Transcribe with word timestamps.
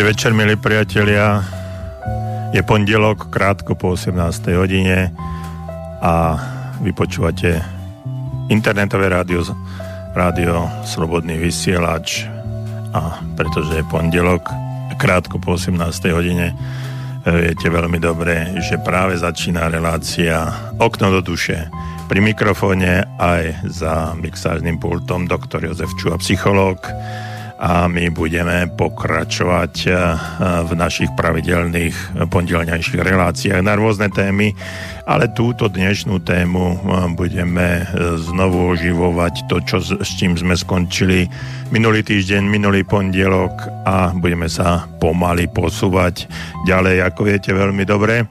Dobrý 0.00 0.16
večer, 0.16 0.32
milí 0.32 0.56
priatelia. 0.56 1.44
Je 2.56 2.64
pondelok, 2.64 3.28
krátko 3.28 3.76
po 3.76 3.92
18. 4.00 4.16
hodine 4.56 5.12
a 6.00 6.40
vy 6.80 6.88
počúvate 6.96 7.60
internetové 8.48 9.12
rádio, 9.12 9.44
rádio 10.16 10.72
Slobodný 10.88 11.36
vysielač 11.36 12.24
a 12.96 13.20
pretože 13.36 13.76
je 13.76 13.84
pondelok, 13.92 14.48
krátko 14.96 15.36
po 15.36 15.60
18. 15.60 15.76
hodine, 16.16 16.56
viete 17.28 17.68
veľmi 17.68 18.00
dobre, 18.00 18.56
že 18.64 18.80
práve 18.80 19.20
začína 19.20 19.68
relácia 19.68 20.48
Okno 20.80 21.12
do 21.12 21.20
duše. 21.20 21.68
Pri 22.08 22.24
mikrofóne 22.24 23.04
aj 23.20 23.68
za 23.68 24.16
mixážnym 24.16 24.80
pultom 24.80 25.28
doktor 25.28 25.60
Jozef 25.60 25.92
Čuha, 26.00 26.16
psychológ 26.16 26.88
a 27.60 27.84
my 27.92 28.08
budeme 28.08 28.72
pokračovať 28.72 29.74
eh, 29.84 29.92
v 30.64 30.70
našich 30.72 31.12
pravidelných 31.12 32.24
pondelňajších 32.32 33.04
reláciách 33.04 33.60
na 33.60 33.76
rôzne 33.76 34.08
témy, 34.08 34.56
ale 35.04 35.28
túto 35.36 35.68
dnešnú 35.68 36.24
tému 36.24 36.64
eh, 36.64 36.78
budeme 37.12 37.84
eh, 37.84 38.16
znovu 38.16 38.72
oživovať 38.72 39.44
to, 39.52 39.60
čo, 39.68 39.76
s 39.84 40.10
čím 40.16 40.40
sme 40.40 40.56
skončili 40.56 41.28
minulý 41.68 42.00
týždeň, 42.00 42.48
minulý 42.48 42.80
pondelok 42.88 43.52
a 43.84 44.16
budeme 44.16 44.48
sa 44.48 44.88
pomaly 44.96 45.44
posúvať 45.52 46.24
ďalej, 46.64 47.04
ako 47.12 47.20
viete 47.28 47.52
veľmi 47.52 47.84
dobre. 47.84 48.24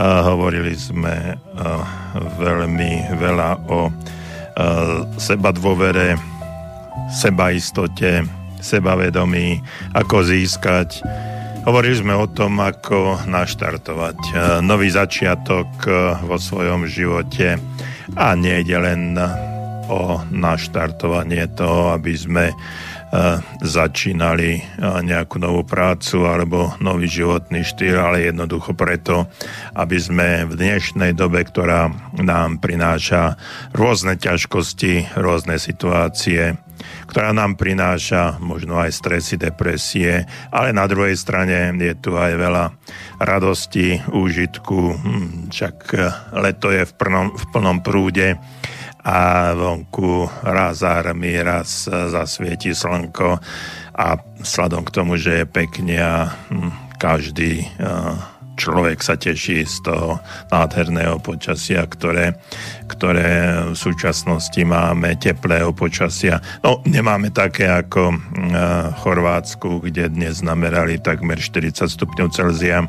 Hovorili 0.00 0.70
sme 0.78 1.34
veľmi 2.38 3.10
veľa 3.18 3.50
o 3.68 3.90
seba 5.18 5.50
dôvere, 5.50 6.14
sebaistote, 7.10 8.39
sebavedomí, 8.60 9.60
ako 9.96 10.24
získať. 10.24 11.02
Hovorili 11.68 11.96
sme 12.00 12.14
o 12.16 12.24
tom, 12.24 12.56
ako 12.56 13.28
naštartovať 13.28 14.16
e, 14.16 14.32
nový 14.64 14.88
začiatok 14.88 15.68
e, 15.84 15.92
vo 16.24 16.40
svojom 16.40 16.88
živote 16.88 17.60
a 18.16 18.32
nejde 18.32 18.76
len 18.80 19.18
o 19.90 20.22
naštartovanie 20.30 21.50
toho, 21.58 21.92
aby 21.92 22.14
sme 22.14 22.54
začínali 23.58 24.62
nejakú 24.78 25.42
novú 25.42 25.66
prácu 25.66 26.30
alebo 26.30 26.78
nový 26.78 27.10
životný 27.10 27.66
štýl, 27.66 27.98
ale 27.98 28.30
jednoducho 28.30 28.78
preto, 28.78 29.26
aby 29.74 29.98
sme 29.98 30.28
v 30.46 30.54
dnešnej 30.54 31.18
dobe, 31.18 31.42
ktorá 31.42 31.90
nám 32.22 32.62
prináša 32.62 33.34
rôzne 33.74 34.14
ťažkosti, 34.14 35.18
rôzne 35.18 35.58
situácie, 35.58 36.54
ktorá 37.10 37.34
nám 37.34 37.58
prináša 37.58 38.38
možno 38.38 38.78
aj 38.78 38.94
stresy, 38.94 39.34
depresie, 39.36 40.24
ale 40.54 40.70
na 40.70 40.86
druhej 40.86 41.18
strane 41.18 41.74
je 41.76 41.94
tu 41.98 42.14
aj 42.14 42.32
veľa 42.38 42.64
radosti, 43.18 44.00
úžitku, 44.06 44.80
hm, 44.96 45.28
však 45.50 45.76
leto 46.38 46.70
je 46.70 46.86
v 46.86 46.92
plnom, 46.94 47.26
v 47.34 47.44
plnom 47.50 47.78
prúde 47.82 48.38
a 49.00 49.52
vonku 49.56 50.28
raz 50.44 50.84
zármi, 50.84 51.36
raz 51.40 51.88
zasvieti 51.88 52.76
slnko 52.76 53.40
a 53.96 54.06
sladom 54.44 54.84
k 54.84 54.94
tomu, 54.94 55.16
že 55.16 55.42
je 55.42 55.46
pekne 55.48 55.96
a 56.00 56.16
hm, 56.52 56.72
každý 57.00 57.64
človek 58.60 59.00
sa 59.00 59.16
teší 59.16 59.64
z 59.64 59.88
toho 59.88 60.20
nádherného 60.52 61.16
počasia, 61.24 61.88
ktoré, 61.88 62.36
ktoré 62.92 63.64
v 63.72 63.76
súčasnosti 63.76 64.60
máme, 64.60 65.16
teplého 65.16 65.72
počasia. 65.72 66.44
No, 66.60 66.84
nemáme 66.84 67.32
také 67.32 67.72
ako 67.72 68.12
v 68.12 68.96
Chorvátsku, 69.00 69.80
kde 69.88 70.12
dnes 70.12 70.44
namerali 70.44 71.00
takmer 71.00 71.40
40 71.40 71.88
stupňov 71.88 72.28
Celzia, 72.36 72.84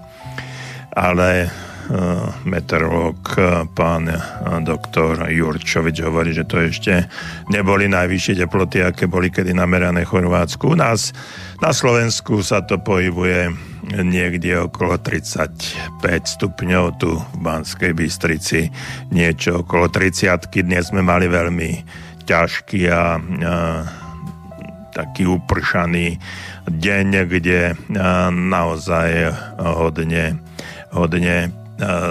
ale 0.92 1.48
meteorológ 2.46 3.18
pán 3.74 4.08
doktor 4.62 5.26
Jurčovič 5.28 6.04
hovorí, 6.06 6.32
že 6.32 6.48
to 6.48 6.62
ešte 6.62 7.10
neboli 7.50 7.90
najvyššie 7.90 8.46
teploty, 8.46 8.86
aké 8.86 9.10
boli 9.10 9.34
kedy 9.34 9.56
namerané 9.56 10.06
Chorvátsku. 10.06 10.72
U 10.72 10.78
nás 10.78 11.12
na 11.60 11.74
Slovensku 11.74 12.42
sa 12.46 12.64
to 12.64 12.80
pohybuje 12.80 13.52
niekde 14.02 14.70
okolo 14.70 15.02
35 15.02 16.02
stupňov 16.26 16.86
tu 17.02 17.18
v 17.18 17.38
Banskej 17.42 17.92
Bystrici, 17.98 18.70
niečo 19.10 19.66
okolo 19.66 19.90
30 19.90 20.52
Dnes 20.62 20.94
sme 20.94 21.02
mali 21.02 21.26
veľmi 21.28 21.72
ťažký 22.24 22.82
a, 22.88 22.94
a 22.94 23.04
taký 24.92 25.24
upršaný 25.26 26.20
deň, 26.68 27.08
kde 27.26 27.74
naozaj 28.32 29.34
hodne, 29.58 30.38
hodne 30.92 31.61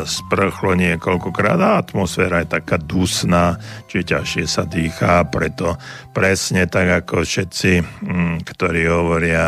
sprchlo 0.05 0.75
niekoľkokrát 0.75 1.61
a 1.63 1.79
atmosféra 1.79 2.43
je 2.43 2.59
taká 2.59 2.77
dusná, 2.77 3.57
čiže 3.87 4.19
ťažšie 4.19 4.45
sa 4.45 4.67
dýchá, 4.67 5.27
preto 5.31 5.79
presne 6.11 6.67
tak 6.67 7.07
ako 7.07 7.23
všetci, 7.23 7.73
mm, 7.81 8.37
ktorí 8.45 8.91
hovoria 8.91 9.47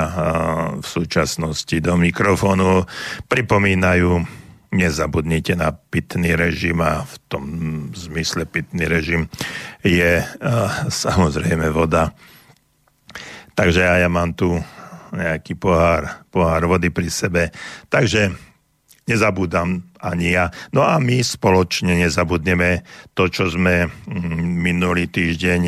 v 0.78 0.86
súčasnosti 0.86 1.76
do 1.82 1.98
mikrofónu, 1.98 2.86
pripomínajú 3.26 4.42
nezabudnite 4.72 5.52
na 5.52 5.68
pitný 5.76 6.32
režim 6.32 6.80
a 6.80 7.04
v 7.04 7.14
tom 7.28 7.44
zmysle 7.92 8.48
pitný 8.48 8.88
režim 8.88 9.28
je 9.84 10.24
samozrejme 11.04 11.68
voda. 11.68 12.16
Takže 13.52 13.84
ja 13.84 14.08
mám 14.08 14.32
tu 14.32 14.56
nejaký 15.12 15.60
pohár, 15.60 16.24
pohár 16.32 16.64
vody 16.64 16.88
pri 16.88 17.12
sebe. 17.12 17.42
Takže 17.92 18.51
nezabúdam 19.06 19.82
ani 19.98 20.34
ja. 20.34 20.50
No 20.70 20.86
a 20.86 20.98
my 21.02 21.22
spoločne 21.22 21.98
nezabudneme 21.98 22.86
to, 23.14 23.26
čo 23.26 23.50
sme 23.50 23.86
mm, 23.86 24.62
minulý 24.62 25.10
týždeň 25.10 25.62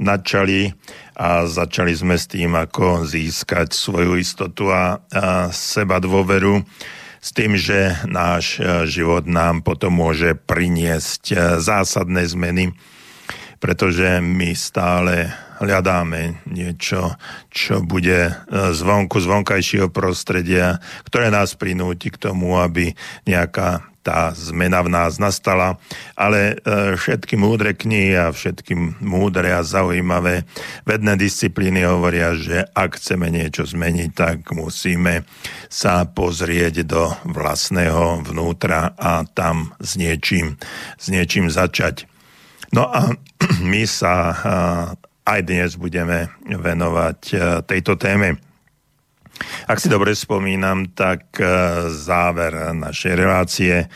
načali 0.00 0.72
a 1.16 1.44
začali 1.44 1.92
sme 1.92 2.16
s 2.16 2.26
tým, 2.28 2.56
ako 2.56 3.04
získať 3.04 3.76
svoju 3.76 4.16
istotu 4.18 4.72
a, 4.72 5.00
seba 5.52 6.00
dôveru 6.00 6.64
s 7.22 7.30
tým, 7.30 7.54
že 7.54 8.02
náš 8.10 8.58
e, 8.58 8.82
život 8.90 9.30
nám 9.30 9.62
potom 9.62 9.94
môže 9.94 10.34
priniesť 10.34 11.22
e, 11.30 11.34
zásadné 11.62 12.26
zmeny, 12.26 12.74
pretože 13.62 14.18
my 14.18 14.50
stále 14.58 15.30
hľadáme 15.62 16.42
niečo, 16.50 17.14
čo 17.48 17.80
bude 17.86 18.28
e, 18.28 18.32
zvonku, 18.74 19.22
z 19.22 19.26
vonkajšieho 19.30 19.88
prostredia, 19.94 20.82
ktoré 21.06 21.30
nás 21.30 21.54
prinúti 21.54 22.10
k 22.10 22.18
tomu, 22.18 22.58
aby 22.58 22.90
nejaká 23.24 23.92
tá 24.02 24.34
zmena 24.34 24.82
v 24.82 24.90
nás 24.90 25.22
nastala, 25.22 25.78
ale 26.18 26.58
e, 26.58 26.98
všetky 26.98 27.38
múdre 27.38 27.70
knihy 27.72 28.18
a 28.18 28.34
všetky 28.34 28.74
múdre 28.98 29.54
a 29.54 29.62
zaujímavé 29.62 30.42
vedné 30.82 31.14
disciplíny 31.14 31.86
hovoria, 31.86 32.34
že 32.34 32.66
ak 32.74 32.98
chceme 32.98 33.30
niečo 33.30 33.62
zmeniť, 33.62 34.10
tak 34.10 34.50
musíme 34.50 35.22
sa 35.70 36.02
pozrieť 36.02 36.82
do 36.82 37.14
vlastného 37.30 38.26
vnútra 38.26 38.98
a 38.98 39.22
tam 39.22 39.70
s 39.78 39.94
niečím, 39.94 40.58
s 40.98 41.06
niečím 41.06 41.46
začať. 41.46 42.10
No 42.74 42.90
a 42.90 43.14
my 43.62 43.86
sa 43.86 44.14
aj 45.22 45.40
dnes 45.46 45.70
budeme 45.78 46.30
venovať 46.46 47.18
e, 47.30 47.34
tejto 47.62 47.94
téme. 47.94 48.42
Ak 49.66 49.80
si 49.80 49.90
dobre 49.90 50.14
spomínam, 50.14 50.90
tak 50.94 51.38
e, 51.38 51.46
záver 51.94 52.74
našej 52.74 53.14
relácie 53.14 53.74
e, 53.82 53.86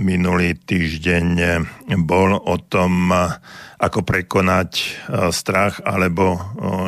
minulý 0.00 0.56
týždeň 0.56 1.26
bol 2.08 2.36
o 2.36 2.56
tom, 2.56 3.12
ako 3.78 4.00
prekonať 4.00 4.96
strach, 5.28 5.84
alebo 5.84 6.40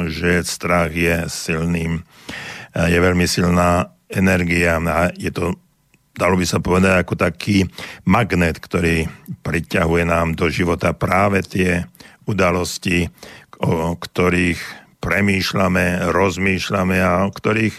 že 0.08 0.40
strach 0.48 0.96
je 0.96 1.28
silným, 1.28 2.00
je 2.72 2.98
veľmi 2.98 3.28
silná 3.28 3.92
energia 4.08 4.80
a 4.80 5.12
je 5.12 5.28
to 5.28 5.60
dalo 6.16 6.40
by 6.40 6.48
sa 6.48 6.64
povedať, 6.64 7.04
ako 7.04 7.14
taký 7.20 7.68
magnet, 8.08 8.56
ktorý 8.56 9.04
priťahuje 9.44 10.04
nám 10.08 10.32
do 10.32 10.48
života 10.48 10.96
práve 10.96 11.44
tie 11.44 11.84
udalosti, 12.26 13.08
o 13.62 13.94
ktorých 13.96 14.60
premýšľame, 15.00 16.10
rozmýšľame 16.10 16.96
a 16.98 17.24
o 17.24 17.30
ktorých 17.30 17.76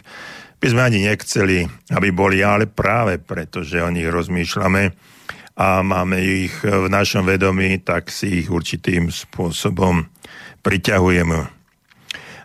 by 0.57 0.67
sme 0.73 0.81
ani 0.81 0.99
nechceli, 1.05 1.69
aby 1.94 2.09
boli, 2.09 2.41
ale 2.41 2.65
práve 2.65 3.21
preto, 3.21 3.61
že 3.61 3.83
o 3.83 3.94
nich 3.94 4.09
rozmýšľame 4.09 4.89
a 5.57 5.81
máme 5.81 6.17
ich 6.21 6.53
v 6.61 6.88
našom 6.89 7.25
vedomí, 7.25 7.81
tak 7.81 8.09
si 8.13 8.41
ich 8.45 8.49
určitým 8.49 9.09
spôsobom 9.09 10.05
priťahujeme. 10.61 11.39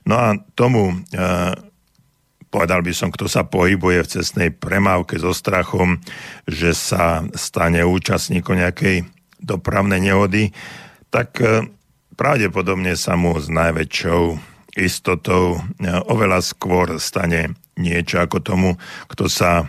No 0.08 0.14
a 0.18 0.34
tomu, 0.56 1.04
eh, 1.12 1.52
povedal 2.52 2.84
by 2.84 2.92
som, 2.92 3.08
kto 3.08 3.28
sa 3.28 3.48
pohybuje 3.48 3.98
v 4.04 4.12
cestnej 4.18 4.50
premávke 4.52 5.16
so 5.16 5.32
strachom, 5.32 6.00
že 6.44 6.76
sa 6.76 7.24
stane 7.32 7.80
účastníkom 7.84 8.60
nejakej 8.60 9.08
dopravnej 9.40 10.00
nehody, 10.04 10.52
tak 11.08 11.40
eh, 11.40 11.64
pravdepodobne 12.16 12.94
sa 12.94 13.16
mu 13.16 13.36
s 13.36 13.48
najväčšou 13.48 14.52
istotou 14.76 15.58
e, 15.58 15.88
oveľa 16.08 16.40
skôr 16.40 16.96
stane 16.96 17.56
niečo 17.76 18.20
ako 18.20 18.38
tomu, 18.40 18.70
kto 19.08 19.28
sa 19.28 19.68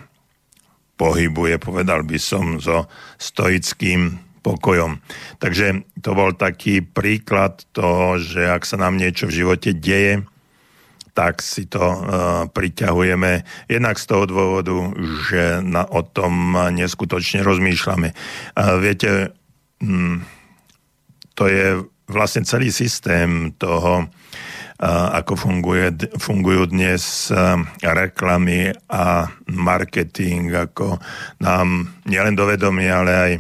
pohybuje, 0.96 1.60
povedal 1.60 2.06
by 2.06 2.18
som, 2.20 2.60
so 2.62 2.88
stoickým 3.20 4.20
pokojom. 4.44 5.00
Takže 5.40 5.88
to 6.04 6.12
bol 6.14 6.36
taký 6.36 6.84
príklad 6.84 7.64
toho, 7.72 8.20
že 8.20 8.48
ak 8.48 8.68
sa 8.68 8.76
nám 8.76 9.00
niečo 9.00 9.28
v 9.32 9.44
živote 9.44 9.72
deje, 9.72 10.28
tak 11.14 11.46
si 11.46 11.70
to 11.70 11.80
uh, 11.80 11.98
priťahujeme 12.50 13.46
jednak 13.70 14.02
z 14.02 14.06
toho 14.10 14.26
dôvodu, 14.26 14.76
že 15.30 15.62
na, 15.62 15.86
o 15.86 16.02
tom 16.02 16.58
neskutočne 16.74 17.46
rozmýšľame. 17.46 18.12
Uh, 18.58 18.82
viete, 18.82 19.30
um, 19.78 20.26
to 21.38 21.46
je 21.46 21.86
vlastne 22.08 22.44
celý 22.44 22.72
systém 22.72 23.56
toho, 23.56 24.08
ako 24.84 25.40
funguje, 25.40 25.96
fungujú 26.20 26.68
dnes 26.68 27.32
reklamy 27.80 28.76
a 28.92 29.32
marketing, 29.48 30.52
ako 30.52 31.00
nám 31.40 31.88
nielen 32.04 32.36
do 32.36 32.44
vedomia, 32.44 33.00
ale 33.00 33.12
aj 33.16 33.34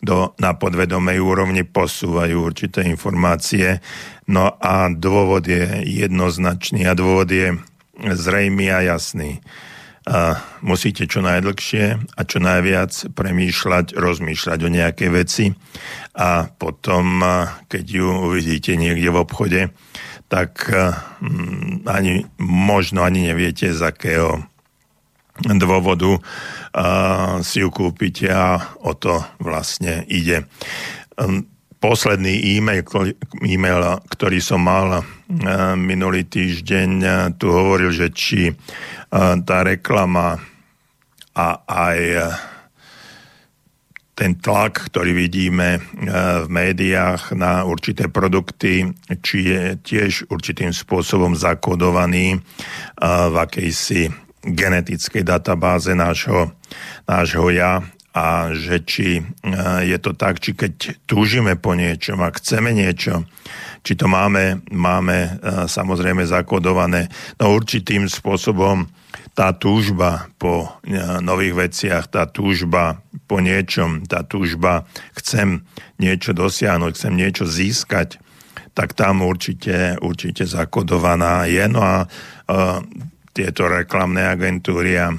do, 0.00 0.32
na 0.40 0.56
podvedomej 0.56 1.20
úrovni 1.20 1.68
posúvajú 1.68 2.40
určité 2.40 2.88
informácie. 2.88 3.84
No 4.24 4.56
a 4.56 4.88
dôvod 4.88 5.44
je 5.44 5.84
jednoznačný 5.84 6.88
a 6.88 6.96
dôvod 6.96 7.28
je 7.28 7.52
zrejmý 8.00 8.72
a 8.72 8.96
jasný. 8.96 9.44
A 10.10 10.42
musíte 10.66 11.06
čo 11.06 11.22
najdlhšie 11.22 11.84
a 12.18 12.20
čo 12.26 12.42
najviac 12.42 13.14
premýšľať, 13.14 13.94
rozmýšľať 13.94 14.58
o 14.66 14.74
nejakej 14.74 15.10
veci 15.14 15.54
a 16.18 16.50
potom, 16.50 17.22
keď 17.70 17.84
ju 17.86 18.08
uvidíte 18.10 18.74
niekde 18.74 19.06
v 19.06 19.20
obchode, 19.22 19.60
tak 20.26 20.66
mm, 20.66 21.86
ani, 21.86 22.26
možno 22.42 23.06
ani 23.06 23.30
neviete, 23.30 23.70
z 23.70 23.82
akého 23.86 24.50
dôvodu 25.46 26.18
si 27.40 27.62
ju 27.64 27.68
kúpite 27.72 28.28
a 28.28 28.76
o 28.82 28.92
to 28.92 29.22
vlastne 29.40 30.04
ide. 30.06 30.44
Posledný 31.80 32.60
e-mail, 32.60 32.84
e-mail 33.40 33.80
ktorý 34.04 34.36
som 34.44 34.60
mal 34.60 35.00
minulý 35.80 36.28
týždeň, 36.28 36.90
tu 37.40 37.48
hovoril, 37.48 37.88
že 37.88 38.12
či 38.12 38.52
tá 39.48 39.58
reklama 39.64 40.36
a 41.32 41.48
aj 41.64 41.98
ten 44.12 44.36
tlak, 44.36 44.92
ktorý 44.92 45.16
vidíme 45.16 45.80
v 46.44 46.46
médiách 46.52 47.32
na 47.32 47.64
určité 47.64 48.12
produkty, 48.12 48.84
či 49.24 49.48
je 49.48 49.62
tiež 49.80 50.28
určitým 50.28 50.76
spôsobom 50.76 51.32
zakodovaný 51.32 52.44
v 53.00 53.34
akejsi 53.40 54.12
genetickej 54.44 55.24
databáze 55.24 55.96
nášho, 55.96 56.52
nášho 57.08 57.48
ja 57.48 57.80
a 58.10 58.50
že 58.56 58.82
či 58.82 59.08
eh, 59.18 59.24
je 59.86 59.98
to 60.02 60.12
tak, 60.16 60.42
či 60.42 60.56
keď 60.56 60.72
túžime 61.06 61.54
po 61.54 61.74
niečom 61.78 62.18
a 62.22 62.34
chceme 62.34 62.74
niečo, 62.74 63.26
či 63.80 63.96
to 63.96 64.12
máme, 64.12 64.60
máme 64.68 65.40
samozrejme 65.64 66.28
zakodované 66.28 67.08
no 67.40 67.56
určitým 67.56 68.12
spôsobom 68.12 68.84
tá 69.34 69.56
túžba 69.56 70.28
po 70.36 70.68
e, 70.84 71.00
nových 71.24 71.54
veciach, 71.56 72.12
tá 72.12 72.28
túžba 72.28 73.00
po 73.24 73.40
niečom, 73.40 74.04
tá 74.04 74.26
túžba 74.26 74.84
chcem 75.16 75.64
niečo 75.96 76.34
dosiahnuť, 76.34 76.92
chcem 76.92 77.14
niečo 77.14 77.48
získať, 77.48 78.18
tak 78.74 78.92
tam 78.92 79.22
určite, 79.24 79.96
určite 80.02 80.44
zakodovaná 80.44 81.46
je. 81.48 81.64
No 81.66 81.82
a 81.82 81.96
uh, 82.06 82.78
tieto 83.34 83.66
reklamné 83.66 84.30
agentúry 84.30 84.94
a 84.94 85.10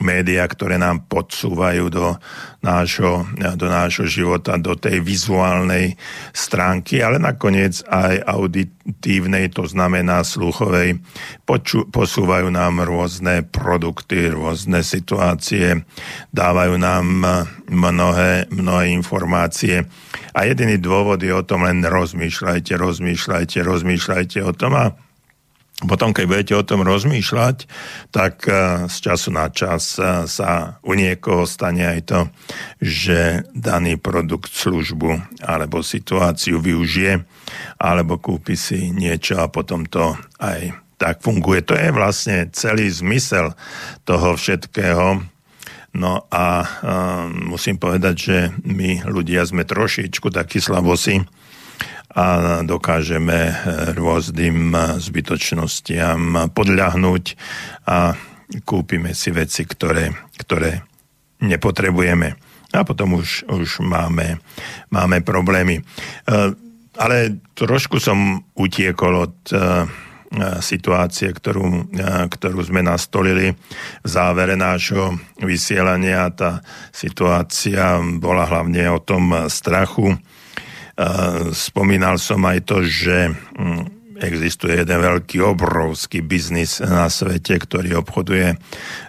médiá, 0.00 0.48
ktoré 0.48 0.80
nám 0.80 1.04
podsúvajú 1.06 1.92
do 1.92 2.16
nášho, 2.60 3.24
do 3.56 3.66
nášho 3.68 4.04
života, 4.08 4.60
do 4.60 4.76
tej 4.76 5.00
vizuálnej 5.00 5.96
stránky, 6.32 7.00
ale 7.00 7.16
nakoniec 7.20 7.80
aj 7.88 8.24
auditívnej, 8.24 9.52
to 9.52 9.64
znamená 9.64 10.24
sluchovej, 10.24 11.00
poču, 11.44 11.88
posúvajú 11.88 12.52
nám 12.52 12.84
rôzne 12.84 13.44
produkty, 13.44 14.32
rôzne 14.32 14.84
situácie, 14.84 15.84
dávajú 16.32 16.74
nám 16.76 17.04
mnohé, 17.68 18.48
mnohé 18.52 18.84
informácie. 18.92 19.84
A 20.36 20.48
jediný 20.48 20.76
dôvod 20.80 21.20
je 21.20 21.32
o 21.32 21.44
tom 21.44 21.64
len 21.64 21.84
rozmýšľajte, 21.84 22.76
rozmýšľajte, 22.76 23.58
rozmýšľajte 23.60 24.38
o 24.44 24.52
tom 24.52 24.72
a 24.76 25.09
potom, 25.88 26.12
keď 26.12 26.24
budete 26.28 26.54
o 26.56 26.66
tom 26.66 26.84
rozmýšľať, 26.84 27.56
tak 28.12 28.44
eh, 28.48 28.84
z 28.90 28.96
času 29.00 29.32
na 29.32 29.48
čas 29.48 29.96
eh, 29.96 30.28
sa 30.28 30.76
u 30.84 30.92
niekoho 30.92 31.48
stane 31.48 31.84
aj 31.86 32.00
to, 32.04 32.20
že 32.80 33.48
daný 33.56 33.96
produkt, 33.96 34.52
službu 34.52 35.40
alebo 35.40 35.80
situáciu 35.80 36.60
využije 36.60 37.24
alebo 37.80 38.20
kúpi 38.20 38.54
si 38.54 38.92
niečo 38.92 39.40
a 39.40 39.48
potom 39.48 39.88
to 39.88 40.16
aj 40.38 40.76
tak 41.00 41.24
funguje. 41.24 41.64
To 41.64 41.72
je 41.72 41.88
vlastne 41.96 42.52
celý 42.52 42.92
zmysel 42.92 43.56
toho 44.04 44.36
všetkého. 44.36 45.24
No 45.96 46.28
a 46.30 46.62
um, 46.62 47.50
musím 47.56 47.80
povedať, 47.80 48.14
že 48.14 48.36
my 48.62 49.08
ľudia 49.08 49.42
sme 49.42 49.66
trošičku 49.66 50.30
takí 50.30 50.62
slabosi, 50.62 51.24
a 52.10 52.60
dokážeme 52.66 53.38
eh, 53.50 53.54
rôznym 53.94 54.74
eh, 54.74 54.80
zbytočnostiam 54.98 56.50
podľahnúť 56.50 57.24
a 57.86 58.14
kúpime 58.66 59.14
si 59.14 59.30
veci, 59.30 59.62
ktoré, 59.62 60.10
ktoré 60.34 60.82
nepotrebujeme. 61.38 62.34
A 62.70 62.86
potom 62.86 63.18
už, 63.18 63.50
už 63.50 63.82
máme, 63.82 64.38
máme 64.90 65.22
problémy. 65.22 65.78
Eh, 65.78 66.50
ale 67.00 67.16
trošku 67.56 68.02
som 68.02 68.44
utiekol 68.58 69.14
od 69.24 69.36
situácie, 70.60 71.32
ktorú, 71.32 71.90
ktorú 72.28 72.60
sme 72.60 72.84
nastolili 72.84 73.56
v 74.04 74.06
závere 74.06 74.52
nášho 74.52 75.16
vysielania. 75.40 76.28
Tá 76.28 76.60
situácia 76.92 77.98
bola 78.20 78.44
hlavne 78.44 78.84
o 78.92 79.00
tom 79.00 79.48
strachu, 79.48 80.20
Spomínal 81.56 82.20
som 82.20 82.44
aj 82.44 82.58
to, 82.68 82.84
že 82.84 83.32
mm, 83.32 84.18
existuje 84.20 84.76
jeden 84.76 85.00
veľký, 85.00 85.40
obrovský 85.40 86.20
biznis 86.20 86.84
na 86.84 87.08
svete, 87.08 87.56
ktorý 87.56 88.04
obchoduje 88.04 88.60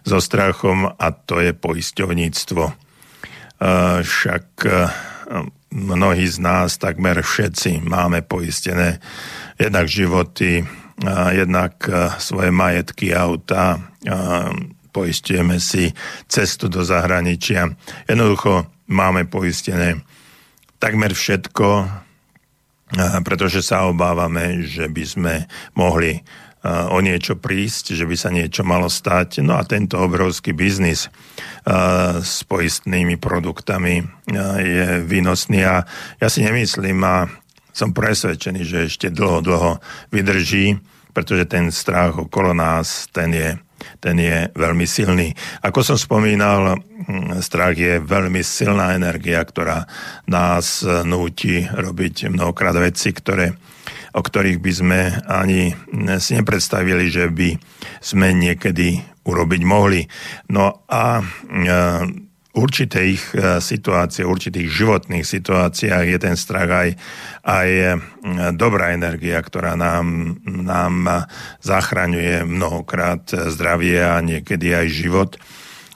so 0.07 0.23
strachom 0.23 0.87
a 0.87 1.07
to 1.11 1.43
je 1.43 1.51
poisťovníctvo. 1.51 2.63
Však 4.01 4.45
mnohí 5.71 6.25
z 6.31 6.37
nás, 6.39 6.79
takmer 6.79 7.19
všetci, 7.19 7.83
máme 7.83 8.23
poistené 8.23 9.03
jednak 9.59 9.85
životy, 9.91 10.63
jednak 11.35 11.75
svoje 12.17 12.49
majetky, 12.49 13.11
auta, 13.11 13.77
poistujeme 14.91 15.59
si 15.59 15.91
cestu 16.27 16.71
do 16.71 16.87
zahraničia. 16.87 17.67
Jednoducho 18.07 18.67
máme 18.91 19.27
poistené 19.27 20.03
takmer 20.81 21.13
všetko, 21.13 21.85
pretože 23.21 23.61
sa 23.61 23.85
obávame, 23.85 24.65
že 24.65 24.89
by 24.89 25.03
sme 25.05 25.33
mohli 25.77 26.25
o 26.65 26.97
niečo 27.01 27.37
prísť, 27.41 27.97
že 27.97 28.05
by 28.05 28.15
sa 28.17 28.29
niečo 28.29 28.61
malo 28.61 28.85
stať. 28.85 29.41
No 29.41 29.57
a 29.57 29.65
tento 29.65 29.97
obrovský 29.97 30.53
biznis 30.53 31.09
s 32.21 32.37
poistnými 32.45 33.17
produktami 33.17 34.01
je 34.61 35.01
výnosný 35.05 35.61
a 35.65 35.85
ja 36.21 36.27
si 36.29 36.45
nemyslím 36.45 37.01
a 37.01 37.25
som 37.71 37.95
presvedčený, 37.95 38.61
že 38.67 38.91
ešte 38.91 39.07
dlho, 39.07 39.39
dlho 39.41 39.71
vydrží, 40.11 40.75
pretože 41.15 41.47
ten 41.47 41.71
strach 41.71 42.19
okolo 42.19 42.51
nás, 42.51 43.07
ten 43.15 43.31
je 43.31 43.49
ten 43.99 44.15
je 44.17 44.49
veľmi 44.53 44.85
silný. 44.87 45.33
Ako 45.65 45.81
som 45.85 45.97
spomínal, 45.99 46.77
hm, 46.79 47.39
strach 47.43 47.75
je 47.75 47.99
veľmi 48.01 48.41
silná 48.41 48.95
energia, 48.95 49.41
ktorá 49.43 49.85
nás 50.29 50.85
núti 51.05 51.65
robiť 51.65 52.31
mnohokrát 52.31 52.75
veci, 52.79 53.11
ktoré, 53.11 53.53
o 54.15 54.21
ktorých 54.21 54.59
by 54.59 54.71
sme 54.71 54.99
ani 55.27 55.75
si 56.17 56.31
nepredstavili, 56.37 57.11
že 57.11 57.29
by 57.29 57.55
sme 57.99 58.33
niekedy 58.33 59.01
urobiť 59.21 59.61
mohli. 59.61 60.01
No 60.49 60.85
a 60.89 61.21
hm, 61.21 62.30
určitých 62.51 63.21
eh, 63.35 63.59
situáciách, 63.63 64.27
určitých 64.27 64.67
životných 64.67 65.25
situáciách 65.25 66.05
je 66.07 66.19
ten 66.19 66.35
strach 66.35 66.69
aj, 66.69 66.89
aj 67.47 67.69
eh, 67.71 67.95
dobrá 68.55 68.91
energia, 68.91 69.39
ktorá 69.39 69.79
nám, 69.79 70.37
nám 70.45 71.27
zachraňuje 71.63 72.43
mnohokrát 72.43 73.23
zdravie 73.27 74.03
a 74.03 74.19
niekedy 74.19 74.75
aj 74.75 74.87
život. 74.91 75.31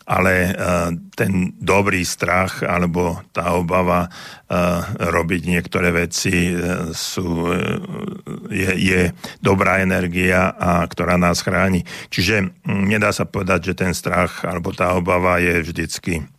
ale 0.05 0.53
ten 1.17 1.49
dobrý 1.57 2.05
strach 2.05 2.61
alebo 2.61 3.25
tá 3.33 3.57
obava 3.57 4.05
robiť 5.01 5.41
niektoré 5.49 5.89
veci 5.89 6.53
sú, 6.93 7.49
je, 8.53 8.71
je 8.77 9.01
dobrá 9.41 9.81
energia, 9.81 10.53
a 10.53 10.85
ktorá 10.85 11.17
nás 11.17 11.41
chráni. 11.41 11.89
Čiže 12.13 12.53
nedá 12.69 13.09
sa 13.17 13.25
povedať, 13.25 13.73
že 13.73 13.81
ten 13.81 13.97
strach 13.97 14.45
alebo 14.45 14.69
tá 14.77 14.93
obava 14.93 15.41
je 15.41 15.65
vždycky 15.65 16.34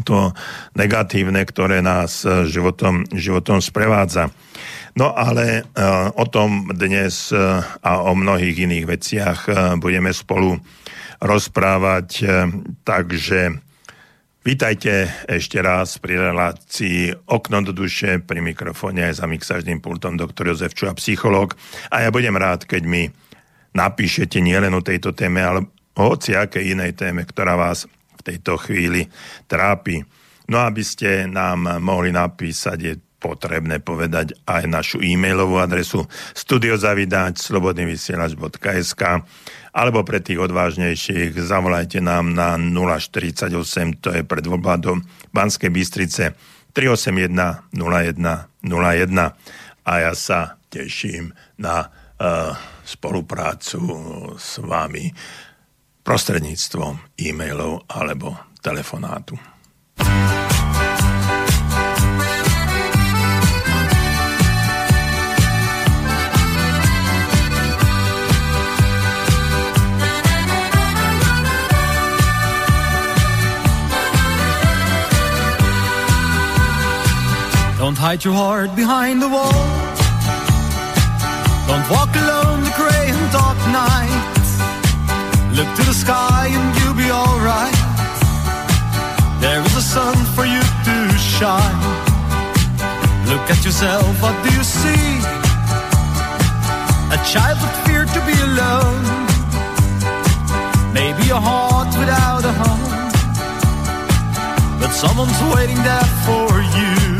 to 0.00 0.32
negatívne, 0.72 1.44
ktoré 1.44 1.84
nás 1.84 2.24
e, 2.24 2.48
životom, 2.48 3.04
životom 3.12 3.60
sprevádza. 3.60 4.32
No 4.96 5.12
ale 5.12 5.60
e, 5.60 5.82
o 6.16 6.24
tom 6.24 6.72
dnes 6.72 7.28
e, 7.28 7.36
a 7.60 7.92
o 8.00 8.16
mnohých 8.16 8.56
iných 8.64 8.86
veciach 8.88 9.38
budeme 9.76 10.16
spolu 10.16 10.56
rozprávať, 11.22 12.26
takže 12.82 13.62
vítajte 14.42 15.06
ešte 15.30 15.62
raz 15.62 16.02
pri 16.02 16.18
relácii 16.18 17.30
Okno 17.30 17.62
do 17.62 17.70
duše, 17.70 18.18
pri 18.18 18.42
mikrofóne 18.42 19.06
aj 19.06 19.22
za 19.22 19.26
mixažným 19.30 19.78
pultom 19.78 20.18
doktor 20.18 20.50
Jozef 20.50 20.74
Čuha, 20.74 20.98
psychológ. 20.98 21.54
A 21.94 22.02
ja 22.02 22.10
budem 22.10 22.34
rád, 22.34 22.66
keď 22.66 22.82
mi 22.90 23.06
napíšete 23.70 24.42
nielen 24.42 24.74
o 24.74 24.82
tejto 24.82 25.14
téme, 25.14 25.46
ale 25.46 25.62
o 25.94 26.02
hociakej 26.10 26.74
inej 26.74 26.98
téme, 26.98 27.22
ktorá 27.22 27.54
vás 27.54 27.86
tejto 28.22 28.56
chvíli 28.58 29.06
trápi. 29.46 30.02
No 30.50 30.62
aby 30.62 30.82
ste 30.82 31.26
nám 31.26 31.82
mohli 31.82 32.10
napísať, 32.10 32.78
je 32.78 32.94
potrebné 33.22 33.78
povedať 33.78 34.34
aj 34.50 34.66
našu 34.66 34.98
e-mailovú 34.98 35.62
adresu 35.62 36.02
studiozavidáč 36.34 37.38
slobodnyvysielač.sk 37.38 39.02
alebo 39.72 40.02
pre 40.02 40.18
tých 40.18 40.42
odvážnejších 40.42 41.38
zavolajte 41.38 42.02
nám 42.02 42.34
na 42.34 42.58
048, 42.58 44.02
to 44.02 44.10
je 44.10 44.26
pred 44.26 44.42
do 44.42 44.92
Banskej 45.30 45.70
Bystrice 45.70 46.34
381 46.74 47.70
01 47.70 48.18
01 48.66 49.86
a 49.86 49.92
ja 50.02 50.12
sa 50.18 50.58
teším 50.66 51.30
na 51.62 51.86
uh, 51.86 52.52
spoluprácu 52.82 53.80
s 54.34 54.58
vami 54.58 55.14
prostredníctvom 56.02 56.98
e-mailov 57.18 57.86
alebo 57.86 58.34
telefonátu. 58.62 59.38
Don't 77.82 77.98
hide 77.98 78.22
your 78.24 78.32
heart 78.32 78.76
behind 78.76 79.20
the 79.20 79.28
wall. 79.28 79.52
Don't 81.66 81.86
walk 81.90 82.14
alone 82.14 82.62
the 82.62 82.72
gray 82.78 83.10
and 83.10 83.32
dark 83.32 83.58
night. 83.74 84.41
Look 85.54 85.68
to 85.76 85.82
the 85.84 85.92
sky 85.92 86.48
and 86.50 86.68
you'll 86.78 86.94
be 86.94 87.10
alright. 87.10 87.76
There 89.40 89.60
is 89.60 89.76
a 89.76 89.82
sun 89.82 90.16
for 90.34 90.46
you 90.46 90.62
to 90.86 90.96
shine. 91.18 91.80
Look 93.28 93.44
at 93.50 93.62
yourself, 93.64 94.22
what 94.22 94.36
do 94.44 94.48
you 94.56 94.64
see? 94.64 95.04
A 97.16 97.18
child 97.32 97.58
with 97.60 97.74
fear 97.84 98.04
to 98.06 98.20
be 98.24 98.36
alone. 98.48 99.04
Maybe 100.94 101.28
a 101.30 101.40
heart 101.40 101.92
without 102.00 102.44
a 102.44 102.52
home. 102.62 102.92
But 104.80 104.90
someone's 104.92 105.40
waiting 105.54 105.80
there 105.82 106.08
for 106.24 106.48
you. 106.78 107.11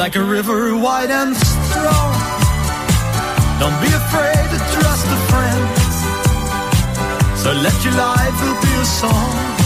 Like 0.00 0.16
a 0.16 0.24
river 0.24 0.74
wide 0.78 1.10
and 1.10 1.36
strong. 1.36 2.12
Don't 3.60 3.78
be 3.82 3.92
afraid 3.92 4.46
to 4.48 4.58
trust 4.74 5.06
a 5.06 5.18
friend. 5.28 5.64
So 7.36 7.52
let 7.52 7.84
your 7.84 7.92
life 7.92 8.62
be 8.62 8.72
a 8.80 8.84
song. 8.86 9.59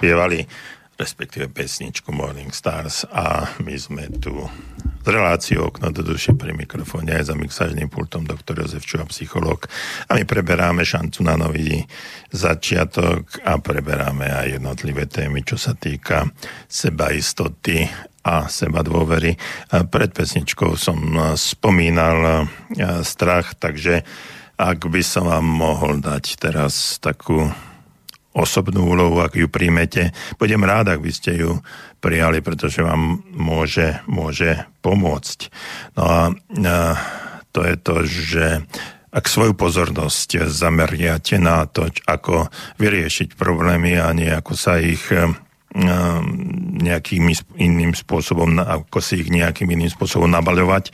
Dospievali, 0.00 0.48
respektíve 0.96 1.52
pesničku 1.52 2.08
Morning 2.08 2.48
Stars 2.56 3.04
a 3.12 3.52
my 3.60 3.76
sme 3.76 4.08
tu 4.16 4.32
s 4.80 5.04
reláciou 5.04 5.68
okno 5.68 5.92
do 5.92 6.00
duše 6.00 6.32
pri 6.32 6.56
mikrofóne 6.56 7.20
aj 7.20 7.28
za 7.28 7.36
mixážnym 7.36 7.92
pultom 7.92 8.24
doktor 8.24 8.64
Jozef 8.64 8.80
Čuha, 8.88 9.04
psychológ 9.12 9.68
a 10.08 10.16
my 10.16 10.24
preberáme 10.24 10.88
šancu 10.88 11.20
na 11.20 11.36
nový 11.36 11.84
začiatok 12.32 13.44
a 13.44 13.60
preberáme 13.60 14.24
aj 14.24 14.56
jednotlivé 14.56 15.04
témy, 15.04 15.44
čo 15.44 15.60
sa 15.60 15.76
týka 15.76 16.32
sebaistoty 16.64 17.84
a 18.24 18.48
seba 18.48 18.80
dôvery. 18.80 19.36
Pred 19.68 20.16
pesničkou 20.16 20.80
som 20.80 20.96
spomínal 21.36 22.48
strach, 23.04 23.52
takže 23.52 24.00
ak 24.56 24.80
by 24.80 25.04
som 25.04 25.28
vám 25.28 25.44
mohol 25.44 26.00
dať 26.00 26.40
teraz 26.40 26.96
takú 27.04 27.52
osobnú 28.30 28.94
úlohu, 28.94 29.18
ak 29.18 29.34
ju 29.34 29.50
príjmete. 29.50 30.14
Budem 30.38 30.62
rád, 30.62 30.94
ak 30.94 31.02
by 31.02 31.10
ste 31.10 31.34
ju 31.40 31.58
prijali, 31.98 32.38
pretože 32.40 32.80
vám 32.80 33.26
môže, 33.34 33.98
môže 34.06 34.66
pomôcť. 34.86 35.38
No 35.98 36.04
a, 36.06 36.22
a 36.34 36.76
to 37.50 37.60
je 37.66 37.74
to, 37.74 37.96
že 38.06 38.44
ak 39.10 39.26
svoju 39.26 39.58
pozornosť 39.58 40.46
zameriate 40.46 41.42
na 41.42 41.66
to, 41.66 41.90
ako 42.06 42.46
vyriešiť 42.78 43.34
problémy 43.34 43.98
a 43.98 44.14
nie 44.14 44.30
ako 44.30 44.54
sa 44.54 44.78
ich 44.78 45.10
nejakým 46.80 47.30
iným 47.58 47.94
spôsobom, 47.94 48.58
ako 48.58 48.98
si 48.98 49.22
ich 49.22 49.30
nejakým 49.30 49.70
iným 49.70 49.90
spôsobom 49.90 50.26
nabaľovať. 50.30 50.90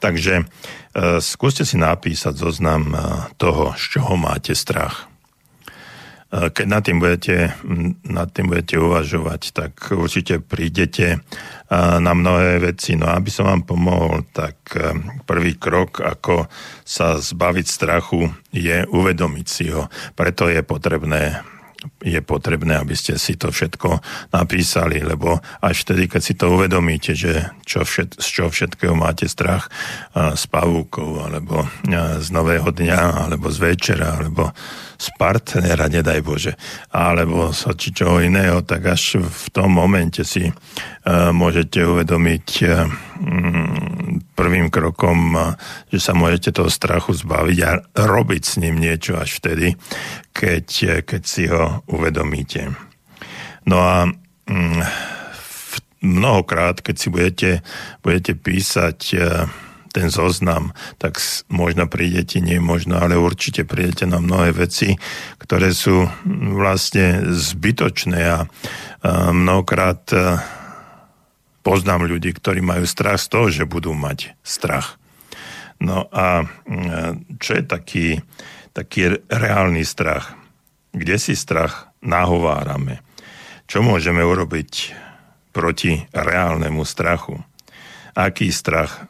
Takže 0.00 0.44
skúste 1.20 1.64
si 1.64 1.80
napísať 1.80 2.36
zoznam 2.36 2.92
toho, 3.40 3.72
z 3.76 3.84
čoho 3.96 4.20
máte 4.20 4.52
strach. 4.52 5.07
Keď 6.28 6.66
nad 6.68 6.84
tým 6.84 7.00
budete, 7.00 7.56
nad 8.04 8.28
tým 8.28 8.52
budete 8.52 8.76
uvažovať, 8.76 9.56
tak 9.56 9.72
určite 9.96 10.44
prídete 10.44 11.24
na 11.72 12.12
mnohé 12.12 12.60
veci. 12.60 13.00
No 13.00 13.08
aby 13.08 13.32
som 13.32 13.48
vám 13.48 13.64
pomohol, 13.64 14.28
tak 14.36 14.76
prvý 15.24 15.56
krok, 15.56 16.04
ako 16.04 16.44
sa 16.84 17.16
zbaviť 17.16 17.66
strachu, 17.66 18.28
je 18.52 18.84
uvedomiť 18.84 19.46
si 19.48 19.72
ho. 19.72 19.88
Preto 20.12 20.52
je 20.52 20.60
potrebné 20.60 21.40
je 22.02 22.18
potrebné, 22.26 22.74
aby 22.74 22.98
ste 22.98 23.14
si 23.22 23.38
to 23.38 23.54
všetko 23.54 24.02
napísali, 24.34 24.98
lebo 24.98 25.38
až 25.62 25.86
vtedy, 25.86 26.10
keď 26.10 26.22
si 26.26 26.34
to 26.34 26.50
uvedomíte, 26.50 27.14
že 27.14 27.54
čo 27.62 27.86
všet, 27.86 28.18
z 28.18 28.26
čo 28.26 28.44
všetkého 28.50 28.98
máte 28.98 29.30
strach, 29.30 29.70
z 30.10 30.44
pavúkov, 30.50 31.30
alebo 31.30 31.70
z 32.18 32.28
nového 32.34 32.74
dňa, 32.74 33.30
alebo 33.30 33.46
z 33.54 33.58
večera, 33.62 34.18
alebo 34.18 34.50
z 34.98 35.08
partnera, 35.14 35.86
nedaj 35.86 36.20
Bože, 36.26 36.52
alebo 36.90 37.54
z 37.54 37.70
či 37.78 37.94
čoho 37.94 38.18
iného, 38.18 38.66
tak 38.66 38.82
až 38.90 39.22
v 39.22 39.46
tom 39.54 39.70
momente 39.70 40.26
si 40.26 40.50
uh, 40.50 41.30
môžete 41.30 41.86
uvedomiť 41.86 42.46
uh, 42.66 42.90
prvým 44.34 44.66
krokom, 44.74 45.18
uh, 45.38 45.54
že 45.94 46.02
sa 46.02 46.18
môžete 46.18 46.50
toho 46.50 46.66
strachu 46.66 47.14
zbaviť 47.14 47.58
a 47.62 47.70
robiť 47.94 48.42
s 48.42 48.54
ním 48.58 48.82
niečo 48.82 49.14
až 49.14 49.38
vtedy, 49.38 49.78
keď, 50.34 50.66
keď 51.06 51.22
si 51.22 51.46
ho 51.46 51.86
uvedomíte. 51.86 52.74
No 53.70 53.78
a 53.78 54.10
um, 54.50 54.82
mnohokrát, 56.02 56.82
keď 56.82 56.96
si 56.98 57.06
budete, 57.06 57.50
budete 58.02 58.34
písať 58.34 58.98
ten 59.98 60.14
zoznam, 60.14 60.70
tak 61.02 61.18
možno 61.50 61.90
prídete, 61.90 62.38
nie 62.38 62.62
možno, 62.62 63.02
ale 63.02 63.18
určite 63.18 63.66
prídete 63.66 64.06
na 64.06 64.22
mnohé 64.22 64.54
veci, 64.54 64.94
ktoré 65.42 65.74
sú 65.74 66.06
vlastne 66.54 67.26
zbytočné 67.34 68.20
a 68.22 68.46
mnohokrát 69.34 70.06
poznám 71.66 72.06
ľudí, 72.06 72.30
ktorí 72.30 72.62
majú 72.62 72.86
strach 72.86 73.18
z 73.18 73.26
toho, 73.26 73.46
že 73.50 73.66
budú 73.66 73.90
mať 73.98 74.38
strach. 74.46 74.94
No 75.82 76.06
a 76.14 76.46
čo 77.42 77.58
je 77.58 77.62
taký, 77.66 78.06
taký 78.70 79.18
reálny 79.26 79.82
strach? 79.82 80.38
Kde 80.94 81.18
si 81.18 81.34
strach 81.34 81.90
nahovárame? 82.02 83.02
Čo 83.68 83.84
môžeme 83.84 84.24
urobiť 84.24 84.94
proti 85.52 86.02
reálnemu 86.14 86.82
strachu? 86.86 87.36
Aký 88.16 88.50
strach 88.50 89.06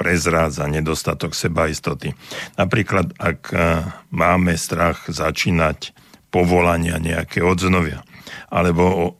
prezrádza 0.00 0.64
nedostatok 0.64 1.36
sebaistoty. 1.36 2.16
Napríklad, 2.56 3.12
ak 3.20 3.40
e, 3.52 3.56
máme 4.08 4.56
strach 4.56 5.04
začínať 5.12 5.92
povolania 6.32 6.96
nejaké 6.96 7.44
odznovia, 7.44 8.00
alebo 8.48 9.14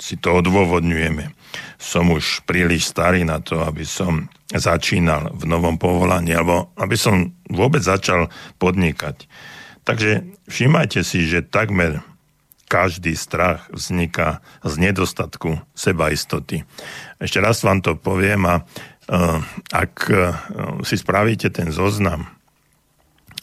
si 0.00 0.16
to 0.16 0.40
odôvodňujeme. 0.40 1.36
Som 1.76 2.16
už 2.16 2.48
príliš 2.48 2.88
starý 2.88 3.28
na 3.28 3.44
to, 3.44 3.60
aby 3.60 3.84
som 3.84 4.32
začínal 4.48 5.36
v 5.36 5.44
novom 5.44 5.76
povolaní, 5.76 6.32
alebo 6.32 6.72
aby 6.80 6.96
som 6.96 7.36
vôbec 7.52 7.84
začal 7.84 8.32
podnikať. 8.56 9.28
Takže 9.84 10.24
všimajte 10.48 11.00
si, 11.04 11.28
že 11.28 11.44
takmer 11.44 12.00
každý 12.66 13.14
strach 13.14 13.70
vzniká 13.70 14.42
z 14.66 14.74
nedostatku 14.90 15.62
sebaistoty. 15.72 16.66
Ešte 17.22 17.38
raz 17.38 17.62
vám 17.62 17.78
to 17.78 17.94
poviem 17.94 18.42
a 18.50 18.66
ak 19.70 19.94
eh, 20.10 20.34
si 20.82 20.96
spravíte 20.98 21.50
ten 21.54 21.70
zoznam 21.70 22.26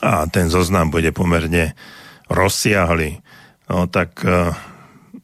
a 0.03 0.27
ten 0.27 0.51
zoznam 0.51 0.91
bude 0.91 1.15
pomerne 1.15 1.79
rozsiahly, 2.27 3.23
no 3.71 3.87
tak 3.87 4.19
eh, 4.27 4.51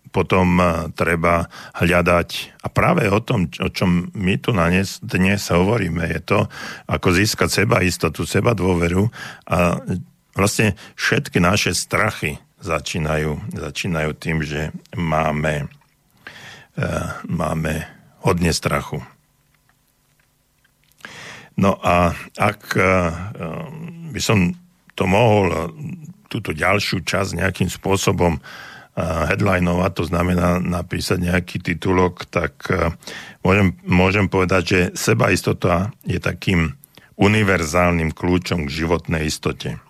potom 0.09 0.57
treba 0.97 1.45
hľadať. 1.77 2.57
A 2.65 2.67
práve 2.73 3.05
o 3.13 3.21
tom, 3.21 3.45
o 3.61 3.69
čom 3.69 4.09
my 4.17 4.41
tu 4.41 4.49
na 4.57 4.65
dnes, 4.73 4.97
dnes 5.05 5.37
hovoríme, 5.37 6.01
je 6.01 6.21
to, 6.25 6.39
ako 6.89 7.13
získať 7.13 7.49
seba 7.61 7.85
istotu, 7.85 8.25
seba 8.25 8.57
dôveru 8.57 9.05
a 9.45 9.77
vlastne 10.33 10.73
všetky 10.97 11.37
naše 11.37 11.77
strachy 11.77 12.41
začínajú, 12.57 13.53
začínajú 13.53 14.11
tým, 14.17 14.41
že 14.41 14.73
máme, 14.97 15.69
máme 17.29 17.85
hodne 18.25 18.49
strachu. 18.49 19.05
No 21.59 21.75
a 21.75 22.15
ak 22.39 22.61
eh, 22.79 23.11
by 24.15 24.21
som 24.23 24.55
to 24.95 25.03
mohol 25.03 25.45
eh, 25.51 25.59
túto 26.31 26.55
ďalšiu 26.55 27.03
časť 27.03 27.35
nejakým 27.35 27.67
spôsobom 27.67 28.39
eh, 28.39 28.43
headlinovať, 29.03 29.91
to 29.91 30.03
znamená 30.07 30.63
napísať 30.63 31.19
nejaký 31.19 31.59
titulok, 31.59 32.31
tak 32.31 32.63
môžem, 33.43 33.75
môžem 33.83 34.31
povedať, 34.31 34.63
že 34.63 34.79
sebaistota 34.95 35.91
je 36.07 36.23
takým 36.23 36.79
univerzálnym 37.19 38.15
kľúčom 38.15 38.63
k 38.63 38.75
životnej 38.79 39.27
istote. 39.27 39.83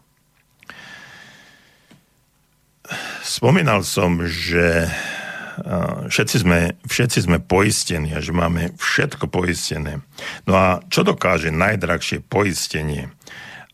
Spomínal 3.22 3.86
som, 3.86 4.26
že 4.26 4.90
všetci 6.10 6.38
sme, 6.44 6.60
všetci 6.86 7.20
sme 7.26 7.38
poistení 7.44 8.14
a 8.16 8.24
že 8.24 8.36
máme 8.36 8.76
všetko 8.78 9.28
poistené. 9.32 10.04
No 10.46 10.54
a 10.56 10.68
čo 10.88 11.04
dokáže 11.04 11.50
najdrahšie 11.50 12.24
poistenie 12.26 13.12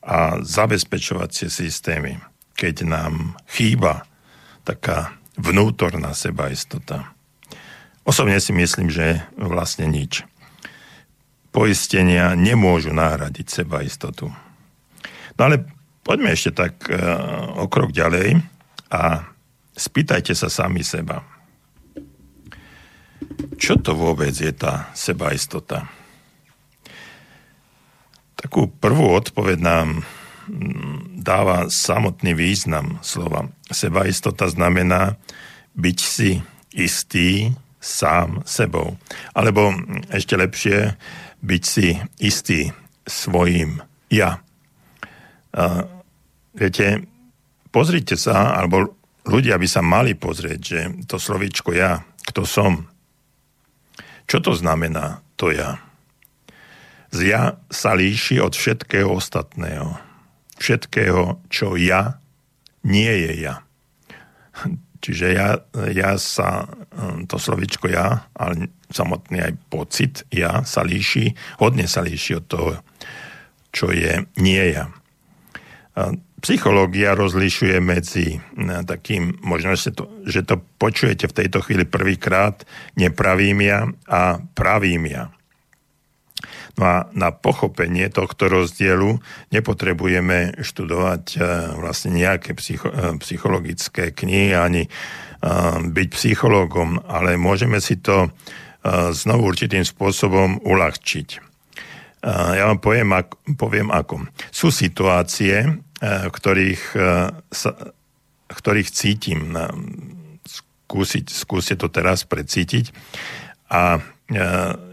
a 0.06 0.40
zabezpečovacie 0.42 1.50
systémy, 1.50 2.22
keď 2.56 2.86
nám 2.86 3.38
chýba 3.50 4.06
taká 4.64 5.18
vnútorná 5.36 6.14
sebaistota? 6.14 7.12
Osobne 8.06 8.38
si 8.38 8.54
myslím, 8.54 8.94
že 8.94 9.26
vlastne 9.34 9.90
nič. 9.90 10.22
Poistenia 11.50 12.38
nemôžu 12.38 12.94
nahradiť 12.94 13.66
sebaistotu. 13.66 14.30
No 15.36 15.42
ale 15.42 15.66
poďme 16.06 16.32
ešte 16.38 16.54
tak 16.54 16.86
uh, 16.88 17.60
o 17.60 17.66
krok 17.66 17.90
ďalej 17.92 18.40
a 18.94 19.26
spýtajte 19.76 20.38
sa 20.38 20.48
sami 20.48 20.86
seba. 20.86 21.35
Čo 23.56 23.80
to 23.80 23.96
vôbec 23.96 24.36
je 24.36 24.52
tá 24.52 24.92
sebaistota? 24.92 25.88
Takú 28.36 28.68
prvú 28.68 29.16
odpoveď 29.16 29.58
nám 29.58 29.88
mm, 30.48 31.24
dáva 31.24 31.72
samotný 31.72 32.36
význam 32.36 33.00
slova. 33.02 33.50
Sebaistota 33.72 34.46
znamená 34.52 35.18
byť 35.74 35.98
si 35.98 36.40
istý 36.76 37.56
sám 37.80 38.42
sebou. 38.46 38.98
Alebo 39.34 39.74
ešte 40.10 40.36
lepšie, 40.36 40.94
byť 41.46 41.64
si 41.64 41.96
istý 42.18 42.74
svojim 43.06 43.82
ja. 44.10 44.42
A, 45.54 45.86
viete, 46.58 47.06
pozrite 47.70 48.18
sa, 48.18 48.58
alebo 48.58 48.98
ľudia 49.26 49.58
by 49.62 49.68
sa 49.70 49.82
mali 49.86 50.18
pozrieť, 50.18 50.60
že 50.62 50.80
to 51.06 51.22
slovíčko 51.22 51.74
ja, 51.74 52.02
kto 52.26 52.46
som, 52.46 52.90
čo 54.26 54.38
to 54.42 54.58
znamená 54.58 55.22
to 55.38 55.54
ja? 55.54 55.78
Z 57.14 57.20
ja 57.26 57.44
sa 57.72 57.96
líši 57.96 58.42
od 58.42 58.58
všetkého 58.58 59.08
ostatného. 59.08 59.96
Všetkého, 60.60 61.40
čo 61.48 61.80
ja, 61.80 62.20
nie 62.84 63.12
je 63.12 63.34
ja. 63.46 63.56
Čiže 65.06 65.28
ja, 65.38 65.62
ja 65.94 66.18
sa, 66.18 66.66
to 67.30 67.38
slovičko 67.38 67.86
ja, 67.94 68.26
ale 68.34 68.74
samotný 68.90 69.38
aj 69.38 69.54
pocit 69.70 70.14
ja 70.34 70.66
sa 70.66 70.82
líši, 70.82 71.30
hodne 71.62 71.86
sa 71.86 72.02
líši 72.02 72.42
od 72.42 72.46
toho, 72.50 72.70
čo 73.70 73.94
je 73.94 74.26
nie 74.42 74.66
ja. 74.74 74.90
Psychológia 76.46 77.18
rozlišuje 77.18 77.82
medzi 77.82 78.38
eh, 78.38 78.86
takým, 78.86 79.42
možno, 79.42 79.74
že 79.74 79.90
to, 79.90 80.06
že 80.30 80.46
to 80.46 80.62
počujete 80.78 81.26
v 81.26 81.38
tejto 81.42 81.66
chvíli 81.66 81.90
prvýkrát, 81.90 82.62
nepravým 82.94 83.66
ja 83.66 83.90
a 84.06 84.38
pravým 84.54 85.10
ja. 85.10 85.34
No 86.78 86.84
a 86.86 86.98
na 87.18 87.34
pochopenie 87.34 88.14
tohto 88.14 88.46
rozdielu 88.46 89.18
nepotrebujeme 89.50 90.60
študovať 90.60 91.24
e, 91.34 91.38
vlastne 91.80 92.12
nejaké 92.20 92.52
psycho, 92.60 92.92
e, 92.92 93.16
psychologické 93.24 94.12
knihy 94.12 94.52
ani 94.52 94.84
byť 95.86 96.08
psychológom, 96.12 97.06
ale 97.06 97.38
môžeme 97.38 97.78
si 97.78 98.02
to 98.02 98.34
znovu 99.14 99.54
určitým 99.54 99.86
spôsobom 99.86 100.58
uľahčiť. 100.66 101.30
Ja 102.26 102.66
vám 102.66 102.82
poviem, 102.82 103.14
poviem 103.54 103.94
ako. 103.94 104.26
Sú 104.50 104.74
situácie, 104.74 105.85
ktorých, 106.06 106.84
sa, 107.50 107.72
v 108.46 108.58
ktorých 108.62 108.90
cítim, 108.94 109.58
skúsiť, 110.46 111.26
skúste 111.34 111.74
to 111.74 111.90
teraz 111.90 112.28
precítiť, 112.30 112.94
a 113.66 113.98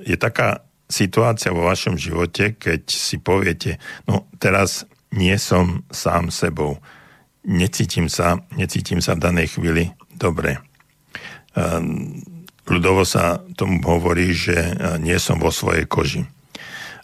je 0.09 0.16
taká 0.16 0.64
situácia 0.88 1.53
vo 1.53 1.64
vašom 1.64 1.96
živote, 1.96 2.57
keď 2.57 2.88
si 2.88 3.16
poviete, 3.16 3.81
no 4.05 4.29
teraz 4.37 4.85
nie 5.12 5.37
som 5.40 5.85
sám 5.88 6.29
sebou, 6.33 6.81
necítim 7.44 8.09
sa, 8.12 8.40
necítim 8.53 9.01
sa 9.01 9.16
v 9.16 9.25
danej 9.25 9.57
chvíli 9.57 9.92
dobre. 10.16 10.61
Ľudovo 12.68 13.03
sa 13.03 13.42
tomu 13.59 13.83
hovorí, 13.83 14.31
že 14.31 14.55
e, 14.55 14.72
nie 15.03 15.18
som 15.18 15.42
vo 15.42 15.51
svojej 15.51 15.83
koži. 15.83 16.22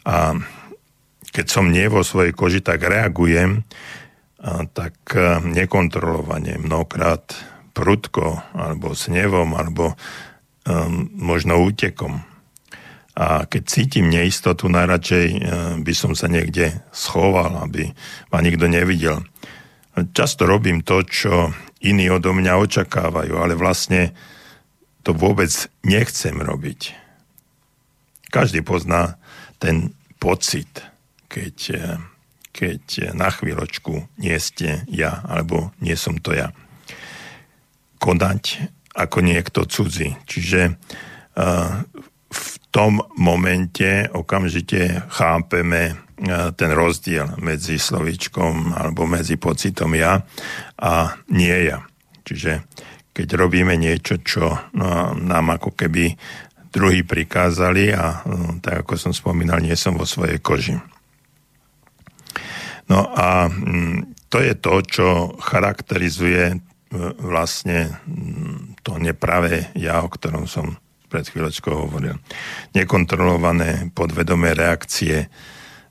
A 0.07 0.39
keď 1.35 1.47
som 1.51 1.67
nie 1.75 1.83
vo 1.91 2.07
svojej 2.07 2.31
koži, 2.31 2.63
tak 2.63 2.87
reagujem 2.87 3.67
tak 4.71 4.95
e, 5.19 5.43
nekontrolovane, 5.43 6.63
mnohokrát 6.63 7.35
prudko, 7.75 8.43
alebo 8.55 8.95
snevom, 8.95 9.55
alebo 9.55 9.95
um, 10.67 11.07
možno 11.15 11.63
útekom. 11.63 12.23
A 13.19 13.47
keď 13.51 13.63
cítim 13.67 14.11
neistotu, 14.11 14.71
najradšej 14.71 15.27
e, 15.31 15.39
by 15.83 15.93
som 15.95 16.15
sa 16.15 16.31
niekde 16.31 16.75
schoval, 16.95 17.67
aby 17.67 17.91
ma 18.31 18.39
nikto 18.43 18.71
nevidel. 18.71 19.27
Často 20.15 20.47
robím 20.47 20.87
to, 20.87 21.03
čo 21.03 21.51
iní 21.83 22.07
odo 22.11 22.31
mňa 22.31 22.63
očakávajú, 22.63 23.35
ale 23.39 23.59
vlastne 23.59 24.15
to 25.03 25.15
vôbec 25.15 25.51
nechcem 25.83 26.39
robiť. 26.39 26.95
Každý 28.31 28.63
pozná 28.63 29.19
ten 29.59 29.95
pocit, 30.23 30.83
keď, 31.27 31.57
e, 31.75 31.79
keď 32.59 33.15
na 33.15 33.31
chvíľočku 33.31 34.19
nie 34.19 34.35
ste 34.43 34.83
ja, 34.91 35.23
alebo 35.23 35.71
nie 35.79 35.95
som 35.95 36.19
to 36.19 36.35
ja. 36.35 36.51
Konať 38.03 38.67
ako 38.99 39.23
niekto 39.23 39.63
cudzí. 39.63 40.19
Čiže 40.27 40.75
uh, 40.75 41.87
tom 42.79 43.03
momente 43.17 44.07
okamžite 44.13 45.09
chápeme 45.09 45.83
e, 45.91 45.95
ten 46.55 46.71
rozdiel 46.71 47.41
medzi 47.41 47.81
slovíčkom 47.81 48.77
alebo 48.77 49.09
medzi 49.09 49.41
pocitom 49.41 49.97
ja 49.97 50.21
a 50.79 51.17
nie 51.33 51.57
ja. 51.67 51.83
Čiže 52.23 52.69
keď 53.17 53.29
robíme 53.35 53.75
niečo, 53.75 54.21
čo 54.23 54.55
no, 54.79 55.17
nám 55.17 55.59
ako 55.59 55.75
keby 55.75 56.15
druhý 56.69 57.03
prikázali 57.03 57.91
a 57.91 58.23
tak 58.61 58.87
ako 58.87 58.95
som 58.95 59.13
spomínal, 59.17 59.59
nie 59.59 59.75
som 59.75 59.97
vo 59.97 60.07
svojej 60.07 60.39
koži. 60.39 60.79
No 62.89 63.05
a 63.13 63.49
mm, 63.49 64.17
to 64.33 64.41
je 64.41 64.55
to, 64.57 64.75
čo 64.85 65.09
charakterizuje 65.41 66.45
e, 66.53 66.57
vlastne 67.21 68.01
mm, 68.09 68.81
to 68.85 68.97
nepravé 68.97 69.73
ja, 69.77 70.01
o 70.01 70.09
ktorom 70.09 70.49
som 70.49 70.77
pred 71.09 71.25
chvíľočkou 71.25 71.73
hovoril. 71.73 72.21
Nekontrolované 72.77 73.93
podvedomé 73.97 74.53
reakcie, 74.53 75.33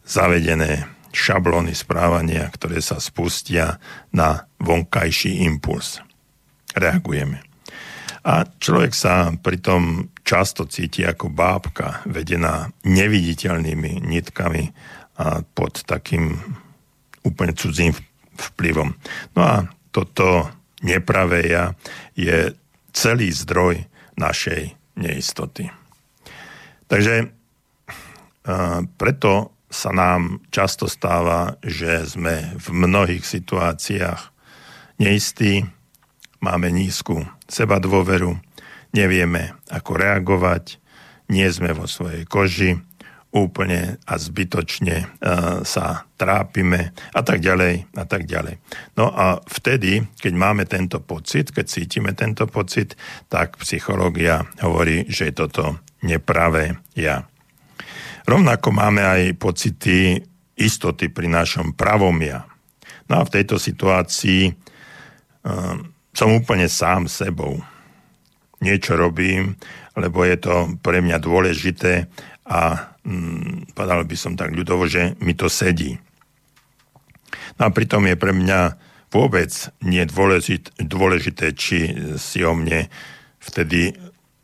zavedené 0.05 0.85
šablóny 1.09 1.73
správania, 1.73 2.45
ktoré 2.53 2.77
sa 2.77 3.01
spustia 3.01 3.81
na 4.13 4.45
vonkajší 4.61 5.41
impuls. 5.49 5.97
Reagujeme. 6.77 7.41
A 8.27 8.43
človek 8.45 8.93
sa 8.93 9.33
pritom 9.33 10.13
často 10.21 10.67
cíti 10.67 11.01
ako 11.01 11.31
bábka, 11.31 12.05
vedená 12.05 12.69
neviditeľnými 12.83 14.03
nitkami 14.03 14.63
a 15.17 15.41
pod 15.41 15.81
takým 15.87 16.37
úplne 17.27 17.51
cudzím 17.51 17.91
vplyvom. 18.39 18.95
No 19.35 19.41
a 19.43 19.67
toto 19.91 20.47
nepravé 20.79 21.51
ja 21.51 21.75
je 22.15 22.55
celý 22.95 23.29
zdroj 23.35 23.83
našej 24.15 24.73
neistoty. 24.97 25.69
Takže 26.87 27.29
preto 28.95 29.51
sa 29.67 29.91
nám 29.91 30.39
často 30.47 30.87
stáva, 30.87 31.59
že 31.59 32.07
sme 32.07 32.55
v 32.55 32.67
mnohých 32.71 33.27
situáciách 33.27 34.31
neistí, 34.97 35.67
máme 36.39 36.71
nízku 36.71 37.27
seba 37.45 37.77
dôveru, 37.77 38.39
nevieme, 38.95 39.53
ako 39.67 39.91
reagovať, 39.99 40.79
nie 41.27 41.45
sme 41.51 41.75
vo 41.75 41.85
svojej 41.85 42.23
koži, 42.23 42.79
úplne 43.35 43.99
a 44.07 44.13
zbytočne 44.15 45.03
uh, 45.03 45.61
sa 45.67 46.07
trápime 46.15 46.95
a 47.11 47.21
tak 47.21 47.43
ďalej 47.43 47.91
a 47.93 48.03
tak 48.07 48.23
ďalej. 48.23 48.55
No 48.95 49.11
a 49.11 49.43
vtedy, 49.43 49.99
keď 50.17 50.33
máme 50.33 50.63
tento 50.63 51.03
pocit, 51.03 51.51
keď 51.51 51.65
cítime 51.67 52.15
tento 52.15 52.47
pocit, 52.47 52.95
tak 53.27 53.59
psychológia 53.59 54.47
hovorí, 54.63 55.05
že 55.11 55.29
je 55.29 55.33
toto 55.43 55.83
nepravé 56.01 56.79
ja. 56.95 57.27
Rovnako 58.23 58.69
máme 58.71 59.03
aj 59.03 59.21
pocity 59.35 60.19
istoty 60.57 61.11
pri 61.11 61.27
našom 61.27 61.75
pravom 61.75 62.17
ja. 62.23 62.47
No 63.07 63.21
a 63.21 63.27
v 63.27 63.33
tejto 63.39 63.59
situácii 63.59 64.51
uh, 64.51 65.75
som 66.15 66.29
úplne 66.33 66.65
sám 66.71 67.05
sebou. 67.11 67.59
Niečo 68.57 68.97
robím, 68.97 69.53
lebo 69.93 70.25
je 70.25 70.37
to 70.41 70.73
pre 70.81 70.97
mňa 71.03 71.21
dôležité 71.21 72.09
a 72.47 72.93
mm, 73.07 73.73
by 73.73 74.17
som 74.19 74.35
tak 74.35 74.51
ľudovo, 74.51 74.85
že 74.85 75.15
mi 75.23 75.31
to 75.33 75.47
sedí. 75.47 75.95
No 77.57 77.67
a 77.67 77.73
pritom 77.73 78.03
je 78.05 78.19
pre 78.19 78.35
mňa 78.35 78.75
vôbec 79.07 79.49
nie 79.81 80.03
dôležité, 80.05 81.55
či 81.55 81.95
si 82.19 82.43
o 82.43 82.51
mne 82.51 82.91
vtedy 83.39 83.95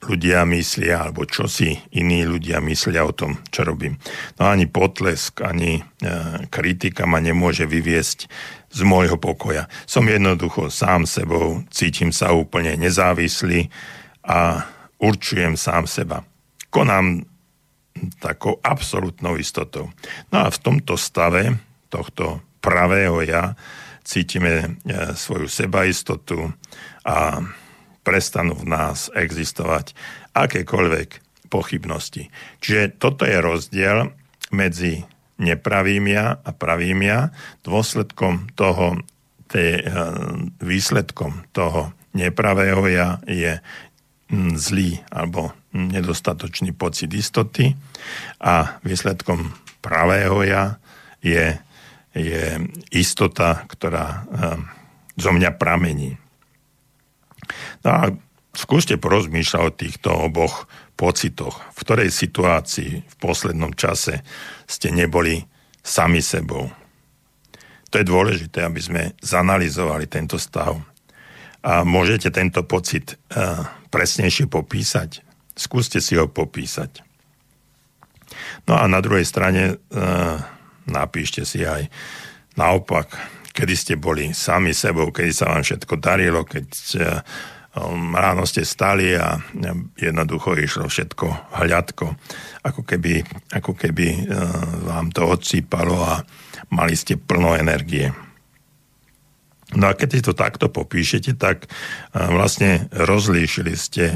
ľudia 0.04 0.44
myslia, 0.44 1.08
alebo 1.08 1.24
čo 1.24 1.48
si 1.48 1.80
iní 1.96 2.28
ľudia 2.28 2.60
myslia 2.60 3.08
o 3.08 3.16
tom, 3.16 3.40
čo 3.48 3.64
robím. 3.64 3.96
No 4.36 4.52
ani 4.52 4.68
potlesk, 4.68 5.40
ani 5.40 5.80
e, 5.80 5.84
kritika 6.52 7.08
ma 7.08 7.24
nemôže 7.24 7.64
vyviesť 7.64 8.28
z 8.74 8.80
môjho 8.84 9.16
pokoja. 9.16 9.72
Som 9.88 10.12
jednoducho 10.12 10.68
sám 10.68 11.08
sebou, 11.08 11.64
cítim 11.72 12.12
sa 12.12 12.36
úplne 12.36 12.76
nezávislý 12.76 13.72
a 14.28 14.68
určujem 15.00 15.56
sám 15.56 15.88
seba. 15.88 16.28
Konám 16.68 17.24
takou 18.20 18.60
absolútnou 18.64 19.38
istotou. 19.38 19.90
No 20.34 20.38
a 20.46 20.48
v 20.50 20.58
tomto 20.60 20.98
stave 20.98 21.58
tohto 21.94 22.42
pravého 22.60 23.22
ja 23.22 23.54
cítime 24.04 24.54
e, 24.84 25.16
svoju 25.16 25.48
sebaistotu 25.48 26.52
a 27.08 27.40
prestanú 28.04 28.58
v 28.60 28.68
nás 28.68 29.08
existovať 29.16 29.96
akékoľvek 30.36 31.10
pochybnosti. 31.48 32.28
Čiže 32.60 33.00
toto 33.00 33.24
je 33.24 33.38
rozdiel 33.40 34.12
medzi 34.52 35.06
nepravým 35.40 36.10
ja 36.10 36.42
a 36.42 36.50
pravým 36.52 37.00
ja. 37.06 37.32
Dôsledkom 37.64 38.52
toho, 38.58 39.00
tý, 39.48 39.80
e, 39.80 39.82
výsledkom 40.60 41.48
toho 41.56 41.96
nepravého 42.14 42.84
ja 42.90 43.22
je 43.30 43.62
zlý 44.58 45.02
alebo 45.14 45.54
nedostatočný 45.74 46.72
pocit 46.78 47.10
istoty 47.12 47.74
a 48.40 48.78
výsledkom 48.86 49.50
pravého 49.82 50.46
ja 50.46 50.78
je, 51.20 51.58
je 52.14 52.46
istota, 52.94 53.66
ktorá 53.66 54.24
um, 54.24 54.70
zo 55.18 55.34
mňa 55.34 55.50
pramení. 55.58 56.16
No 57.84 57.90
a 57.90 58.02
skúste 58.54 59.02
porozmýšľať 59.02 59.62
o 59.66 59.76
týchto 59.76 60.10
oboch 60.14 60.70
pocitoch. 60.94 61.60
V 61.74 61.78
ktorej 61.82 62.10
situácii 62.14 62.92
v 63.02 63.16
poslednom 63.18 63.74
čase 63.74 64.22
ste 64.70 64.94
neboli 64.94 65.42
sami 65.82 66.22
sebou. 66.22 66.70
To 67.90 68.02
je 68.02 68.06
dôležité, 68.06 68.66
aby 68.66 68.82
sme 68.82 69.02
zanalizovali 69.22 70.10
tento 70.10 70.38
stav. 70.38 70.78
A 71.64 71.86
môžete 71.86 72.34
tento 72.34 72.66
pocit 72.66 73.16
uh, 73.34 73.64
presnejšie 73.90 74.50
popísať? 74.50 75.33
Skúste 75.54 76.02
si 76.02 76.18
ho 76.18 76.26
popísať. 76.26 77.06
No 78.66 78.80
a 78.80 78.90
na 78.90 79.00
druhej 79.04 79.26
strane 79.28 79.64
e, 79.70 79.76
napíšte 80.90 81.46
si 81.46 81.62
aj 81.62 81.86
naopak, 82.58 83.14
kedy 83.54 83.74
ste 83.78 83.94
boli 83.96 84.34
sami 84.34 84.74
sebou, 84.74 85.14
kedy 85.14 85.32
sa 85.34 85.54
vám 85.54 85.62
všetko 85.62 85.94
darilo, 86.02 86.42
keď 86.42 86.68
e, 86.98 86.98
ráno 88.14 88.46
ste 88.46 88.62
stali 88.66 89.18
a 89.18 89.42
jednoducho 89.98 90.54
išlo 90.58 90.86
všetko 90.86 91.58
hľadko, 91.58 92.06
ako 92.62 92.82
keby, 92.86 93.26
ako 93.50 93.74
keby 93.74 94.30
vám 94.86 95.10
to 95.10 95.26
odsýpalo 95.26 95.98
a 96.06 96.22
mali 96.70 96.94
ste 96.94 97.18
plno 97.18 97.58
energie. 97.58 98.14
No 99.74 99.90
a 99.90 99.98
keď 99.98 100.10
si 100.14 100.22
to 100.22 100.34
takto 100.38 100.70
popíšete, 100.70 101.34
tak 101.38 101.66
vlastne 102.14 102.86
rozlíšili 102.94 103.74
ste 103.74 104.14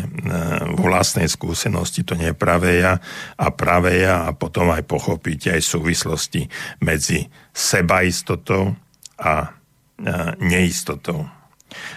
vo 0.77 0.85
vlastnej 0.85 1.25
skúsenosti 1.25 2.05
to 2.05 2.13
nepravé 2.13 2.85
ja 2.85 3.01
a 3.37 3.47
pravé 3.49 4.05
ja 4.05 4.29
a 4.29 4.37
potom 4.37 4.69
aj 4.69 4.85
pochopíte 4.85 5.49
aj 5.53 5.65
súvislosti 5.65 6.45
medzi 6.85 7.25
sebaistotou 7.51 8.77
a 9.17 9.57
neistotou. 10.37 11.25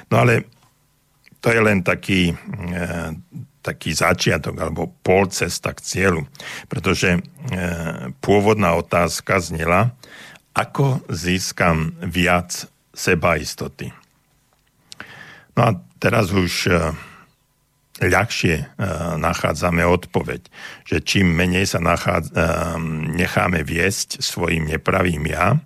No 0.08 0.14
ale 0.16 0.48
to 1.40 1.52
je 1.52 1.60
len 1.60 1.84
taký, 1.84 2.32
taký 3.60 3.90
začiatok 3.92 4.56
alebo 4.56 4.88
pol 5.04 5.28
cesta 5.28 5.76
k 5.76 5.84
cieľu, 5.84 6.24
pretože 6.68 7.20
pôvodná 8.24 8.72
otázka 8.76 9.40
znela, 9.40 9.92
ako 10.56 11.04
získam 11.12 11.92
viac 12.00 12.66
sebaistoty. 13.00 13.88
No 15.56 15.60
a 15.64 15.70
teraz 15.96 16.32
už 16.32 16.68
e, 16.68 16.72
ľahšie 18.04 18.54
e, 18.60 18.64
nachádzame 19.16 19.84
odpoveď, 19.88 20.46
že 20.84 21.00
čím 21.00 21.32
menej 21.32 21.64
sa 21.64 21.80
nachádza, 21.80 22.32
e, 22.32 22.40
necháme 23.16 23.64
viesť 23.64 24.20
svojim 24.20 24.68
nepravým 24.68 25.24
ja, 25.24 25.56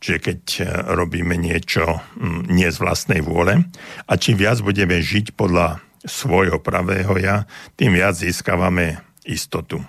že 0.00 0.16
keď 0.16 0.64
robíme 0.96 1.36
niečo 1.36 2.00
nie 2.48 2.64
z 2.72 2.78
vlastnej 2.80 3.20
vôle 3.20 3.68
a 4.08 4.12
čím 4.16 4.40
viac 4.40 4.56
budeme 4.64 4.96
žiť 4.96 5.36
podľa 5.36 5.84
svojho 6.08 6.56
pravého 6.56 7.20
ja, 7.20 7.44
tým 7.76 7.92
viac 7.92 8.16
získavame 8.16 9.04
istotu. 9.28 9.84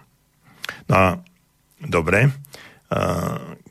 No 0.92 0.96
a 1.00 1.08
dobre, 1.80 2.28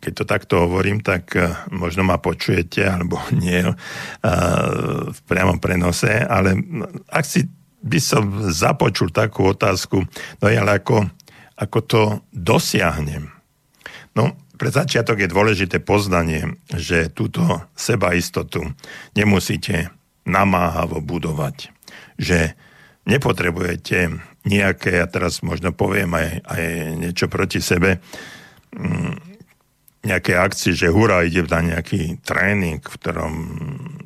keď 0.01 0.13
to 0.17 0.25
takto 0.25 0.55
hovorím, 0.65 1.05
tak 1.05 1.37
e, 1.37 1.53
možno 1.77 2.01
ma 2.01 2.17
počujete, 2.17 2.81
alebo 2.89 3.21
nie 3.37 3.61
e, 3.61 3.75
v 5.13 5.21
priamom 5.29 5.61
prenose, 5.61 6.25
ale 6.25 6.57
ak 7.13 7.25
si 7.29 7.45
by 7.81 8.01
som 8.01 8.25
započul 8.49 9.09
takú 9.13 9.57
otázku, 9.57 10.05
no 10.41 10.45
ale 10.45 10.81
ako, 10.81 11.09
ako 11.57 11.79
to 11.85 12.03
dosiahnem. 12.33 13.33
No, 14.13 14.37
pre 14.61 14.69
začiatok 14.69 15.25
je 15.25 15.33
dôležité 15.33 15.81
poznanie, 15.81 16.61
že 16.69 17.09
túto 17.09 17.41
sebaistotu 17.73 18.77
nemusíte 19.17 19.89
namáhavo 20.29 21.01
budovať. 21.01 21.73
Že 22.21 22.53
nepotrebujete 23.09 24.21
nejaké, 24.45 25.01
ja 25.01 25.09
teraz 25.09 25.41
možno 25.41 25.73
poviem 25.73 26.13
aj, 26.13 26.29
aj 26.45 26.65
niečo 27.01 27.33
proti 27.33 27.65
sebe, 27.65 28.05
nejaké 30.01 30.33
akcie, 30.35 30.73
že 30.73 30.89
hurá, 30.89 31.23
ide 31.23 31.45
na 31.45 31.61
nejaký 31.61 32.25
tréning, 32.25 32.81
v 32.81 32.95
ktorom 32.97 33.35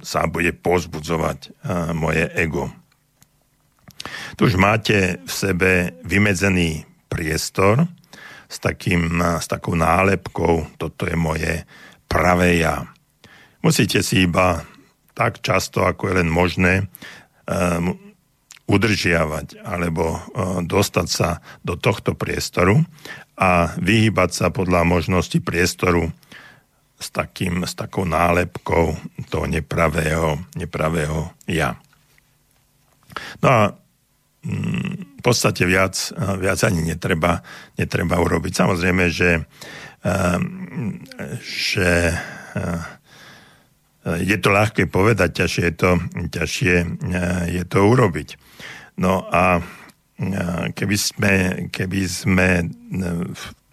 sa 0.03 0.27
bude 0.27 0.51
pozbudzovať 0.51 1.39
uh, 1.49 1.95
moje 1.95 2.27
ego. 2.35 2.69
Tu 4.37 4.51
už 4.51 4.59
máte 4.61 5.23
v 5.23 5.31
sebe 5.31 5.71
vymedzený 6.05 6.85
priestor 7.09 7.87
s, 8.51 8.61
takým, 8.61 9.23
s 9.41 9.47
takou 9.49 9.79
nálepkou, 9.79 10.69
toto 10.77 11.09
je 11.09 11.17
moje 11.17 11.65
pravé 12.05 12.61
ja. 12.61 12.85
Musíte 13.65 14.05
si 14.05 14.29
iba 14.29 14.61
tak 15.17 15.41
často, 15.41 15.87
ako 15.87 16.11
je 16.11 16.15
len 16.21 16.29
možné, 16.29 16.91
um, 17.49 17.97
udržiavať 18.65 19.61
alebo 19.61 20.17
uh, 20.17 20.65
dostať 20.65 21.09
sa 21.09 21.45
do 21.61 21.77
tohto 21.77 22.17
priestoru 22.17 22.81
a 23.37 23.75
vyhýbať 23.77 24.31
sa 24.33 24.47
podľa 24.49 24.87
možnosti 24.87 25.37
priestoru 25.43 26.09
s, 26.99 27.11
takým, 27.11 27.67
s 27.67 27.75
takou 27.75 28.07
nálepkou 28.07 28.95
toho 29.29 29.47
nepravého, 29.51 30.39
nepravého 30.55 31.35
ja. 31.51 31.77
No 33.43 33.49
a 33.51 33.61
mm, 34.47 35.19
v 35.19 35.23
podstate 35.23 35.67
viac, 35.67 35.97
viac 36.39 36.61
ani 36.65 36.95
netreba, 36.95 37.43
netreba 37.81 38.21
urobiť. 38.21 38.53
Samozrejme, 38.55 39.05
že, 39.09 39.45
ehm, 40.05 41.01
že 41.41 42.13
je 44.05 44.37
to 44.37 44.49
ľahké 44.53 44.87
povedať, 44.93 45.45
ťažšie 45.45 45.65
je 45.65 45.75
to, 45.75 45.91
ťažšie 46.29 46.75
eh, 46.77 46.87
je 47.61 47.63
to 47.65 47.79
urobiť. 47.85 48.29
No 49.01 49.27
a 49.27 49.59
keby 50.71 50.95
sme, 50.95 51.33
keby 51.75 52.01
sme 52.07 52.71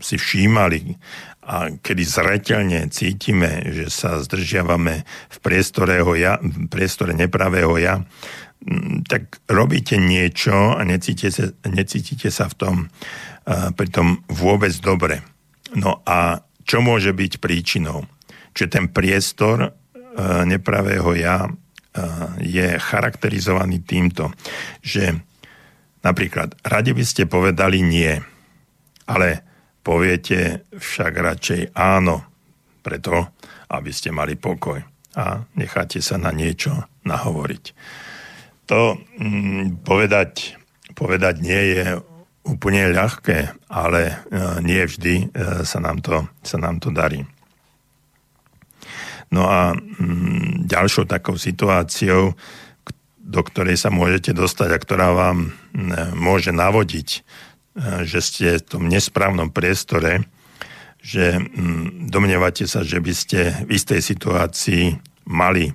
si 0.01 0.17
všímali 0.17 0.97
a 1.45 1.69
kedy 1.77 2.01
zretelne 2.01 2.89
cítime, 2.89 3.61
že 3.69 3.93
sa 3.93 4.17
zdržiavame 4.17 5.05
v 5.05 5.37
priestore, 5.45 6.01
ja, 6.17 6.41
v 6.41 6.65
priestore 6.65 7.13
nepravého 7.13 7.77
ja, 7.77 8.01
tak 9.05 9.37
robíte 9.45 10.01
niečo 10.01 10.73
a 10.73 10.81
necítite, 10.81 11.53
necítite 11.69 12.33
sa 12.33 12.49
v 12.49 12.57
tom 12.57 12.75
pri 13.49 13.87
tom 13.89 14.21
vôbec 14.29 14.73
dobre. 14.81 15.25
No 15.73 16.05
a 16.05 16.45
čo 16.65 16.83
môže 16.83 17.09
byť 17.09 17.41
príčinou? 17.41 18.05
Čiže 18.53 18.69
ten 18.69 18.85
priestor 18.91 19.73
nepravého 20.43 21.15
ja 21.15 21.47
e, 21.47 21.51
je 22.43 22.67
charakterizovaný 22.79 23.83
týmto, 23.85 24.31
že 24.83 25.21
Napríklad, 26.01 26.57
radi 26.65 26.97
by 26.97 27.05
ste 27.05 27.29
povedali 27.29 27.85
nie, 27.85 28.09
ale 29.05 29.45
poviete 29.85 30.65
však 30.73 31.13
radšej 31.13 31.61
áno, 31.77 32.25
preto, 32.81 33.37
aby 33.69 33.93
ste 33.93 34.09
mali 34.09 34.33
pokoj 34.33 34.81
a 35.13 35.45
necháte 35.53 36.01
sa 36.01 36.17
na 36.17 36.33
niečo 36.33 36.73
nahovoriť. 37.05 37.63
To 38.65 38.97
mm, 38.97 39.85
povedať, 39.85 40.57
povedať 40.97 41.35
nie 41.43 41.77
je 41.77 41.85
úplne 42.49 42.89
ľahké, 42.89 43.69
ale 43.69 44.01
e, 44.09 44.13
nie 44.65 44.81
vždy 44.81 45.15
e, 45.21 45.25
sa, 45.61 45.77
nám 45.77 46.01
to, 46.01 46.25
sa 46.41 46.57
nám 46.57 46.81
to 46.81 46.89
darí. 46.89 47.21
No 49.31 49.47
a 49.47 49.71
mm, 49.73 50.67
ďalšou 50.67 51.07
takou 51.07 51.39
situáciou 51.39 52.35
do 53.31 53.41
ktorej 53.45 53.79
sa 53.79 53.87
môžete 53.87 54.35
dostať 54.35 54.69
a 54.75 54.81
ktorá 54.81 55.07
vám 55.15 55.55
môže 56.17 56.51
navodiť, 56.51 57.09
e, 57.15 57.19
že 58.03 58.19
ste 58.19 58.47
v 58.59 58.67
tom 58.67 58.83
nesprávnom 58.91 59.53
priestore, 59.53 60.27
že 61.01 61.41
domnievate 62.11 62.69
sa, 62.69 62.85
že 62.85 63.01
by 63.01 63.13
ste 63.15 63.39
v 63.65 63.79
istej 63.79 64.01
situácii 64.03 64.83
mali 65.31 65.71
e, 65.71 65.73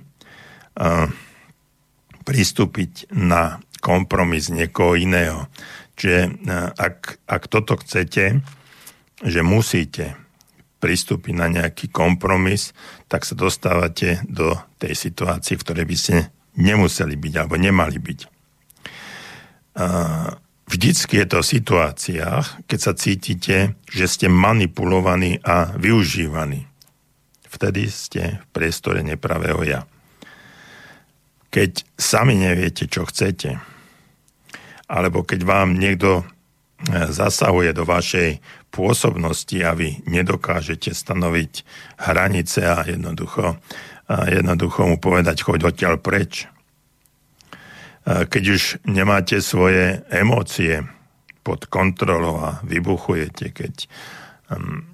pristúpiť 2.23 3.11
na 3.11 3.59
kompromis 3.81 4.53
niekoho 4.53 4.95
iného. 4.95 5.49
Čiže 5.97 6.21
e, 6.21 6.31
ak, 6.77 7.25
ak 7.25 7.43
toto 7.49 7.79
chcete, 7.79 8.43
že 9.25 9.41
musíte 9.41 10.13
pristúpiť 10.77 11.33
na 11.33 11.49
nejaký 11.49 11.89
kompromis, 11.89 12.73
tak 13.09 13.25
sa 13.25 13.33
dostávate 13.33 14.21
do 14.29 14.53
tej 14.77 14.93
situácii, 14.93 15.57
v 15.57 15.63
ktorej 15.65 15.85
by 15.89 15.97
ste 15.97 16.15
nemuseli 16.57 17.17
byť 17.17 17.33
alebo 17.37 17.55
nemali 17.57 17.97
byť. 17.97 18.19
Vždycky 20.67 21.13
je 21.23 21.27
to 21.29 21.37
v 21.39 21.51
situáciách, 21.57 22.45
keď 22.67 22.79
sa 22.81 22.93
cítite, 22.97 23.79
že 23.87 24.05
ste 24.05 24.27
manipulovaní 24.27 25.39
a 25.45 25.71
využívaní. 25.77 26.67
Vtedy 27.47 27.87
ste 27.87 28.43
v 28.43 28.47
priestore 28.51 28.99
nepravého 28.99 29.63
ja. 29.63 29.81
Keď 31.47 31.87
sami 31.95 32.35
neviete, 32.35 32.91
čo 32.91 33.07
chcete, 33.07 33.55
alebo 34.91 35.23
keď 35.23 35.47
vám 35.47 35.79
niekto 35.79 36.27
zasahuje 37.09 37.73
do 37.73 37.83
vašej 37.83 38.37
pôsobnosti 38.69 39.57
a 39.65 39.73
vy 39.73 40.05
nedokážete 40.05 40.93
stanoviť 40.93 41.65
hranice 41.97 42.61
a 42.61 42.85
jednoducho 42.85 43.57
a 44.07 44.31
jednoducho 44.31 44.87
mu 44.87 44.97
povedať, 44.97 45.43
choď 45.43 45.75
odtiaľ 45.75 45.99
preč. 45.99 46.47
Keď 48.07 48.43
už 48.47 48.63
nemáte 48.87 49.43
svoje 49.43 49.99
emócie 50.07 50.79
pod 51.43 51.67
kontrolou 51.67 52.39
a 52.39 52.63
vybuchujete, 52.63 53.51
keď 53.51 53.73
um, 54.47 54.87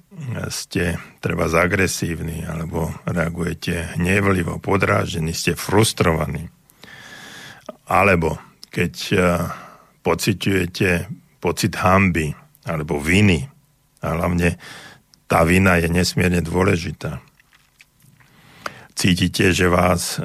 ste 0.49 0.97
treba 1.21 1.45
agresívni 1.45 2.41
alebo 2.41 2.89
reagujete 3.05 3.97
hnevlivo, 3.97 4.57
podráždení, 4.57 5.33
ste 5.37 5.53
frustrovaní. 5.53 6.49
Alebo 7.85 8.41
keď 8.73 8.93
uh, 9.13 9.21
pociťujete 10.01 11.05
pocit 11.43 11.75
hamby 11.75 12.31
alebo 12.63 12.95
viny, 13.03 13.51
a 13.99 14.15
hlavne 14.15 14.55
tá 15.27 15.43
vina 15.43 15.75
je 15.75 15.91
nesmierne 15.91 16.39
dôležitá 16.39 17.19
cítite, 18.93 19.51
že 19.51 19.67
vás 19.69 20.17
e, 20.17 20.23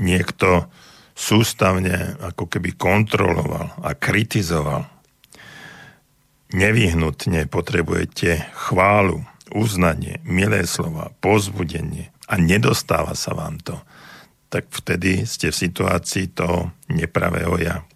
niekto 0.00 0.66
sústavne 1.12 2.16
ako 2.18 2.48
keby 2.48 2.74
kontroloval 2.74 3.76
a 3.84 3.92
kritizoval. 3.92 4.88
Nevyhnutne 6.50 7.46
potrebujete 7.46 8.50
chválu, 8.56 9.22
uznanie, 9.54 10.18
milé 10.26 10.66
slova, 10.66 11.14
pozbudenie 11.22 12.10
a 12.26 12.38
nedostáva 12.40 13.14
sa 13.14 13.36
vám 13.36 13.62
to, 13.62 13.78
tak 14.50 14.66
vtedy 14.70 15.26
ste 15.26 15.54
v 15.54 15.60
situácii 15.70 16.34
toho 16.34 16.74
nepravého 16.90 17.54
ja. 17.62 17.86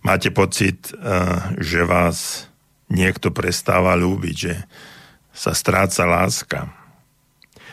Máte 0.00 0.32
pocit, 0.32 0.92
eh, 0.92 0.96
že 1.60 1.84
vás 1.84 2.48
niekto 2.90 3.30
prestáva 3.30 3.94
ľúbiť, 3.94 4.34
že 4.36 4.54
sa 5.30 5.54
stráca 5.54 6.04
láska. 6.04 6.72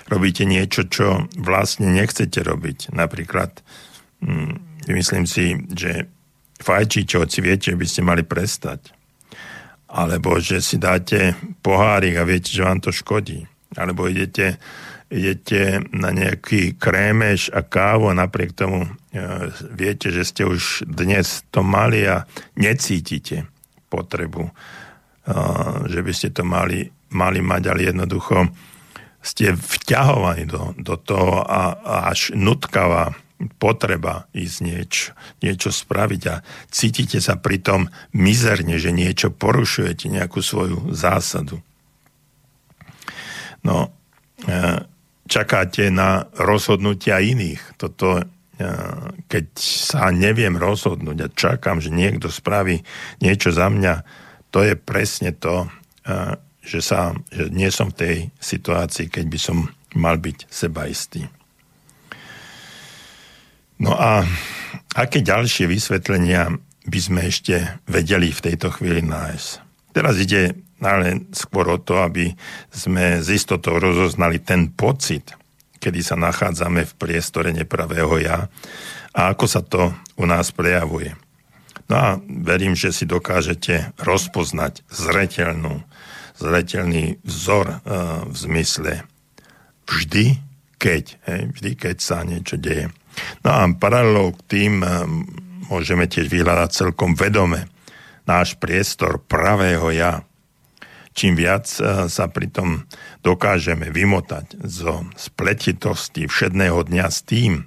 Robíte 0.08 0.48
niečo, 0.48 0.88
čo 0.88 1.28
vlastne 1.36 1.92
nechcete 1.92 2.40
robiť. 2.40 2.96
Napríklad, 2.96 3.60
hm, 4.24 4.86
myslím 4.88 5.28
si, 5.28 5.58
že 5.74 6.08
fajčíte, 6.64 7.20
hoci 7.20 7.40
viete, 7.44 7.76
že 7.76 7.80
by 7.80 7.86
ste 7.88 8.02
mali 8.06 8.24
prestať. 8.24 8.94
Alebo 9.88 10.40
že 10.40 10.60
si 10.60 10.80
dáte 10.80 11.36
pohárik 11.64 12.16
a 12.20 12.28
viete, 12.28 12.52
že 12.52 12.64
vám 12.64 12.80
to 12.80 12.92
škodí. 12.92 13.48
Alebo 13.76 14.08
idete, 14.08 14.60
idete 15.08 15.82
na 15.96 16.12
nejaký 16.12 16.76
krémeš 16.76 17.48
a 17.56 17.64
kávu 17.64 18.12
a 18.12 18.18
napriek 18.18 18.52
tomu 18.52 18.86
e, 18.86 18.90
viete, 19.72 20.12
že 20.12 20.28
ste 20.28 20.44
už 20.44 20.84
dnes 20.84 21.48
to 21.52 21.64
mali 21.64 22.04
a 22.04 22.28
necítite 22.60 23.48
potrebu 23.88 24.52
že 25.88 26.00
by 26.00 26.12
ste 26.16 26.30
to 26.32 26.44
mali, 26.48 26.88
mali 27.12 27.40
mať, 27.44 27.64
ale 27.68 27.92
jednoducho 27.92 28.48
ste 29.20 29.52
vťahovaní 29.52 30.48
do, 30.48 30.72
do 30.80 30.96
toho 30.96 31.44
a 31.44 31.76
až 32.08 32.32
nutkavá 32.32 33.12
potreba 33.62 34.26
ísť 34.34 34.58
niečo, 34.64 35.08
niečo 35.44 35.70
spraviť 35.70 36.22
a 36.32 36.42
cítite 36.72 37.20
sa 37.22 37.38
pritom 37.38 37.86
mizerne, 38.16 38.80
že 38.82 38.96
niečo 38.96 39.30
porušujete, 39.30 40.10
nejakú 40.10 40.42
svoju 40.42 40.96
zásadu. 40.96 41.62
No, 43.62 43.92
e, 44.48 44.80
čakáte 45.28 45.92
na 45.92 46.26
rozhodnutia 46.40 47.22
iných. 47.22 47.78
Toto, 47.78 48.18
e, 48.18 48.24
keď 49.28 49.46
sa 49.60 50.10
neviem 50.10 50.56
rozhodnúť 50.56 51.18
a 51.24 51.34
čakám, 51.36 51.84
že 51.84 51.94
niekto 51.94 52.32
spraví 52.32 52.82
niečo 53.22 53.52
za 53.54 53.68
mňa, 53.70 54.02
to 54.50 54.64
je 54.64 54.74
presne 54.80 55.36
to, 55.36 55.68
že, 56.64 56.80
sa, 56.84 57.16
že 57.32 57.52
nie 57.52 57.72
som 57.72 57.92
v 57.92 58.00
tej 58.00 58.16
situácii, 58.40 59.08
keď 59.08 59.26
by 59.28 59.40
som 59.40 59.58
mal 59.96 60.20
byť 60.20 60.48
sebaistý. 60.52 61.28
No 63.80 63.96
a 63.96 64.26
aké 64.98 65.22
ďalšie 65.22 65.70
vysvetlenia 65.70 66.50
by 66.88 67.00
sme 67.00 67.22
ešte 67.30 67.80
vedeli 67.86 68.34
v 68.34 68.44
tejto 68.52 68.74
chvíli 68.74 69.06
nájsť? 69.06 69.50
Teraz 69.94 70.18
ide 70.18 70.67
ale 70.82 71.30
skôr 71.34 71.66
o 71.74 71.82
to, 71.82 72.02
aby 72.02 72.34
sme 72.70 73.22
z 73.24 73.34
istotou 73.34 73.82
rozoznali 73.82 74.42
ten 74.42 74.70
pocit, 74.70 75.34
kedy 75.78 76.00
sa 76.02 76.18
nachádzame 76.18 76.86
v 76.86 76.94
priestore 76.98 77.50
nepravého 77.54 78.18
ja 78.22 78.50
a 79.18 79.34
ako 79.34 79.46
sa 79.50 79.66
to 79.66 79.94
u 80.22 80.26
nás 80.30 80.54
prejavuje. 80.54 81.18
No 81.88 81.96
a 81.96 82.08
verím, 82.22 82.76
že 82.76 82.92
si 82.92 83.08
dokážete 83.08 83.96
rozpoznať 83.98 84.84
zreteľnú, 84.92 85.82
zreteľný 86.36 87.24
vzor 87.24 87.66
e, 87.72 87.76
v 88.28 88.36
zmysle 88.36 88.94
vždy, 89.88 90.44
keď, 90.78 91.04
hej, 91.32 91.42
vždy, 91.56 91.72
keď 91.80 91.96
sa 91.98 92.28
niečo 92.28 92.60
deje. 92.60 92.92
No 93.42 93.50
a 93.56 93.64
paralelou 93.72 94.36
k 94.36 94.42
tým 94.52 94.74
e, 94.84 94.88
môžeme 95.72 96.06
tiež 96.12 96.28
vyhľadať 96.28 96.70
celkom 96.76 97.16
vedome 97.16 97.72
náš 98.28 98.60
priestor 98.60 99.24
pravého 99.24 99.88
ja. 99.96 100.28
Čím 101.18 101.34
viac 101.34 101.66
e, 101.82 102.06
sa 102.14 102.30
pritom 102.30 102.86
dokážeme 103.26 103.90
vymotať 103.90 104.62
zo 104.62 105.02
spletitosti 105.18 106.30
všedného 106.30 106.86
dňa 106.86 107.08
s 107.10 107.26
tým 107.26 107.66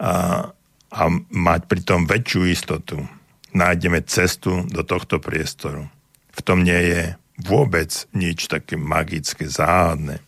a, 0.00 0.48
a 0.88 1.02
mať 1.28 1.60
pritom 1.68 2.08
väčšiu 2.08 2.48
istotu, 2.48 3.04
nájdeme 3.52 4.00
cestu 4.08 4.64
do 4.72 4.80
tohto 4.88 5.20
priestoru. 5.20 5.84
V 6.32 6.40
tom 6.40 6.64
nie 6.64 6.80
je 6.96 7.02
vôbec 7.44 7.92
nič 8.16 8.48
také 8.48 8.80
magické, 8.80 9.52
záhadné. 9.52 10.24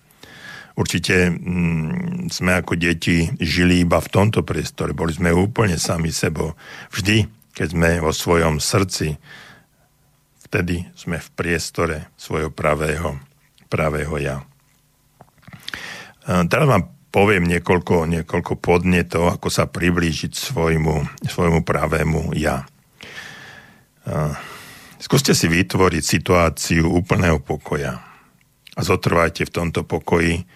Určite 0.77 1.33
mm, 1.33 2.29
sme 2.29 2.61
ako 2.61 2.77
deti 2.77 3.25
žili 3.41 3.89
iba 3.89 4.05
v 4.05 4.13
tomto 4.13 4.45
priestore. 4.45 4.93
Boli 4.93 5.17
sme 5.17 5.33
úplne 5.33 5.81
sami 5.81 6.13
sebou. 6.13 6.53
Vždy, 6.93 7.25
keď 7.57 7.69
sme 7.73 7.91
vo 8.05 8.13
svojom 8.13 8.61
srdci, 8.61 9.17
vtedy 10.55 10.87
sme 10.95 11.19
v 11.19 11.29
priestore 11.35 12.15
svojho 12.15 12.55
pravého, 12.55 13.19
pravého 13.67 14.15
ja. 14.23 14.39
Teraz 16.23 16.67
vám 16.71 16.95
poviem 17.11 17.43
niekoľko, 17.43 18.07
niekoľko 18.07 18.63
podnetov, 18.63 19.35
ako 19.35 19.51
sa 19.51 19.67
priblížiť 19.67 20.31
svojmu, 20.31 21.27
svojmu 21.27 21.67
pravému 21.67 22.39
ja. 22.39 22.63
Skúste 25.03 25.35
si 25.35 25.51
vytvoriť 25.51 26.03
situáciu 26.07 26.87
úplného 26.87 27.43
pokoja 27.43 27.99
a 28.79 28.81
zotrvajte 28.81 29.51
v 29.51 29.55
tomto 29.59 29.83
pokoji, 29.83 30.47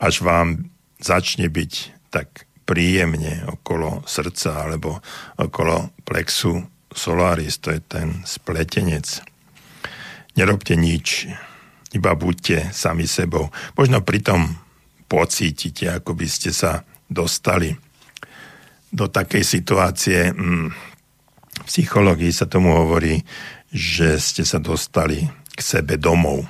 až 0.00 0.24
vám 0.24 0.72
začne 1.04 1.52
byť 1.52 1.72
tak 2.08 2.48
príjemne 2.64 3.44
okolo 3.60 4.08
srdca 4.08 4.64
alebo 4.64 5.04
okolo 5.36 5.92
plexu 6.08 6.64
solaris, 6.96 7.60
to 7.60 7.76
je 7.76 7.84
ten 7.84 8.24
spletenec. 8.24 9.33
Nerobte 10.34 10.74
nič, 10.74 11.30
iba 11.94 12.10
buďte 12.18 12.74
sami 12.74 13.06
sebou. 13.06 13.54
Možno 13.78 14.02
pritom 14.02 14.58
pocítite, 15.06 15.86
ako 15.86 16.18
by 16.18 16.26
ste 16.26 16.50
sa 16.50 16.82
dostali 17.06 17.70
do 18.90 19.06
takej 19.06 19.42
situácie, 19.46 20.34
mm, 20.34 20.68
v 21.54 21.66
psychológii 21.70 22.34
sa 22.34 22.50
tomu 22.50 22.74
hovorí, 22.74 23.22
že 23.70 24.18
ste 24.18 24.42
sa 24.42 24.58
dostali 24.58 25.22
k 25.54 25.60
sebe 25.62 25.98
domov. 25.98 26.42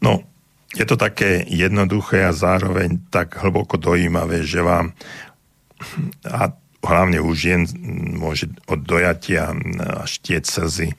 No, 0.00 0.24
je 0.72 0.84
to 0.84 1.00
také 1.00 1.44
jednoduché 1.48 2.28
a 2.28 2.36
zároveň 2.36 3.08
tak 3.12 3.40
hlboko 3.40 3.80
dojímavé, 3.80 4.44
že 4.44 4.60
vám 4.60 4.92
a 6.24 6.52
hlavne 6.86 7.18
už 7.18 7.38
jen 7.42 7.62
môže 8.16 8.48
od 8.70 8.80
dojatia 8.86 9.52
až 10.02 10.22
tie 10.22 10.38
slzy 10.40 10.94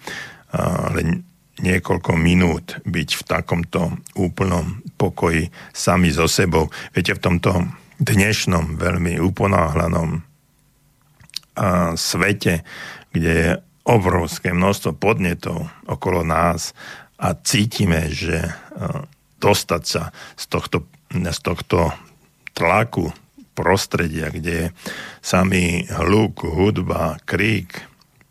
ale 0.51 1.23
niekoľko 1.57 2.11
minút 2.15 2.79
byť 2.85 3.09
v 3.17 3.23
takomto 3.25 3.81
úplnom 4.13 4.81
pokoji 4.95 5.49
sami 5.73 6.13
so 6.13 6.29
sebou. 6.29 6.69
Viete, 6.93 7.17
v 7.17 7.23
tomto 7.23 7.51
dnešnom 7.97 8.77
veľmi 8.77 9.17
uponáhlanom 9.17 10.21
svete, 11.97 12.61
kde 13.09 13.31
je 13.33 13.49
obrovské 13.87 14.53
množstvo 14.53 14.93
podnetov 15.01 15.65
okolo 15.89 16.21
nás 16.21 16.77
a 17.17 17.33
cítime, 17.33 18.13
že 18.13 18.53
dostať 19.41 19.83
sa 19.83 20.13
z 20.37 20.43
tohto, 20.45 20.77
z 21.09 21.39
tohto 21.41 21.89
tlaku 22.53 23.09
prostredia, 23.57 24.29
kde 24.29 24.51
je 24.53 24.67
samý 25.25 25.89
hluk, 25.89 26.45
hudba, 26.45 27.17
krík, 27.25 27.81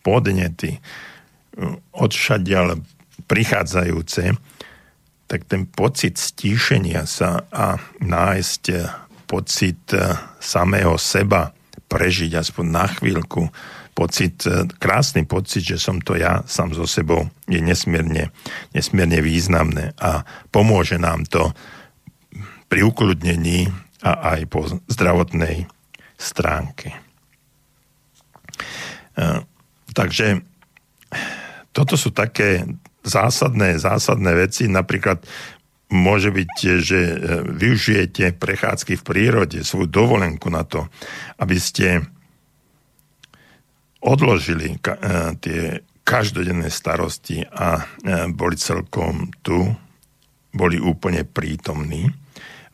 podnety, 0.07 0.79
odšadiaľ 1.91 2.79
prichádzajúce, 3.27 4.39
tak 5.27 5.41
ten 5.51 5.67
pocit 5.67 6.15
stíšenia 6.15 7.03
sa 7.11 7.43
a 7.51 7.75
nájsť 7.99 8.63
pocit 9.27 9.83
samého 10.39 10.95
seba 10.95 11.51
prežiť 11.91 12.39
aspoň 12.39 12.65
na 12.71 12.87
chvíľku 12.87 13.51
pocit, 13.97 14.45
e, 14.45 14.69
krásny 14.77 15.25
pocit, 15.25 15.65
že 15.65 15.81
som 15.81 16.05
to 16.05 16.21
ja 16.21 16.45
sám 16.45 16.77
so 16.77 16.85
sebou, 16.85 17.25
je 17.49 17.65
nesmierne, 17.65 18.29
nesmierne 18.77 19.25
významné 19.25 19.97
a 19.97 20.29
pomôže 20.53 21.01
nám 21.01 21.25
to 21.25 21.57
pri 22.69 22.85
ukludnení 22.85 23.73
a 24.07 24.39
aj 24.39 24.41
po 24.47 24.63
zdravotnej 24.87 25.67
stránke. 26.15 26.95
E, 29.19 29.27
takže 29.91 30.47
toto 31.75 31.99
sú 31.99 32.15
také 32.15 32.63
zásadné, 33.03 33.83
zásadné 33.83 34.47
veci. 34.47 34.71
Napríklad 34.71 35.27
môže 35.91 36.31
byť, 36.31 36.53
že 36.79 37.01
e, 37.03 37.15
využijete 37.51 38.39
prechádzky 38.39 38.95
v 38.95 39.07
prírode, 39.07 39.59
svoju 39.67 39.91
dovolenku 39.91 40.47
na 40.55 40.63
to, 40.63 40.87
aby 41.43 41.59
ste 41.59 42.07
odložili 43.99 44.79
e, 44.79 44.79
tie 45.43 45.83
každodenné 46.07 46.71
starosti 46.71 47.43
a 47.51 47.83
boli 48.31 48.55
celkom 48.55 49.27
tu, 49.43 49.75
boli 50.55 50.79
úplne 50.79 51.27
prítomní 51.27 52.07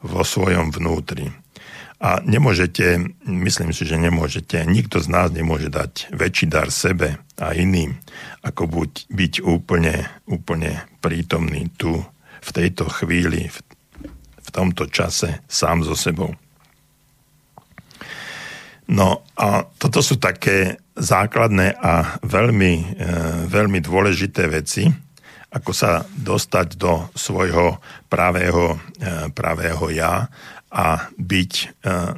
vo 0.02 0.22
svojom 0.26 0.74
vnútri. 0.74 1.30
A 2.02 2.18
nemôžete, 2.18 2.98
myslím 3.22 3.70
si, 3.70 3.86
že 3.86 3.94
nemôžete, 3.94 4.66
nikto 4.66 4.98
z 4.98 5.06
nás 5.06 5.30
nemôže 5.30 5.70
dať 5.70 6.10
väčší 6.10 6.50
dar 6.50 6.74
sebe 6.74 7.22
a 7.38 7.54
iným, 7.54 7.94
ako 8.42 8.66
buď, 8.66 8.90
byť 9.06 9.34
úplne, 9.46 10.10
úplne 10.26 10.82
prítomný 10.98 11.70
tu, 11.78 12.02
v 12.42 12.50
tejto 12.50 12.90
chvíli, 12.90 13.46
v, 13.46 13.58
v 14.42 14.48
tomto 14.50 14.90
čase, 14.90 15.46
sám 15.46 15.86
so 15.86 15.94
sebou. 15.94 16.34
No 18.90 19.22
a 19.38 19.62
toto 19.78 20.02
sú 20.02 20.18
také 20.18 20.82
základné 20.98 21.78
a 21.78 22.18
veľmi, 22.26 22.98
e, 22.98 23.06
veľmi 23.46 23.78
dôležité 23.78 24.50
veci, 24.50 24.90
ako 25.52 25.72
sa 25.76 26.02
dostať 26.08 26.80
do 26.80 27.12
svojho 27.12 27.76
pravého, 28.08 28.76
e, 28.96 29.28
pravého 29.36 29.84
ja 29.92 30.26
a 30.72 30.86
byť 31.12 31.52
e, 31.52 31.66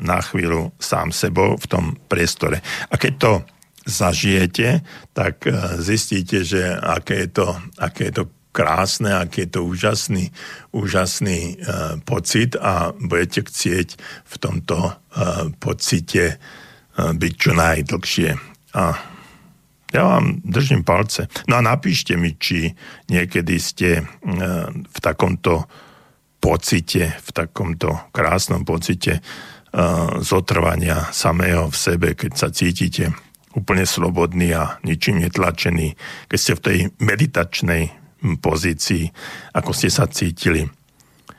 na 0.03 0.23
chvíľu 0.23 0.71
sám 0.79 1.11
sebou 1.11 1.59
v 1.59 1.67
tom 1.67 1.85
priestore. 2.07 2.63
A 2.89 2.95
keď 2.95 3.13
to 3.19 3.33
zažijete, 3.85 4.81
tak 5.13 5.45
zistíte, 5.77 6.41
že 6.41 6.73
aké 6.73 7.29
je 7.29 7.37
to, 7.37 7.53
aké 7.77 8.09
je 8.09 8.15
to 8.17 8.25
krásne, 8.49 9.13
aký 9.13 9.45
je 9.45 9.61
to 9.61 9.61
úžasný, 9.61 10.33
úžasný 10.73 11.61
pocit 12.09 12.57
a 12.57 12.97
budete 12.97 13.45
chcieť 13.45 13.89
v 14.25 14.35
tomto 14.41 14.89
pocite 15.61 16.41
byť 16.97 17.33
čo 17.37 17.53
najdlhšie. 17.53 18.31
A 18.73 19.14
ja 19.95 20.03
vám 20.03 20.43
držím 20.43 20.83
palce. 20.83 21.31
No 21.47 21.57
a 21.57 21.63
napíšte 21.63 22.19
mi, 22.19 22.35
či 22.35 22.75
niekedy 23.07 23.55
ste 23.63 23.91
e, 23.99 24.05
v 24.83 24.99
takomto 24.99 25.71
pocite, 26.43 27.15
v 27.15 27.31
takomto 27.31 28.11
krásnom 28.11 28.67
pocite 28.67 29.19
e, 29.19 29.21
zotrvania 30.19 31.15
samého 31.15 31.71
v 31.71 31.77
sebe, 31.79 32.09
keď 32.19 32.33
sa 32.35 32.49
cítite 32.51 33.15
úplne 33.55 33.87
slobodný 33.87 34.51
a 34.51 34.83
ničím 34.83 35.23
netlačený, 35.23 35.95
keď 36.27 36.39
ste 36.43 36.53
v 36.59 36.65
tej 36.67 36.79
meditačnej 36.99 37.83
pozícii, 38.43 39.15
ako 39.55 39.71
ste 39.71 39.89
sa 39.95 40.11
cítili. 40.11 40.67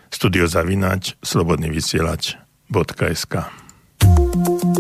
Studio 0.08 0.48
Zavinač, 0.48 1.20
Slobodný 1.20 1.68
vysielač, 1.68 2.40
.sk. 2.72 3.52
thank 4.00 4.64
you 4.64 4.75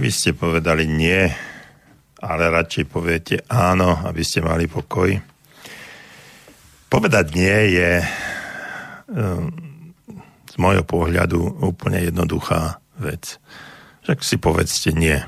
Radi 0.00 0.08
by 0.08 0.16
ste 0.16 0.32
povedali 0.32 0.88
nie, 0.88 1.28
ale 2.24 2.48
radšej 2.48 2.88
poviete 2.88 3.44
áno, 3.52 4.00
aby 4.08 4.24
ste 4.24 4.40
mali 4.40 4.64
pokoj. 4.64 5.12
Povedať 6.88 7.36
nie 7.36 7.76
je 7.76 7.92
ehm, 8.00 9.52
z 10.48 10.54
môjho 10.56 10.88
pohľadu 10.88 11.60
úplne 11.60 12.00
jednoduchá 12.00 12.80
vec. 12.96 13.36
Však 14.08 14.24
si 14.24 14.40
povedzte 14.40 14.96
nie. 14.96 15.20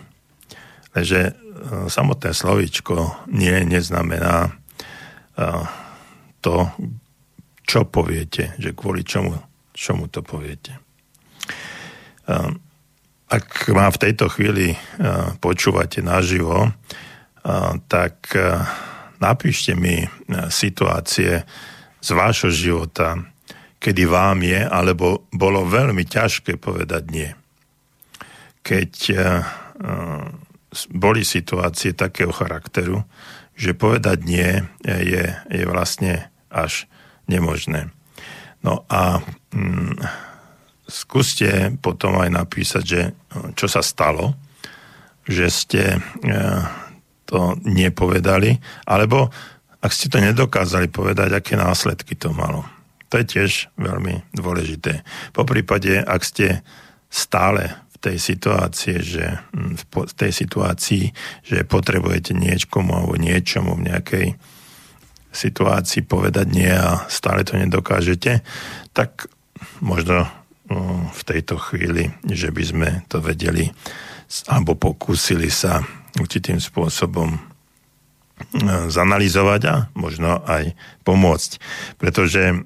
Takže 0.97 1.21
ehm, 1.21 1.93
samotné 1.93 2.33
slovičko 2.33 3.29
nie 3.29 3.69
neznamená 3.69 4.57
ehm, 5.37 5.69
to, 6.41 6.73
čo 7.69 7.85
poviete, 7.85 8.57
že 8.57 8.73
kvôli 8.73 9.05
čomu, 9.05 9.37
čomu 9.77 10.09
to 10.09 10.25
poviete. 10.25 10.81
Ak 13.33 13.73
ma 13.73 13.89
v 13.89 13.97
tejto 13.97 14.29
chvíli 14.29 14.77
počúvate 15.41 16.05
naživo, 16.05 16.69
tak 17.89 18.29
napíšte 19.17 19.73
mi 19.73 20.05
situácie 20.53 21.41
z 22.03 22.09
vášho 22.13 22.53
života, 22.53 23.17
kedy 23.81 24.05
vám 24.05 24.45
je, 24.45 24.61
alebo 24.61 25.25
bolo 25.33 25.65
veľmi 25.65 26.05
ťažké 26.05 26.61
povedať 26.61 27.03
nie. 27.09 27.31
Keď 28.61 28.93
boli 30.93 31.25
situácie 31.25 31.97
takého 31.97 32.37
charakteru, 32.37 33.03
že 33.57 33.77
povedať 33.77 34.19
nie 34.25 34.51
je, 34.85 35.25
je 35.53 35.65
vlastne 35.69 36.29
až 36.49 36.89
nemožné. 37.29 37.93
No 38.63 38.87
a 38.89 39.21
mm, 39.53 39.99
skúste 40.87 41.75
potom 41.79 42.19
aj 42.19 42.31
napísať, 42.31 42.85
že 42.85 43.01
čo 43.55 43.67
sa 43.71 43.81
stalo, 43.83 44.35
že 45.27 45.47
ste 45.49 45.83
e, 45.95 45.99
to 47.27 47.55
nepovedali, 47.63 48.59
alebo 48.85 49.31
ak 49.83 49.91
ste 49.91 50.11
to 50.11 50.23
nedokázali 50.23 50.91
povedať, 50.91 51.35
aké 51.35 51.55
následky 51.59 52.15
to 52.15 52.31
malo. 52.31 52.67
To 53.11 53.19
je 53.21 53.27
tiež 53.29 53.51
veľmi 53.77 54.31
dôležité. 54.33 55.03
Po 55.35 55.43
prípade, 55.45 56.01
ak 56.01 56.23
ste 56.23 56.63
stále 57.13 57.77
v 57.93 57.97
tej 57.99 58.17
situácii, 58.17 58.97
že 59.03 59.27
v 59.99 60.15
tej 60.17 60.33
situácii, 60.33 61.05
že 61.45 61.67
potrebujete 61.67 62.33
niečkomu 62.33 62.95
alebo 62.95 63.15
niečomu 63.21 63.79
v 63.79 63.93
nejakej 63.93 64.27
situácii 65.33 66.05
povedať 66.05 66.47
nie 66.53 66.73
a 66.73 67.05
stále 67.09 67.43
to 67.43 67.57
nedokážete, 67.57 68.45
tak 68.93 69.29
možno 69.81 70.29
v 71.13 71.21
tejto 71.29 71.61
chvíli, 71.61 72.09
že 72.25 72.49
by 72.49 72.63
sme 72.65 72.89
to 73.13 73.21
vedeli 73.21 73.69
alebo 74.49 74.73
pokúsili 74.73 75.53
sa 75.53 75.85
určitým 76.17 76.57
spôsobom 76.57 77.37
zanalizovať 78.89 79.63
a 79.69 79.75
možno 79.95 80.41
aj 80.49 80.73
pomôcť. 81.05 81.51
Pretože 82.01 82.65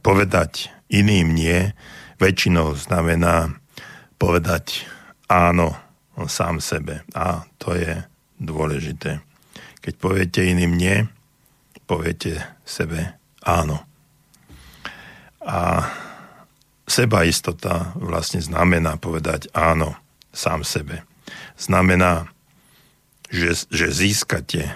povedať 0.00 0.72
iným 0.88 1.36
nie 1.36 1.70
väčšinou 2.18 2.74
znamená 2.74 3.52
povedať 4.16 4.88
áno 5.28 5.76
sám 6.26 6.64
sebe. 6.64 7.04
A 7.12 7.44
to 7.60 7.76
je 7.76 8.02
dôležité. 8.40 9.20
Keď 9.82 9.94
poviete 9.98 10.40
iným 10.42 10.74
nie, 10.74 11.06
poviete 11.86 12.42
sebe 12.64 13.14
áno. 13.44 13.84
A 15.42 15.86
sebaistota 16.86 17.94
vlastne 17.96 18.42
znamená 18.42 18.98
povedať 18.98 19.48
áno 19.54 19.94
sám 20.34 20.66
sebe. 20.66 21.06
Znamená, 21.56 22.26
že, 23.32 23.68
že 23.70 23.88
získate 23.92 24.72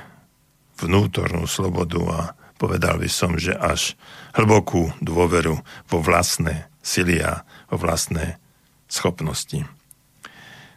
vnútornú 0.81 1.49
slobodu 1.49 2.01
a 2.09 2.21
povedal 2.57 3.01
by 3.01 3.09
som, 3.09 3.37
že 3.37 3.53
až 3.53 3.97
hlbokú 4.37 4.93
dôveru 5.01 5.61
vo 5.89 5.99
vlastné 6.01 6.69
sily 6.81 7.21
a 7.21 7.45
vo 7.69 7.81
vlastné 7.81 8.41
schopnosti. 8.89 9.65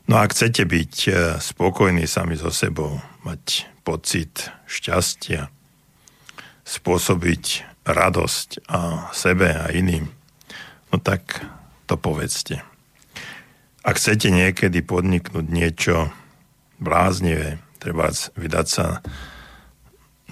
No 0.09 0.17
a 0.17 0.25
chcete 0.25 0.65
byť 0.65 0.93
eh, 1.07 1.13
spokojní 1.37 2.09
sami 2.09 2.35
so 2.35 2.49
sebou, 2.49 2.97
mať 3.21 3.69
pocit 3.85 4.49
šťastia, 4.65 5.53
spôsobiť 6.65 7.45
radosť 7.85 8.69
a 8.69 9.09
sebe 9.13 9.49
a 9.49 9.69
iným, 9.73 10.09
no 10.91 10.97
tak 10.99 11.45
to 11.89 11.95
povedzte. 11.97 12.61
Ak 13.81 13.97
chcete 13.97 14.29
niekedy 14.29 14.83
podniknúť 14.83 15.45
niečo 15.47 16.13
bláznivé, 16.77 17.57
treba 17.79 18.11
vydať 18.35 18.67
sa 18.67 18.99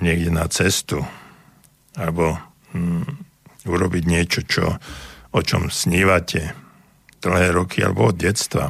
niekde 0.03 0.29
na 0.29 0.45
cestu 0.51 1.01
alebo 1.97 2.37
hm, 2.75 3.07
urobiť 3.65 4.03
niečo, 4.05 4.41
čo, 4.45 4.77
o 5.33 5.39
čom 5.41 5.73
snívate 5.73 6.53
dlhé 7.17 7.49
roky 7.49 7.81
alebo 7.81 8.13
od 8.13 8.17
detstva, 8.21 8.69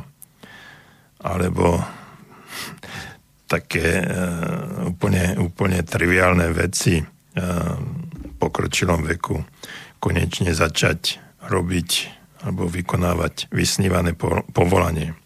alebo 1.19 1.83
také 3.53 3.99
e, 3.99 4.05
úplne, 4.87 5.35
úplne 5.35 5.83
triviálne 5.83 6.47
veci, 6.55 7.03
pokročilom 8.37 9.05
veku 9.05 9.37
konečne 9.97 10.53
začať 10.53 11.26
robiť 11.47 11.89
alebo 12.45 12.69
vykonávať 12.69 13.49
vysnívané 13.49 14.13
povolanie. 14.53 15.17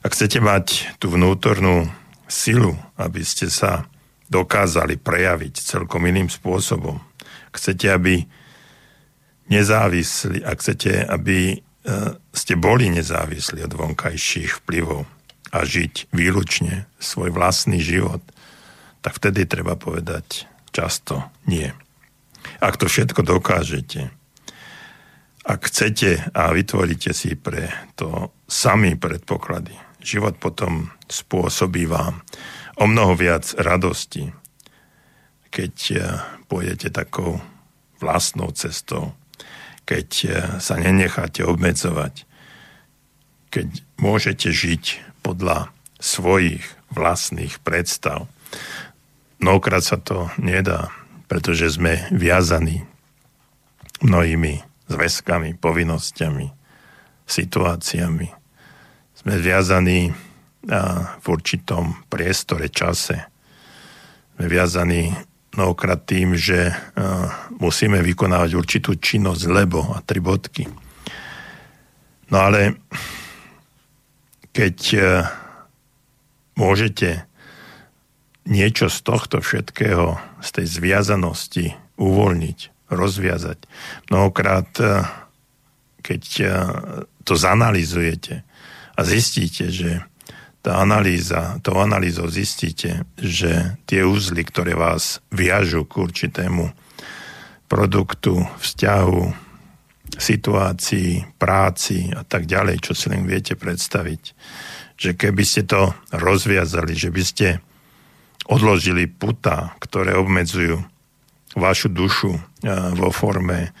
Ak 0.00 0.16
chcete 0.16 0.40
mať 0.42 0.96
tú 0.98 1.12
vnútornú 1.12 1.86
silu, 2.26 2.74
aby 2.96 3.22
ste 3.22 3.52
sa 3.52 3.86
dokázali 4.32 4.96
prejaviť 4.98 5.54
celkom 5.60 6.06
iným 6.08 6.26
spôsobom, 6.32 6.98
chcete, 7.54 7.86
aby 7.90 8.24
nezávislí, 9.50 10.40
ak 10.46 10.56
chcete, 10.62 11.04
aby 11.04 11.38
e, 11.52 11.56
ste 12.32 12.54
boli 12.54 12.88
nezávislí 12.90 13.66
od 13.66 13.74
vonkajších 13.74 14.62
vplyvov 14.64 15.04
a 15.50 15.58
žiť 15.66 16.14
výlučne 16.14 16.86
svoj 17.02 17.34
vlastný 17.34 17.82
život, 17.82 18.22
tak 19.02 19.18
vtedy 19.18 19.44
treba 19.50 19.74
povedať 19.74 20.46
často 20.70 21.26
nie. 21.50 21.74
Ak 22.62 22.78
to 22.78 22.86
všetko 22.86 23.26
dokážete, 23.26 24.14
ak 25.50 25.66
chcete 25.66 26.30
a 26.30 26.54
vytvoríte 26.54 27.10
si 27.10 27.34
pre 27.34 27.66
to 27.98 28.30
sami 28.46 28.94
predpoklady, 28.94 29.74
život 29.98 30.38
potom 30.38 30.94
spôsobí 31.10 31.90
vám 31.90 32.22
o 32.78 32.86
mnoho 32.86 33.18
viac 33.18 33.50
radosti, 33.58 34.30
keď 35.50 35.74
eh, 35.98 36.02
pôjdete 36.46 36.94
takou 36.94 37.42
vlastnou 37.98 38.54
cestou, 38.54 39.10
keď 39.82 40.08
eh, 40.22 40.30
sa 40.62 40.78
nenecháte 40.78 41.42
obmedzovať, 41.42 42.22
keď 43.50 43.66
môžete 43.98 44.54
žiť 44.54 45.02
podľa 45.26 45.74
svojich 45.98 46.62
vlastných 46.94 47.58
predstav. 47.66 48.30
Mnohokrát 49.42 49.82
sa 49.82 49.98
to 49.98 50.30
nedá, 50.38 50.94
pretože 51.26 51.74
sme 51.74 52.06
viazaní 52.14 52.86
mnohými 54.00 54.69
zväzkami, 54.90 55.54
povinnosťami, 55.54 56.46
situáciami. 57.22 58.28
Sme 59.14 59.34
viazaní 59.38 60.10
v 61.22 61.26
určitom 61.30 62.02
priestore, 62.10 62.66
čase. 62.68 63.30
Sme 64.34 64.50
viazaní 64.50 65.14
mnohokrát 65.54 66.02
tým, 66.04 66.34
že 66.34 66.74
musíme 67.62 68.02
vykonávať 68.02 68.50
určitú 68.58 68.98
činnosť, 68.98 69.42
lebo 69.46 69.94
a 69.94 70.02
tri 70.02 70.18
bodky. 70.18 70.66
No 72.30 72.36
ale 72.50 72.82
keď 74.50 74.76
môžete 76.58 77.24
niečo 78.50 78.90
z 78.90 78.98
tohto 79.06 79.38
všetkého, 79.38 80.18
z 80.42 80.48
tej 80.50 80.66
zviazanosti 80.66 81.66
uvoľniť, 82.00 82.58
rozviazať. 82.90 83.58
Mnohokrát, 84.10 84.70
eh, 84.82 85.06
keď 86.02 86.22
eh, 86.42 86.50
to 87.24 87.34
zanalizujete 87.38 88.42
a 88.98 89.00
zistíte, 89.06 89.70
že 89.70 90.04
tá 90.60 90.76
analýza, 90.84 91.56
tou 91.64 91.80
analýzou 91.80 92.28
zistíte, 92.28 93.08
že 93.16 93.80
tie 93.88 94.04
úzly, 94.04 94.44
ktoré 94.44 94.76
vás 94.76 95.24
viažu 95.32 95.88
k 95.88 96.04
určitému 96.04 96.68
produktu, 97.64 98.44
vzťahu, 98.60 99.48
situácii, 100.20 101.38
práci 101.40 102.12
a 102.12 102.26
tak 102.26 102.44
ďalej, 102.44 102.82
čo 102.84 102.92
si 102.92 103.08
len 103.08 103.24
viete 103.24 103.56
predstaviť, 103.56 104.22
že 105.00 105.16
keby 105.16 105.42
ste 105.46 105.64
to 105.64 105.96
rozviazali, 106.12 106.92
že 106.92 107.08
by 107.08 107.22
ste 107.24 107.48
odložili 108.50 109.06
puta, 109.06 109.72
ktoré 109.78 110.18
obmedzujú 110.18 110.82
vašu 111.54 111.88
dušu 111.88 112.36
e, 112.36 112.40
vo 112.68 113.08
forme 113.12 113.72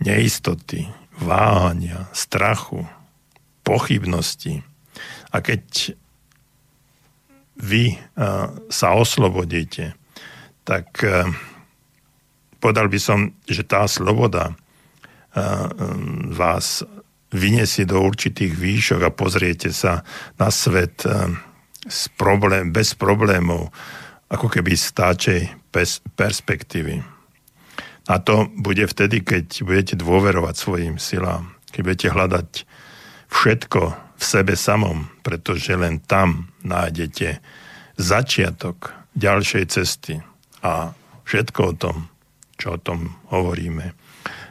neistoty, 0.00 0.88
váhania, 1.20 2.08
strachu, 2.16 2.84
pochybnosti. 3.60 4.64
A 5.30 5.44
keď 5.44 5.94
vy 7.60 8.00
sa 8.72 8.96
oslobodíte, 8.96 9.92
tak 10.64 10.88
povedal 12.56 12.88
by 12.88 12.98
som, 13.00 13.36
že 13.44 13.68
tá 13.68 13.84
sloboda 13.84 14.56
vás 16.32 16.80
vyniesie 17.30 17.84
do 17.84 18.00
určitých 18.00 18.56
výšok 18.56 19.00
a 19.06 19.14
pozriete 19.14 19.70
sa 19.70 20.02
na 20.40 20.48
svet 20.48 21.04
s 21.84 22.08
problém, 22.16 22.72
bez 22.72 22.96
problémov, 22.96 23.68
ako 24.32 24.48
keby 24.48 24.72
stáčej 24.72 25.52
perspektívy. 26.16 27.19
A 28.10 28.18
to 28.18 28.50
bude 28.58 28.82
vtedy, 28.90 29.22
keď 29.22 29.62
budete 29.62 29.94
dôverovať 29.94 30.54
svojim 30.58 30.98
silám, 30.98 31.54
keď 31.70 31.80
budete 31.86 32.08
hľadať 32.10 32.48
všetko 33.30 33.82
v 34.18 34.22
sebe 34.26 34.58
samom, 34.58 35.06
pretože 35.22 35.70
len 35.78 36.02
tam 36.02 36.50
nájdete 36.66 37.38
začiatok 37.94 38.90
ďalšej 39.14 39.64
cesty 39.70 40.18
a 40.66 40.90
všetko 41.22 41.60
o 41.62 41.74
tom, 41.78 41.96
čo 42.58 42.74
o 42.74 42.82
tom 42.82 43.14
hovoríme, 43.30 43.94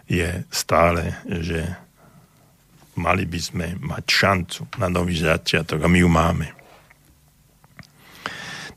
je 0.07 0.47
stále, 0.47 1.19
že 1.27 1.67
mali 2.95 3.27
by 3.27 3.39
sme 3.43 3.67
mať 3.83 4.03
šancu 4.07 4.61
na 4.79 4.87
nový 4.87 5.19
začiatok 5.19 5.83
a 5.83 5.91
my 5.91 5.99
ju 5.99 6.09
máme. 6.09 6.47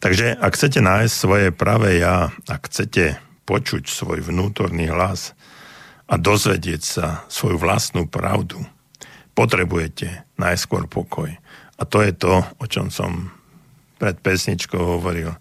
Takže 0.03 0.35
ak 0.35 0.59
chcete 0.59 0.83
nájsť 0.83 1.15
svoje 1.15 1.49
pravé 1.55 2.03
ja, 2.03 2.35
ak 2.51 2.67
chcete 2.67 3.23
počuť 3.45 3.89
svoj 3.89 4.23
vnútorný 4.23 4.91
hlas 4.91 5.35
a 6.07 6.15
dozvedieť 6.21 6.83
sa 6.83 7.07
svoju 7.27 7.59
vlastnú 7.59 8.07
pravdu, 8.07 8.61
potrebujete 9.33 10.29
najskôr 10.37 10.87
pokoj. 10.87 11.33
A 11.79 11.83
to 11.89 12.05
je 12.05 12.13
to, 12.15 12.45
o 12.61 12.67
čom 12.69 12.93
som 12.93 13.33
pred 13.97 14.19
pesničkou 14.19 14.99
hovoril, 14.99 15.35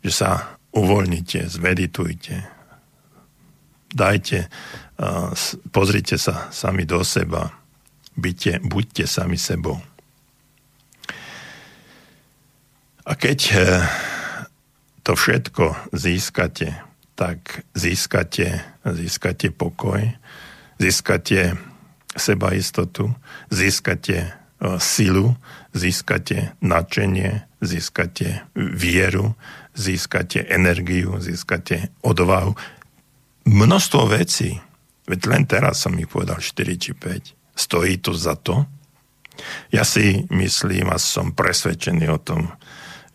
že 0.00 0.12
sa 0.12 0.58
uvoľnite, 0.72 1.46
zmeditujte, 1.46 2.36
dajte, 3.92 4.48
pozrite 5.72 6.16
sa 6.16 6.48
sami 6.52 6.84
do 6.84 7.04
seba, 7.04 7.52
byte, 8.16 8.60
buďte 8.64 9.04
sami 9.06 9.36
sebou. 9.36 9.80
A 13.08 13.16
keď 13.18 13.38
eh, 13.50 13.60
to 15.02 15.18
všetko 15.18 15.90
získate, 15.96 16.89
tak 17.20 17.68
získate, 17.76 18.64
získate 18.80 19.52
pokoj, 19.52 20.00
získate 20.80 21.52
sebaistotu, 22.16 23.12
získate 23.52 24.16
eh, 24.24 24.32
silu, 24.80 25.36
získate 25.76 26.56
nadšenie, 26.64 27.44
získate 27.60 28.48
vieru, 28.56 29.36
získate 29.76 30.48
energiu, 30.48 31.20
získate 31.20 31.92
odvahu. 32.00 32.56
Množstvo 33.44 34.00
vecí, 34.08 34.56
veď 35.04 35.20
len 35.28 35.44
teraz 35.44 35.84
som 35.84 35.92
ich 36.00 36.08
povedal 36.08 36.40
4 36.40 36.56
či 36.80 36.96
5, 36.96 37.36
stojí 37.52 38.00
to 38.00 38.16
za 38.16 38.32
to. 38.40 38.64
Ja 39.68 39.84
si 39.84 40.24
myslím 40.32 40.88
a 40.88 40.96
som 40.96 41.36
presvedčený 41.36 42.08
o 42.08 42.16
tom, 42.20 42.48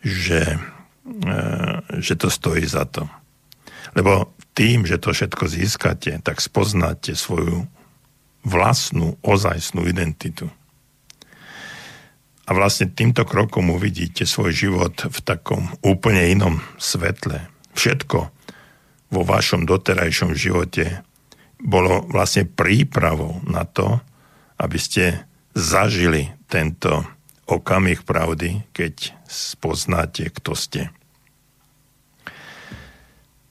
že, 0.02 0.58
e, 1.06 1.38
že 2.02 2.14
to 2.14 2.30
stojí 2.30 2.66
za 2.66 2.86
to. 2.86 3.06
Lebo 3.96 4.36
tým, 4.52 4.84
že 4.84 5.00
to 5.00 5.16
všetko 5.16 5.44
získate, 5.48 6.20
tak 6.20 6.44
spoznáte 6.44 7.16
svoju 7.16 7.64
vlastnú, 8.44 9.16
ozajstnú 9.24 9.88
identitu. 9.88 10.46
A 12.46 12.54
vlastne 12.54 12.86
týmto 12.86 13.26
krokom 13.26 13.74
uvidíte 13.74 14.22
svoj 14.22 14.54
život 14.54 14.94
v 15.02 15.18
takom 15.26 15.66
úplne 15.82 16.30
inom 16.30 16.62
svetle. 16.78 17.50
Všetko 17.74 18.18
vo 19.10 19.22
vašom 19.26 19.66
doterajšom 19.66 20.30
živote 20.38 21.02
bolo 21.58 22.06
vlastne 22.06 22.46
prípravou 22.46 23.42
na 23.42 23.66
to, 23.66 23.98
aby 24.62 24.78
ste 24.78 25.26
zažili 25.58 26.30
tento 26.46 27.02
okamih 27.50 28.06
pravdy, 28.06 28.62
keď 28.70 29.14
spoznáte, 29.26 30.30
kto 30.30 30.54
ste. 30.54 30.94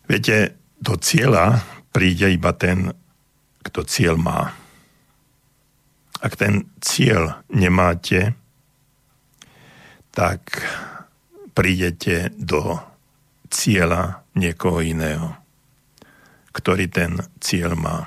Viete, 0.06 0.58
do 0.78 0.96
cieľa 1.00 1.66
príde 1.90 2.30
iba 2.30 2.54
ten, 2.54 2.94
kto 3.66 3.82
cieľ 3.88 4.16
má. 4.22 4.54
Ak 6.22 6.38
ten 6.38 6.70
cieľ 6.82 7.42
nemáte, 7.50 8.38
tak 10.14 10.62
prídete 11.58 12.32
do 12.38 12.78
cieľa 13.50 14.26
niekoho 14.36 14.84
iného, 14.84 15.36
ktorý 16.54 16.86
ten 16.88 17.20
cieľ 17.42 17.76
má. 17.76 17.98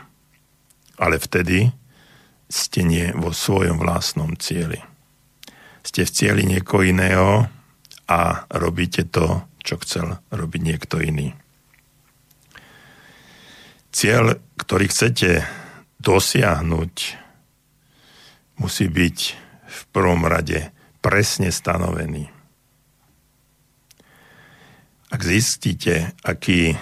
Ale 0.98 1.18
vtedy 1.18 1.70
ste 2.48 2.80
nie 2.86 3.12
vo 3.12 3.30
svojom 3.34 3.76
vlastnom 3.80 4.34
cieli 4.38 4.80
ste 5.88 6.04
v 6.04 6.12
cieli 6.12 6.42
niekoho 6.44 6.84
iného 6.84 7.48
a 8.04 8.44
robíte 8.52 9.08
to, 9.08 9.48
čo 9.64 9.80
chcel 9.80 10.20
robiť 10.28 10.60
niekto 10.60 11.00
iný. 11.00 11.32
Cieľ, 13.98 14.38
ktorý 14.54 14.86
chcete 14.86 15.42
dosiahnuť, 15.98 16.94
musí 18.62 18.86
byť 18.86 19.18
v 19.66 19.80
prvom 19.90 20.22
rade 20.22 20.70
presne 21.02 21.50
stanovený. 21.50 22.30
Ak 25.10 25.18
zistíte, 25.26 26.14
aký 26.22 26.78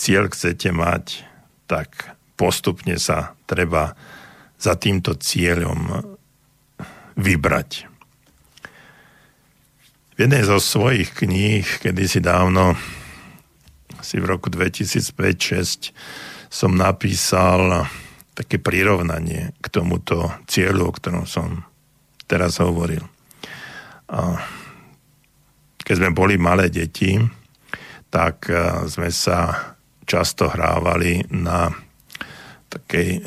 cieľ 0.00 0.32
chcete 0.32 0.72
mať, 0.72 1.28
tak 1.68 2.16
postupne 2.40 2.96
sa 2.96 3.36
treba 3.44 3.92
za 4.56 4.80
týmto 4.80 5.20
cieľom 5.20 6.08
vybrať 7.20 7.90
jednej 10.20 10.44
zo 10.44 10.60
svojich 10.60 11.16
kníh, 11.16 11.64
kedysi 11.80 12.20
dávno, 12.20 12.76
asi 13.96 14.20
v 14.20 14.28
roku 14.28 14.52
2005-2006, 14.52 15.96
som 16.50 16.74
napísal 16.74 17.86
také 18.34 18.58
prirovnanie 18.58 19.54
k 19.62 19.66
tomuto 19.70 20.34
cieľu, 20.50 20.90
o 20.90 20.96
ktorom 20.96 21.24
som 21.30 21.62
teraz 22.26 22.58
hovoril. 22.58 23.06
A 24.10 24.42
keď 25.78 25.94
sme 25.94 26.10
boli 26.10 26.34
malé 26.42 26.66
deti, 26.66 27.14
tak 28.10 28.50
sme 28.90 29.14
sa 29.14 29.70
často 30.02 30.50
hrávali 30.50 31.22
na 31.30 31.70
takej 32.66 33.22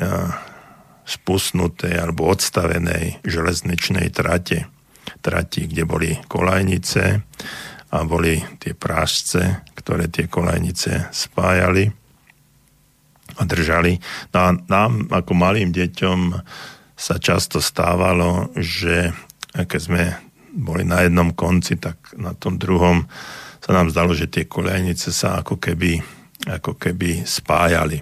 spusnutej 1.08 1.96
alebo 1.96 2.28
odstavenej 2.28 3.24
železničnej 3.24 4.12
trate 4.12 4.68
trati, 5.24 5.64
kde 5.64 5.88
boli 5.88 6.12
kolajnice 6.28 7.04
a 7.92 7.96
boli 8.04 8.36
tie 8.60 8.76
prášce, 8.76 9.64
ktoré 9.72 10.12
tie 10.12 10.28
kolajnice 10.28 11.08
spájali 11.08 12.03
držali. 13.42 13.98
No 14.30 14.38
a 14.38 14.48
nám 14.70 15.10
ako 15.10 15.32
malým 15.34 15.74
deťom 15.74 16.38
sa 16.94 17.18
často 17.18 17.58
stávalo, 17.58 18.54
že 18.54 19.10
keď 19.50 19.80
sme 19.82 20.02
boli 20.54 20.86
na 20.86 21.02
jednom 21.02 21.34
konci, 21.34 21.74
tak 21.82 22.14
na 22.14 22.30
tom 22.38 22.54
druhom 22.54 23.10
sa 23.58 23.74
nám 23.74 23.90
zdalo, 23.90 24.14
že 24.14 24.30
tie 24.30 24.46
kolejnice 24.46 25.10
sa 25.10 25.42
ako 25.42 25.58
keby, 25.58 25.98
ako 26.46 26.78
keby 26.78 27.26
spájali. 27.26 27.98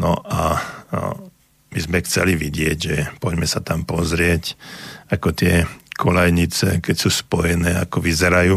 No 0.00 0.16
a, 0.24 0.56
a 0.88 0.98
my 1.72 1.78
sme 1.80 2.04
chceli 2.04 2.36
vidieť, 2.36 2.76
že 2.76 2.96
poďme 3.20 3.44
sa 3.44 3.60
tam 3.60 3.84
pozrieť, 3.84 4.56
ako 5.12 5.36
tie 5.36 5.68
kolajnice, 5.96 6.80
keď 6.80 6.96
sú 6.96 7.12
spojené, 7.12 7.76
ako 7.80 8.00
vyzerajú. 8.00 8.56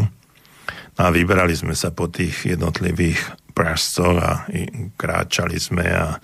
No 0.95 1.01
a 1.03 1.11
vybrali 1.11 1.51
sme 1.51 1.76
sa 1.76 1.91
po 1.91 2.07
tých 2.07 2.55
jednotlivých 2.55 3.19
pražcoch 3.55 4.19
a 4.19 4.31
kráčali 4.99 5.55
sme 5.55 5.87
a 5.87 6.19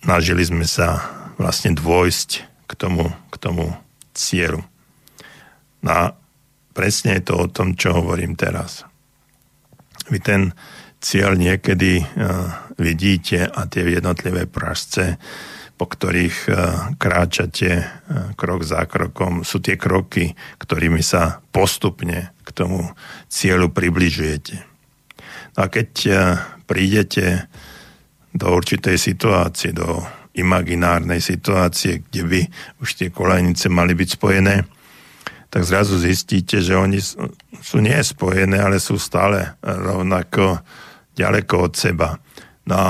snažili 0.00 0.42
sme 0.48 0.64
sa 0.64 1.04
vlastne 1.36 1.76
dôjsť 1.76 2.30
k 2.64 2.72
tomu, 2.72 3.12
k 3.28 3.36
tomu 3.36 3.76
cieľu. 4.16 4.64
No 5.84 5.90
a 5.92 6.04
presne 6.72 7.20
je 7.20 7.28
to 7.28 7.34
o 7.36 7.46
tom, 7.52 7.76
čo 7.76 7.92
hovorím 7.92 8.32
teraz. 8.32 8.88
Vy 10.08 10.18
ten 10.24 10.42
cieľ 11.04 11.36
niekedy 11.36 12.00
uh, 12.00 12.72
vidíte 12.80 13.44
a 13.44 13.68
tie 13.68 13.84
jednotlivé 13.84 14.48
pražce 14.48 15.20
po 15.76 15.84
ktorých 15.84 16.36
e, 16.48 16.52
kráčate 16.96 17.70
e, 17.76 17.84
krok 18.32 18.64
za 18.64 18.88
krokom, 18.88 19.44
sú 19.44 19.60
tie 19.60 19.76
kroky, 19.76 20.32
ktorými 20.56 21.04
sa 21.04 21.44
postupne 21.52 22.32
k 22.42 22.48
tomu 22.56 22.96
cieľu 23.28 23.68
približujete. 23.68 24.75
A 25.56 25.72
keď 25.72 25.90
e, 26.04 26.12
prídete 26.68 27.48
do 28.36 28.52
určitej 28.52 29.00
situácie, 29.00 29.72
do 29.72 30.04
imaginárnej 30.36 31.24
situácie, 31.24 32.04
kde 32.04 32.22
by 32.28 32.40
už 32.84 33.00
tie 33.00 33.08
kolejnice 33.08 33.72
mali 33.72 33.96
byť 33.96 34.08
spojené, 34.20 34.68
tak 35.48 35.64
zrazu 35.64 35.96
zistíte, 35.96 36.60
že 36.60 36.76
oni 36.76 37.00
sú 37.64 37.80
nie 37.80 37.96
spojené, 37.96 38.60
ale 38.60 38.76
sú 38.76 39.00
stále 39.00 39.56
rovnako 39.64 40.60
ďaleko 41.16 41.54
od 41.70 41.72
seba. 41.72 42.20
No 42.68 42.74
a 42.76 42.88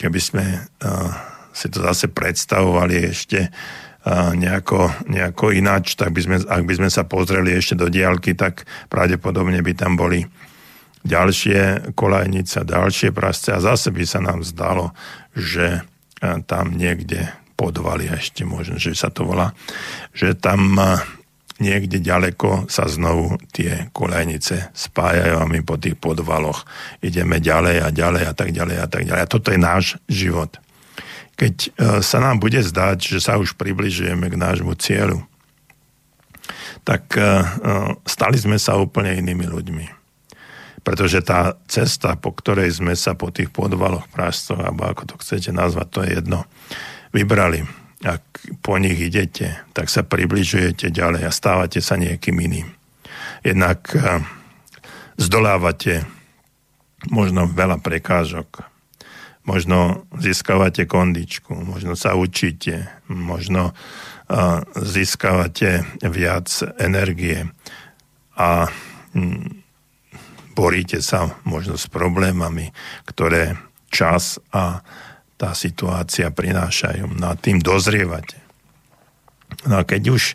keby 0.00 0.20
sme 0.22 0.44
uh, 0.56 1.12
si 1.52 1.68
to 1.68 1.84
zase 1.84 2.08
predstavovali 2.08 3.12
ešte 3.12 3.52
uh, 3.52 4.32
nejako, 4.32 5.04
nejako 5.12 5.52
ináč, 5.52 6.00
tak 6.00 6.16
by 6.16 6.20
sme, 6.24 6.36
ak 6.40 6.64
by 6.64 6.74
sme 6.80 6.88
sa 6.88 7.04
pozreli 7.04 7.52
ešte 7.52 7.76
do 7.76 7.92
diálky, 7.92 8.32
tak 8.32 8.64
pravdepodobne 8.88 9.60
by 9.60 9.72
tam 9.76 10.00
boli 10.00 10.24
ďalšie 11.02 11.92
kolajnice, 11.98 12.62
ďalšie 12.62 13.10
prasce 13.10 13.50
a 13.54 13.62
zase 13.62 13.90
by 13.90 14.04
sa 14.06 14.20
nám 14.22 14.46
zdalo, 14.46 14.94
že 15.34 15.82
uh, 15.82 16.38
tam 16.46 16.74
niekde 16.74 17.30
podvaly, 17.54 18.10
a 18.10 18.18
ešte 18.18 18.42
možno, 18.42 18.80
že 18.80 18.96
sa 18.96 19.12
to 19.12 19.28
volá, 19.28 19.54
že 20.16 20.34
tam 20.34 20.74
niekde 21.62 22.02
ďaleko 22.02 22.66
sa 22.66 22.90
znovu 22.90 23.38
tie 23.54 23.86
kolejnice 23.94 24.74
spájajú 24.74 25.38
a 25.38 25.46
my 25.46 25.62
po 25.62 25.78
tých 25.78 25.94
podvaloch 25.94 26.66
ideme 26.98 27.38
ďalej 27.38 27.76
a 27.86 27.88
ďalej 27.94 28.22
a 28.26 28.32
tak 28.34 28.50
ďalej 28.50 28.76
a 28.82 28.86
tak 28.90 29.02
ďalej. 29.06 29.22
A 29.22 29.30
toto 29.30 29.54
je 29.54 29.60
náš 29.62 29.84
život. 30.10 30.58
Keď 31.38 31.54
e, 31.54 31.68
sa 32.02 32.18
nám 32.18 32.42
bude 32.42 32.58
zdať, 32.58 32.98
že 32.98 33.18
sa 33.22 33.38
už 33.38 33.54
približujeme 33.54 34.26
k 34.26 34.36
nášmu 34.36 34.74
cieľu, 34.74 35.22
tak 36.82 37.14
e, 37.14 37.22
e, 37.22 37.26
stali 38.10 38.36
sme 38.36 38.58
sa 38.58 38.74
úplne 38.74 39.14
inými 39.22 39.46
ľuďmi. 39.46 40.01
Pretože 40.82 41.22
tá 41.22 41.54
cesta, 41.70 42.18
po 42.18 42.34
ktorej 42.34 42.74
sme 42.74 42.98
sa 42.98 43.14
po 43.14 43.30
tých 43.30 43.54
podvaloch 43.54 44.10
prástov, 44.10 44.66
alebo 44.66 44.90
ako 44.90 45.14
to 45.14 45.14
chcete 45.22 45.54
nazvať, 45.54 45.86
to 45.94 45.98
je 46.02 46.10
jedno, 46.18 46.40
vybrali, 47.14 47.62
ak 48.02 48.22
po 48.66 48.74
nich 48.82 48.98
idete, 48.98 49.62
tak 49.70 49.86
sa 49.86 50.02
približujete 50.02 50.90
ďalej 50.90 51.22
a 51.22 51.30
stávate 51.30 51.78
sa 51.78 51.94
niekým 51.94 52.34
iným. 52.34 52.68
Jednak 53.46 53.86
eh, 53.94 54.18
zdolávate 55.22 56.02
možno 57.14 57.46
veľa 57.46 57.78
prekážok, 57.78 58.66
možno 59.46 60.06
získavate 60.18 60.86
kondičku, 60.86 61.54
možno 61.54 61.94
sa 61.94 62.18
učíte, 62.18 62.90
možno 63.06 63.70
eh, 63.70 64.66
získavate 64.74 65.86
viac 66.02 66.50
energie. 66.82 67.46
A 68.34 68.66
hm, 69.14 69.61
boríte 70.52 71.00
sa 71.00 71.32
možno 71.42 71.76
s 71.80 71.88
problémami, 71.88 72.70
ktoré 73.08 73.56
čas 73.92 74.40
a 74.52 74.80
tá 75.36 75.52
situácia 75.58 76.30
prinášajú. 76.30 77.18
No 77.18 77.32
a 77.32 77.34
tým 77.34 77.58
dozrievate. 77.58 78.38
No 79.66 79.80
a 79.80 79.82
keď 79.82 80.02
už 80.14 80.22
e, 80.32 80.34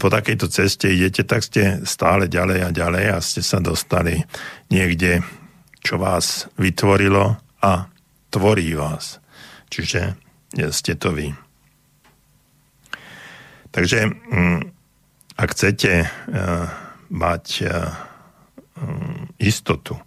po 0.00 0.08
takejto 0.08 0.48
ceste 0.48 0.90
idete, 0.90 1.22
tak 1.28 1.44
ste 1.44 1.84
stále 1.84 2.26
ďalej 2.26 2.58
a 2.66 2.70
ďalej 2.72 3.04
a 3.14 3.18
ste 3.20 3.44
sa 3.44 3.60
dostali 3.60 4.24
niekde, 4.72 5.20
čo 5.84 6.00
vás 6.00 6.48
vytvorilo 6.56 7.36
a 7.62 7.72
tvorí 8.32 8.72
vás. 8.74 9.20
Čiže 9.68 10.18
ste 10.72 10.94
to 10.96 11.12
vy. 11.14 11.34
Takže 13.74 14.06
mm, 14.06 14.60
ak 15.34 15.48
chcete 15.50 15.92
e, 16.00 16.06
mať 17.10 17.46
e, 17.60 17.66
istotu 19.38 19.98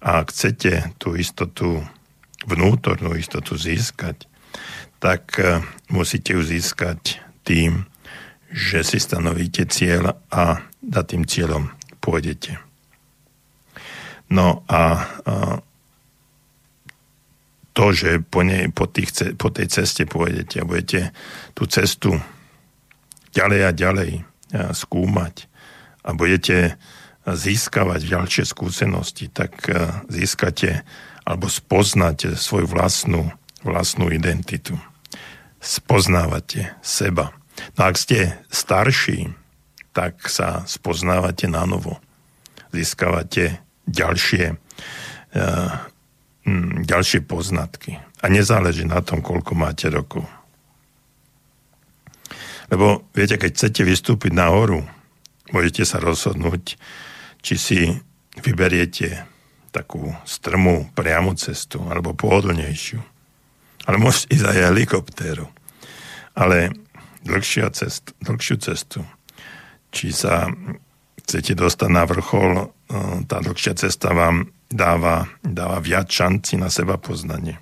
a 0.00 0.24
ak 0.24 0.32
chcete 0.32 0.96
tú 0.96 1.14
istotu 1.14 1.84
vnútornú 2.48 3.12
istotu 3.20 3.60
získať, 3.60 4.24
tak 4.96 5.36
e, 5.36 5.60
musíte 5.92 6.32
ju 6.32 6.40
získať 6.40 7.20
tým, 7.44 7.84
že 8.48 8.80
si 8.80 8.96
stanovíte 8.96 9.68
cieľ 9.68 10.16
a 10.32 10.64
za 10.80 11.02
tým 11.04 11.28
cieľom 11.28 11.70
pôjdete. 12.00 12.58
No 14.32 14.64
a, 14.66 15.06
to, 17.76 17.84
že 17.94 18.22
po, 18.24 18.42
nej, 18.42 18.72
po, 18.72 18.90
tých, 18.90 19.36
po 19.38 19.50
tej 19.52 19.70
ceste 19.70 20.08
pôjdete 20.08 20.62
a 20.62 20.68
budete 20.68 21.14
tú 21.54 21.66
cestu 21.70 22.18
ďalej 23.36 23.60
a 23.68 23.70
ďalej 23.70 24.10
e, 24.16 24.22
skúmať 24.74 25.46
a 26.02 26.10
budete 26.16 26.80
získavať 27.28 28.00
ďalšie 28.08 28.44
skúsenosti, 28.48 29.28
tak 29.28 29.52
e, 29.68 29.92
získate 30.08 30.82
alebo 31.28 31.46
spoznáte 31.52 32.32
svoju 32.34 32.66
vlastnú, 32.66 33.28
vlastnú 33.62 34.08
identitu. 34.08 34.74
Spoznávate 35.60 36.72
seba. 36.80 37.36
No 37.76 37.92
ak 37.92 38.00
ste 38.00 38.40
starší, 38.48 39.28
tak 39.92 40.26
sa 40.32 40.64
spoznávate 40.64 41.44
na 41.44 41.68
novo. 41.68 42.00
Získavate 42.72 43.60
ďalšie, 43.84 44.54
uh, 45.36 45.70
ďalšie 46.86 47.20
poznatky. 47.26 47.98
A 48.22 48.26
nezáleží 48.30 48.86
na 48.86 49.04
tom, 49.04 49.20
koľko 49.20 49.52
máte 49.58 49.90
rokov. 49.90 50.24
Lebo 52.70 53.02
viete, 53.12 53.34
keď 53.34 53.50
chcete 53.50 53.82
vystúpiť 53.82 54.30
na 54.30 54.54
horu, 54.54 54.86
môžete 55.50 55.82
sa 55.82 55.98
rozhodnúť, 55.98 56.78
či 57.40 57.54
si 57.56 57.80
vyberiete 58.40 59.26
takú 59.70 60.12
strmú 60.26 60.90
priamu 60.94 61.34
cestu, 61.38 61.82
alebo 61.86 62.14
pohodlnejšiu. 62.14 63.00
Ale 63.86 63.96
môžete 63.96 64.34
ísť 64.36 64.46
aj 64.50 64.58
helikoptéru. 64.70 65.46
Ale 66.36 66.74
dlhšia 67.24 67.70
cest, 67.74 68.12
dlhšiu 68.22 68.56
cestu, 68.60 69.00
či 69.90 70.14
sa 70.14 70.50
chcete 71.22 71.54
dostať 71.54 71.90
na 71.90 72.04
vrchol, 72.06 72.52
e, 72.58 72.66
tá 73.30 73.38
dlhšia 73.38 73.74
cesta 73.78 74.10
vám 74.10 74.50
dáva, 74.66 75.30
dáva 75.42 75.78
viac 75.78 76.10
šanci 76.10 76.58
na 76.58 76.70
seba 76.70 76.98
poznanie. 76.98 77.58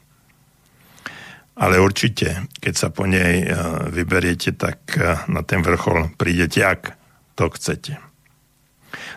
Ale 1.58 1.82
určite, 1.82 2.46
keď 2.62 2.74
sa 2.76 2.88
po 2.88 3.04
nej 3.04 3.44
e, 3.44 3.46
vyberiete, 3.92 4.54
tak 4.56 4.96
e, 4.96 5.28
na 5.28 5.44
ten 5.44 5.60
vrchol 5.60 6.14
prídete, 6.16 6.64
ak 6.64 6.96
to 7.36 7.50
chcete. 7.52 8.07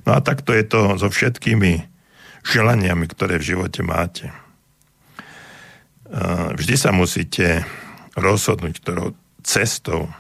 No 0.06 0.18
a 0.18 0.20
takto 0.20 0.54
je 0.56 0.66
to 0.66 0.97
so 0.97 1.08
všetkými 1.08 1.86
želaniami, 2.41 3.06
ktoré 3.06 3.38
v 3.38 3.54
živote 3.54 3.86
máte. 3.86 4.34
Vždy 6.58 6.76
sa 6.76 6.91
musíte 6.91 7.64
rozhodnúť, 8.18 8.82
ktorou 8.82 9.16
cestou 9.45 10.12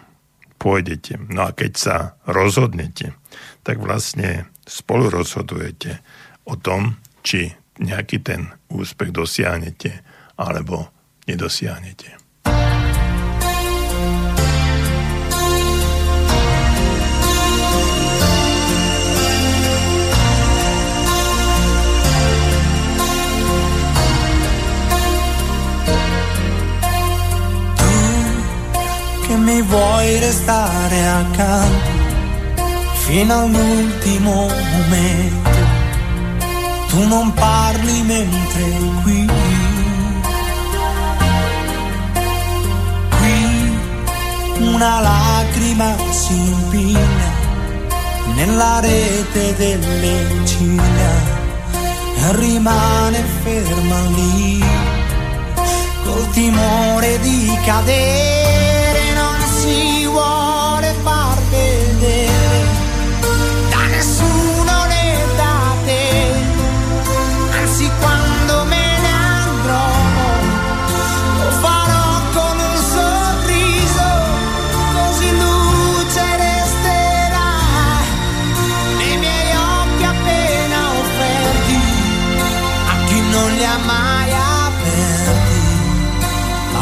pôjdete. 0.61 1.17
No 1.27 1.49
a 1.49 1.51
keď 1.51 1.71
sa 1.75 1.95
rozhodnete, 2.29 3.17
tak 3.65 3.81
vlastne 3.81 4.47
spolu 4.63 5.09
rozhodujete 5.09 5.99
o 6.45 6.55
tom, 6.55 7.01
či 7.25 7.51
nejaký 7.81 8.21
ten 8.21 8.53
úspech 8.69 9.09
dosiahnete 9.09 10.05
alebo 10.37 10.93
nedosiahnete. 11.25 12.21
Mi 29.41 29.61
vuoi 29.61 30.19
restare 30.19 31.07
accanto 31.07 31.89
fino 33.05 33.33
all'ultimo 33.43 34.47
momento. 34.71 35.49
Tu 36.89 37.07
non 37.07 37.33
parli 37.33 38.01
mentre 38.03 38.63
qui, 39.03 39.29
qui 43.17 43.77
una 44.59 44.99
lacrima 44.99 45.95
si 46.09 46.35
impina 46.35 47.39
nella 48.35 48.79
rete 48.81 49.55
delle 49.55 50.45
ciglia 50.45 51.39
e 52.17 52.35
rimane 52.35 53.23
ferma 53.43 54.01
lì 54.15 54.63
col 56.03 56.29
timore 56.31 57.19
di 57.19 57.57
cadere 57.65 58.40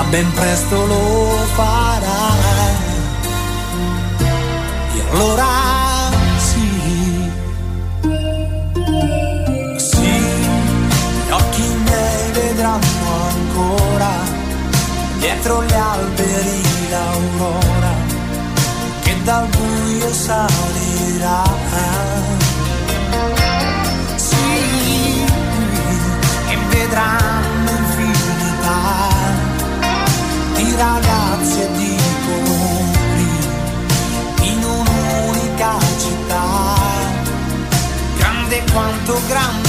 ben 0.09 0.31
presto 0.33 0.85
lo 0.85 1.37
farà 1.53 2.19
allora 5.11 5.45
sì, 6.37 7.31
sì, 9.75 10.09
gli 11.27 11.31
occhi 11.31 11.61
miei 11.61 12.31
vedranno 12.31 13.09
ancora 13.27 14.11
dietro 15.19 15.63
gli 15.63 15.73
alberi 15.73 16.61
l'aurora 16.89 17.93
che 19.01 19.15
dal 19.23 19.47
buio 19.47 20.13
salirà. 20.13 21.98
fotograma 39.09 39.68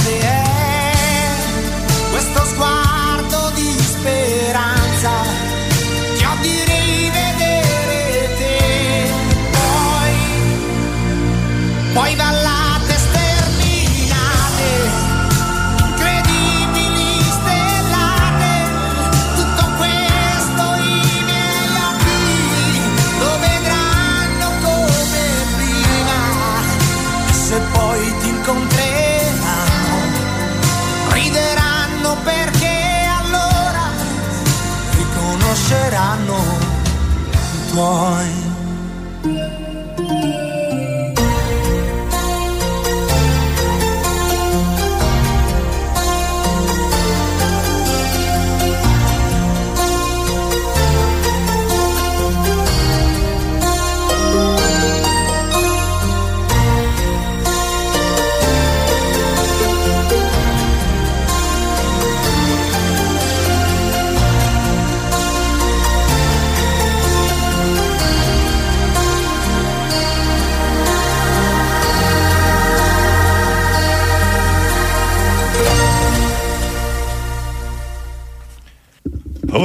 on 37.81 38.40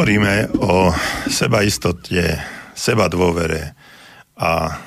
Hovoríme 0.06 0.62
o 0.62 0.94
sebaistote, 1.26 2.38
seba 2.78 3.10
dôvere 3.10 3.74
a 4.38 4.78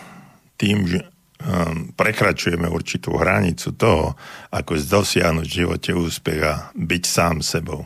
tým, 0.55 0.87
že 0.87 1.03
um, 1.03 1.91
prekračujeme 1.91 2.63
určitú 2.71 3.19
hranicu 3.19 3.75
toho, 3.75 4.15
ako 4.47 4.79
dosiahnuť 4.79 5.43
v 5.43 5.57
živote 5.59 5.91
úspech 5.91 6.39
a 6.39 6.71
byť 6.71 7.03
sám 7.03 7.43
sebou. 7.43 7.83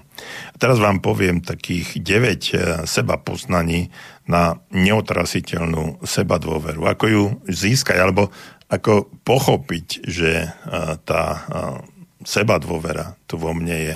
A 0.53 0.55
teraz 0.61 0.77
vám 0.77 1.01
poviem 1.01 1.41
takých 1.41 2.05
9 2.05 2.05
uh, 2.05 2.85
seba 2.85 3.17
poznaní 3.17 3.89
na 4.29 4.61
neotrasiteľnú 4.69 6.05
seba 6.05 6.37
dôveru. 6.37 6.85
Ako 6.85 7.05
ju 7.09 7.23
získať, 7.49 7.97
alebo 7.97 8.29
ako 8.69 9.09
pochopiť, 9.25 10.05
že 10.05 10.53
uh, 10.69 11.01
tá 11.01 11.25
uh, 11.49 11.81
seba 12.21 12.61
dôvera 12.61 13.17
tu 13.25 13.41
vo 13.41 13.57
mne 13.57 13.73
je 13.73 13.95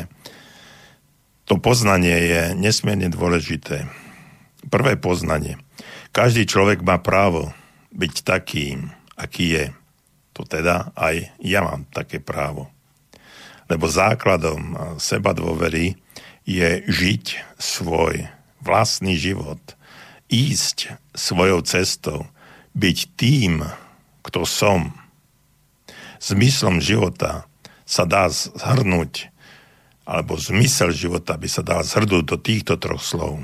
to 1.47 1.55
poznanie 1.55 2.11
je 2.27 2.41
nesmierne 2.59 3.07
dôležité. 3.07 3.87
Prvé 4.67 4.99
poznanie. 4.99 5.55
Každý 6.11 6.43
človek 6.43 6.83
má 6.83 6.99
právo 6.99 7.55
byť 7.95 8.13
takým, 8.27 8.91
aký 9.15 9.55
je. 9.55 9.65
To 10.35 10.43
teda 10.43 10.91
aj 10.93 11.31
ja 11.39 11.63
mám 11.63 11.87
také 11.95 12.19
právo. 12.19 12.67
Lebo 13.71 13.87
základom 13.87 14.75
seba 14.99 15.31
dôvery 15.31 15.95
je 16.43 16.83
žiť 16.83 17.55
svoj 17.55 18.27
vlastný 18.59 19.15
život, 19.15 19.59
ísť 20.27 20.99
svojou 21.15 21.63
cestou, 21.63 22.27
byť 22.75 22.97
tým, 23.15 23.63
kto 24.23 24.43
som. 24.43 24.91
Zmyslom 26.19 26.83
života 26.83 27.47
sa 27.87 28.03
dá 28.03 28.27
zhrnúť 28.27 29.31
alebo 30.07 30.39
zmysel 30.39 30.95
života 30.95 31.35
by 31.35 31.51
sa 31.51 31.59
dal 31.59 31.83
zhrnúť 31.83 32.23
do 32.23 32.39
týchto 32.39 32.79
troch 32.79 33.03
slov. 33.03 33.43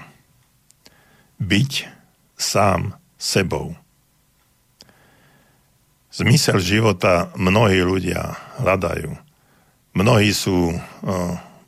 Byť 1.43 1.91
sám 2.39 2.95
sebou. 3.19 3.75
Zmysel 6.15 6.63
života 6.63 7.35
mnohí 7.35 7.83
ľudia 7.83 8.39
hľadajú. 8.63 9.11
Mnohí 9.93 10.31
sú 10.31 10.71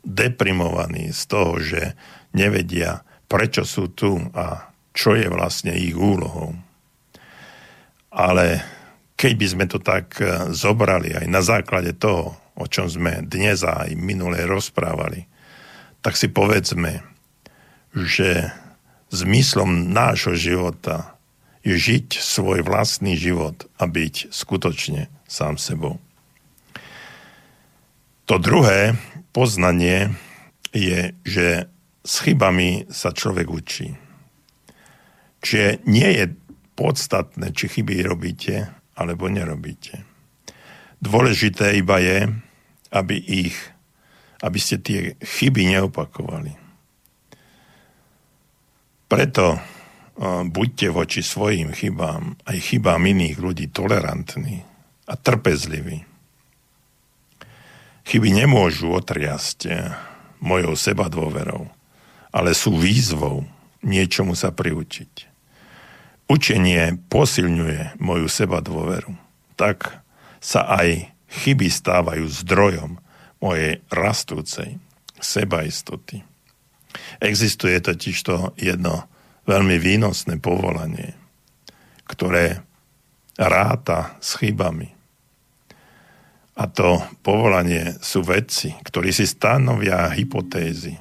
deprimovaní 0.00 1.12
z 1.12 1.22
toho, 1.28 1.60
že 1.60 1.92
nevedia, 2.32 3.04
prečo 3.28 3.68
sú 3.68 3.92
tu 3.92 4.16
a 4.32 4.70
čo 4.96 5.12
je 5.12 5.28
vlastne 5.28 5.76
ich 5.76 5.92
úlohou. 5.92 6.56
Ale 8.08 8.64
keď 9.18 9.32
by 9.36 9.46
sme 9.50 9.64
to 9.68 9.76
tak 9.76 10.16
e, 10.20 10.52
zobrali 10.56 11.12
aj 11.12 11.26
na 11.28 11.44
základe 11.44 11.92
toho, 11.96 12.36
o 12.56 12.64
čom 12.64 12.88
sme 12.88 13.24
dnes 13.24 13.62
aj 13.62 13.92
minule 13.96 14.40
rozprávali, 14.48 15.28
tak 16.00 16.16
si 16.16 16.32
povedzme, 16.32 17.04
že 17.92 18.52
zmyslom 19.12 19.92
nášho 19.92 20.34
života 20.36 21.16
je 21.66 21.74
žiť 21.74 22.16
svoj 22.16 22.62
vlastný 22.62 23.18
život 23.18 23.66
a 23.76 23.90
byť 23.90 24.30
skutočne 24.30 25.10
sám 25.26 25.58
sebou. 25.58 25.98
To 28.26 28.38
druhé 28.38 28.94
poznanie 29.30 30.14
je, 30.70 31.14
že 31.22 31.70
s 32.06 32.14
chybami 32.22 32.86
sa 32.90 33.10
človek 33.10 33.46
učí. 33.50 33.98
Čiže 35.42 35.82
nie 35.86 36.10
je 36.22 36.24
podstatné, 36.78 37.50
či 37.50 37.66
chyby 37.70 38.02
robíte 38.02 38.70
alebo 38.94 39.26
nerobíte. 39.26 40.06
Dôležité 41.02 41.78
iba 41.78 41.98
je, 41.98 42.30
aby 42.96 43.20
ich, 43.20 43.56
aby 44.40 44.56
ste 44.56 44.80
tie 44.80 45.20
chyby 45.20 45.76
neopakovali. 45.76 46.56
Preto 49.06 49.60
buďte 50.48 50.88
voči 50.88 51.20
svojim 51.20 51.76
chybám, 51.76 52.40
aj 52.48 52.56
chybám 52.72 53.04
iných 53.04 53.36
ľudí 53.36 53.68
tolerantní 53.68 54.64
a 55.04 55.14
trpezliví. 55.14 56.08
Chyby 58.06 58.28
nemôžu 58.32 58.94
otriasť 58.94 59.58
e, 59.66 59.70
mojou 60.38 60.78
sebadôverou, 60.78 61.66
ale 62.30 62.54
sú 62.54 62.78
výzvou 62.78 63.42
niečomu 63.82 64.38
sa 64.38 64.54
priučiť. 64.54 65.26
Učenie 66.30 67.02
posilňuje 67.10 67.98
moju 67.98 68.26
sebadôveru. 68.30 69.10
Tak 69.58 70.02
sa 70.38 70.66
aj 70.70 71.10
chyby 71.30 71.68
stávajú 71.70 72.24
zdrojom 72.26 72.98
mojej 73.42 73.82
rastúcej 73.92 74.78
sebaistoty. 75.18 76.22
Existuje 77.20 77.76
totiž 77.80 78.16
to 78.24 78.36
jedno 78.56 79.08
veľmi 79.46 79.76
výnosné 79.78 80.40
povolanie, 80.40 81.14
ktoré 82.08 82.64
ráta 83.36 84.16
s 84.18 84.40
chybami. 84.40 84.96
A 86.56 86.64
to 86.72 87.04
povolanie 87.20 88.00
sú 88.00 88.24
vedci, 88.24 88.72
ktorí 88.80 89.12
si 89.12 89.28
stanovia 89.28 90.08
hypotézy. 90.08 90.96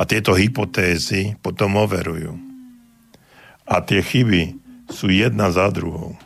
A 0.00 0.08
tieto 0.08 0.32
hypotézy 0.32 1.36
potom 1.44 1.76
overujú. 1.76 2.32
A 3.68 3.84
tie 3.84 4.00
chyby 4.00 4.56
sú 4.88 5.12
jedna 5.12 5.52
za 5.52 5.68
druhou. 5.68 6.16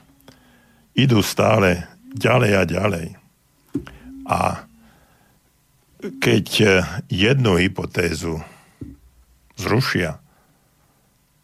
Idú 0.94 1.18
stále 1.26 1.90
ďalej 2.14 2.52
a 2.54 2.62
ďalej. 2.62 3.06
A 4.32 4.64
keď 6.00 6.46
e, 6.56 6.66
jednu 7.12 7.60
hypotézu 7.60 8.40
zrušia, 9.60 10.24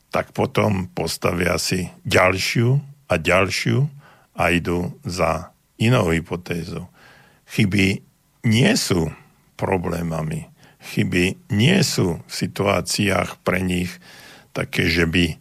tak 0.09 0.33
potom 0.33 0.89
postavia 0.97 1.61
si 1.61 1.93
ďalšiu 2.09 2.81
a 3.13 3.15
ďalšiu 3.21 3.85
a 4.33 4.45
idú 4.49 4.97
za 5.05 5.53
inou 5.77 6.09
hypotézou. 6.09 6.89
Chyby 7.53 8.01
nie 8.49 8.73
sú 8.81 9.13
problémami. 9.61 10.49
Chyby 10.81 11.53
nie 11.53 11.79
sú 11.85 12.25
v 12.25 12.33
situáciách 12.33 13.45
pre 13.45 13.61
nich 13.61 13.93
také, 14.57 14.89
že 14.89 15.05
by 15.05 15.37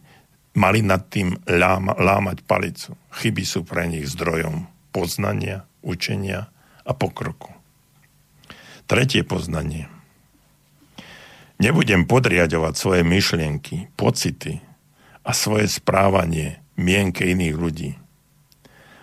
mali 0.52 0.84
nad 0.84 1.08
tým 1.08 1.32
láma, 1.48 1.96
lámať 1.96 2.44
palicu. 2.44 2.92
Chyby 3.16 3.42
sú 3.48 3.64
pre 3.64 3.88
nich 3.88 4.04
zdrojom 4.04 4.68
poznania, 4.92 5.64
učenia 5.80 6.52
a 6.88 6.96
pokroku. 6.96 7.52
Tretie 8.88 9.20
poznanie. 9.20 9.92
Nebudem 11.60 12.08
podriadovať 12.08 12.74
svoje 12.74 13.02
myšlienky, 13.04 13.92
pocity 13.92 14.64
a 15.20 15.36
svoje 15.36 15.68
správanie 15.68 16.64
mienke 16.80 17.28
iných 17.28 17.56
ľudí. 17.58 17.90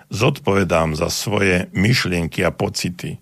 Zodpovedám 0.10 0.98
za 0.98 1.14
svoje 1.14 1.70
myšlienky 1.76 2.42
a 2.42 2.50
pocity, 2.50 3.22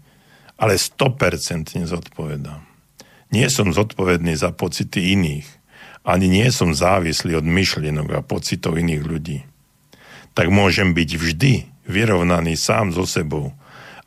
ale 0.55 0.79
100% 0.79 1.83
zodpovedám. 1.83 2.63
Nie 3.33 3.49
som 3.49 3.73
zodpovedný 3.73 4.37
za 4.37 4.53
pocity 4.53 5.17
iných, 5.17 5.47
ani 6.05 6.29
nie 6.29 6.47
som 6.53 6.75
závislý 6.75 7.39
od 7.41 7.47
myšlienok 7.47 8.07
a 8.13 8.21
pocitov 8.21 8.77
iných 8.77 9.03
ľudí. 9.03 9.39
Tak 10.37 10.53
môžem 10.53 10.93
byť 10.93 11.09
vždy 11.17 11.53
vyrovnaný 11.89 12.53
sám 12.53 12.93
so 12.93 13.03
sebou 13.09 13.55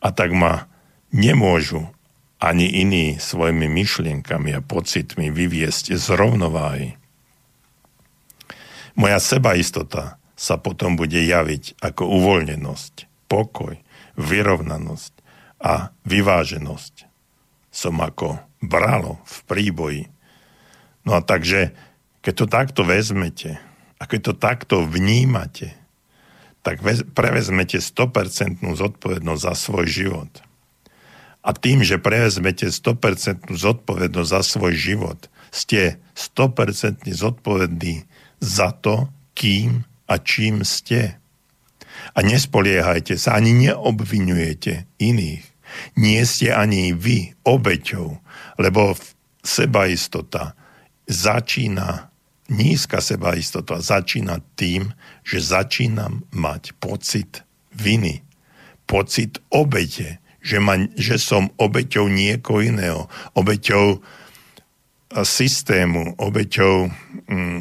a 0.01 0.09
tak 0.13 0.33
ma 0.33 0.69
nemôžu 1.13 1.89
ani 2.37 2.69
iní 2.69 3.17
svojimi 3.17 3.65
myšlienkami 3.65 4.53
a 4.53 4.65
pocitmi 4.65 5.33
vyviesť 5.33 5.97
z 5.97 6.07
rovnováhy. 6.13 7.01
Moja 8.97 9.21
sebaistota 9.21 10.21
sa 10.37 10.61
potom 10.61 11.01
bude 11.01 11.17
javiť 11.17 11.81
ako 11.81 12.05
uvoľnenosť, 12.21 13.09
pokoj, 13.29 13.81
vyrovnanosť 14.21 15.13
a 15.61 15.93
vyváženosť. 16.05 17.09
Som 17.73 18.01
ako 18.01 18.41
bralo 18.61 19.21
v 19.25 19.37
príboji. 19.49 20.03
No 21.05 21.17
a 21.17 21.21
takže, 21.25 21.73
keď 22.21 22.35
to 22.37 22.47
takto 22.49 22.83
vezmete 22.85 23.61
A 23.97 24.05
keď 24.05 24.21
to 24.21 24.35
takto 24.37 24.77
vnímate, 24.85 25.73
tak 26.67 26.83
prevezmete 27.15 27.79
100% 27.79 28.59
zodpovednosť 28.59 29.43
za 29.47 29.55
svoj 29.55 29.87
život. 29.87 30.33
A 31.47 31.55
tým, 31.55 31.87
že 31.87 32.03
prevezmete 32.03 32.75
100% 32.75 33.55
zodpovednosť 33.55 34.31
za 34.35 34.43
svoj 34.43 34.75
život, 34.75 35.31
ste 35.55 36.03
100% 36.19 37.07
zodpovední 37.07 38.03
za 38.43 38.75
to, 38.75 39.07
kým 39.39 39.87
a 40.11 40.19
čím 40.19 40.67
ste. 40.67 41.23
A 42.11 42.19
nespoliehajte 42.27 43.15
sa, 43.15 43.39
ani 43.39 43.55
neobvinujete 43.55 44.91
iných. 44.99 45.47
Nie 45.95 46.27
ste 46.27 46.51
ani 46.51 46.91
vy 46.99 47.39
obeťou, 47.47 48.19
lebo 48.59 48.99
sebaistota 49.47 50.59
začína 51.07 52.11
nízka 52.49 53.03
sebaistota 53.03 53.83
začína 53.83 54.43
tým, 54.55 54.95
že 55.27 55.43
začínam 55.43 56.23
mať 56.31 56.79
pocit 56.79 57.43
viny, 57.75 58.23
pocit 58.87 59.43
obete, 59.51 60.23
že, 60.39 60.63
ma, 60.63 60.79
že 60.95 61.19
som 61.19 61.51
obeťou 61.59 62.07
niekoho 62.07 62.63
iného, 62.63 63.11
obeťou 63.35 63.99
systému, 65.11 66.15
obeťou 66.23 66.87
mm, 67.27 67.61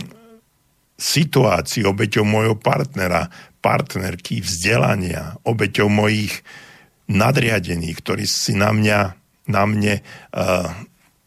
situácií, 0.93 1.81
obeťou 1.89 2.21
môjho 2.21 2.53
partnera, 2.53 3.33
partnerky, 3.65 4.45
vzdelania, 4.45 5.41
obeťou 5.41 5.89
mojich 5.89 6.45
nadriadených, 7.09 7.97
ktorí 7.97 8.29
si 8.29 8.53
na 8.53 8.69
mňa, 8.69 8.99
na 9.49 9.63
mne 9.65 10.05
uh, 10.05 10.69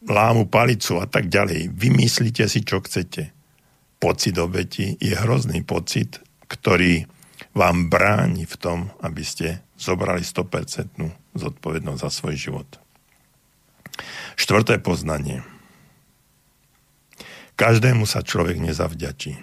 lámu 0.06 0.46
palicu 0.46 1.02
a 1.02 1.06
tak 1.10 1.26
ďalej. 1.26 1.74
Vymyslíte 1.74 2.46
si, 2.46 2.62
čo 2.62 2.78
chcete 2.78 3.34
pocit 3.98 4.38
obeti 4.38 4.94
je 5.02 5.14
hrozný 5.18 5.66
pocit, 5.66 6.22
ktorý 6.48 7.06
vám 7.54 7.92
bráni 7.92 8.44
v 8.44 8.56
tom, 8.58 8.78
aby 9.00 9.22
ste 9.22 9.62
zobrali 9.78 10.24
100% 10.24 11.38
zodpovednosť 11.38 12.00
za 12.02 12.10
svoj 12.10 12.34
život. 12.34 12.68
Štvrté 14.34 14.78
poznanie. 14.82 15.42
Každému 17.58 18.06
sa 18.06 18.22
človek 18.22 18.62
nezavďačí. 18.62 19.34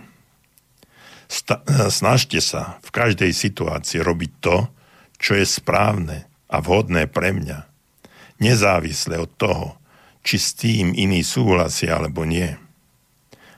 Sta- 1.27 1.63
snažte 1.91 2.39
sa 2.39 2.79
v 2.83 2.89
každej 2.91 3.31
situácii 3.35 3.99
robiť 3.99 4.31
to, 4.39 4.71
čo 5.19 5.35
je 5.35 5.45
správne 5.47 6.27
a 6.47 6.63
vhodné 6.63 7.11
pre 7.11 7.35
mňa, 7.35 7.67
nezávisle 8.39 9.19
od 9.19 9.31
toho, 9.35 9.75
či 10.25 10.41
s 10.41 10.57
tým 10.57 10.95
iní 10.95 11.21
súhlasia 11.21 11.99
alebo 11.99 12.25
nie. 12.25 12.55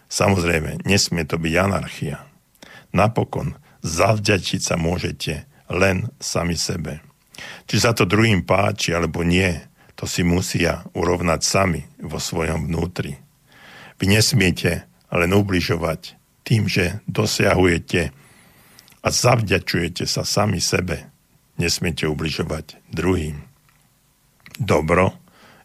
Samozrejme, 0.08 0.88
nesmie 0.88 1.24
to 1.28 1.40
byť 1.40 1.54
anarchia. 1.56 2.27
Napokon, 2.98 3.54
zavďačiť 3.86 4.62
sa 4.66 4.74
môžete 4.74 5.46
len 5.70 6.10
sami 6.18 6.58
sebe. 6.58 7.06
Či 7.70 7.78
sa 7.78 7.94
to 7.94 8.10
druhým 8.10 8.42
páči 8.42 8.98
alebo 8.98 9.22
nie, 9.22 9.54
to 9.94 10.10
si 10.10 10.26
musia 10.26 10.82
urovnať 10.98 11.42
sami 11.46 11.82
vo 12.02 12.18
svojom 12.18 12.66
vnútri. 12.66 13.22
Vy 14.02 14.06
nesmiete 14.10 14.90
len 15.14 15.30
ubližovať 15.34 16.18
tým, 16.42 16.66
že 16.66 17.02
dosiahujete 17.06 18.14
a 19.02 19.08
zavďačujete 19.10 20.10
sa 20.10 20.26
sami 20.26 20.58
sebe. 20.58 21.10
Nesmiete 21.58 22.06
ubližovať 22.06 22.78
druhým. 22.94 23.42
Dobro 24.58 25.18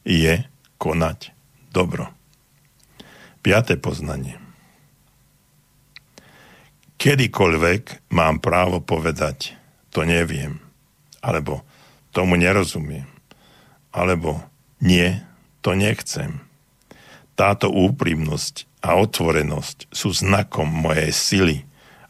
je 0.04 0.44
konať 0.80 1.32
dobro. 1.70 2.08
Piaté 3.44 3.76
poznanie. 3.76 4.41
Kedykoľvek 7.03 8.14
mám 8.14 8.38
právo 8.38 8.78
povedať, 8.78 9.59
to 9.90 10.07
neviem, 10.07 10.62
alebo 11.18 11.66
tomu 12.14 12.38
nerozumiem, 12.38 13.11
alebo 13.90 14.38
nie, 14.78 15.18
to 15.66 15.74
nechcem. 15.74 16.38
Táto 17.34 17.74
úprimnosť 17.74 18.70
a 18.86 19.03
otvorenosť 19.03 19.90
sú 19.90 20.14
znakom 20.14 20.70
mojej 20.70 21.11
sily 21.11 21.57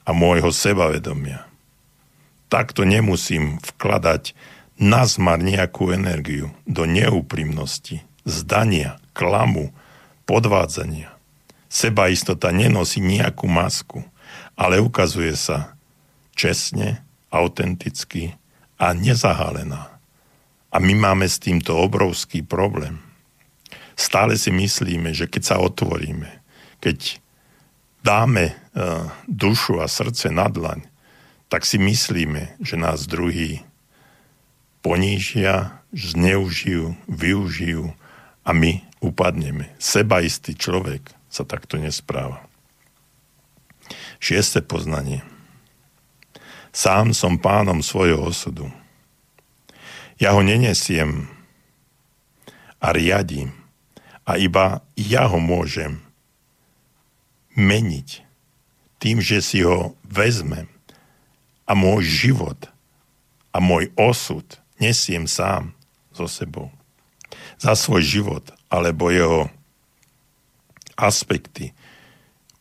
a 0.05 0.13
môjho 0.13 0.53
sebavedomia. 0.53 1.49
Takto 2.53 2.85
nemusím 2.85 3.65
vkladať 3.65 4.37
nazmar 4.77 5.41
nejakú 5.41 5.89
energiu 5.89 6.53
do 6.69 6.85
neúprimnosti, 6.85 8.05
zdania, 8.29 9.01
klamu, 9.17 9.73
podvádzania. 10.29 11.17
Sebaistota 11.73 12.53
nenosí 12.53 13.01
nejakú 13.01 13.49
masku, 13.49 14.05
ale 14.57 14.81
ukazuje 14.81 15.33
sa 15.37 15.77
čestne, 16.37 17.05
autenticky 17.33 18.37
a 18.77 18.93
nezahalená. 18.93 19.89
A 20.73 20.77
my 20.81 20.95
máme 20.97 21.29
s 21.29 21.41
týmto 21.41 21.77
obrovský 21.77 22.45
problém. 22.45 23.01
Stále 23.93 24.41
si 24.41 24.49
myslíme, 24.49 25.13
že 25.13 25.29
keď 25.29 25.43
sa 25.45 25.57
otvoríme, 25.61 26.41
keď 26.81 27.21
dáme 28.01 28.53
uh, 28.53 29.09
dušu 29.29 29.79
a 29.81 29.87
srdce 29.87 30.33
na 30.33 30.49
dlaň, 30.49 30.89
tak 31.53 31.69
si 31.69 31.77
myslíme, 31.77 32.57
že 32.65 32.81
nás 32.81 33.05
druhý 33.05 33.61
ponížia, 34.81 35.85
zneužijú, 35.93 36.97
využijú 37.07 37.93
a 38.43 38.51
my 38.57 38.83
upadneme. 39.05 39.71
Sebaistý 39.77 40.57
človek 40.57 41.13
sa 41.29 41.45
takto 41.45 41.77
nespráva. 41.77 42.52
Šieste 44.23 44.63
poznanie. 44.63 45.27
Sám 46.71 47.11
som 47.11 47.43
pánom 47.43 47.83
svojho 47.83 48.31
osudu. 48.31 48.71
Ja 50.23 50.39
ho 50.39 50.47
nenesiem 50.47 51.27
a 52.79 52.95
riadím 52.95 53.51
a 54.23 54.39
iba 54.39 54.87
ja 54.95 55.27
ho 55.27 55.43
môžem 55.43 55.99
meniť 57.59 58.23
tým, 59.03 59.19
že 59.19 59.43
si 59.43 59.67
ho 59.67 59.99
vezmem 60.07 60.71
a 61.67 61.75
môj 61.75 62.07
život 62.07 62.71
a 63.51 63.59
môj 63.59 63.91
osud 63.99 64.47
nesiem 64.79 65.27
sám 65.27 65.75
so 66.15 66.31
sebou. 66.31 66.71
Za 67.59 67.75
svoj 67.75 68.07
život 68.07 68.55
alebo 68.71 69.11
jeho 69.11 69.51
aspekty 70.95 71.75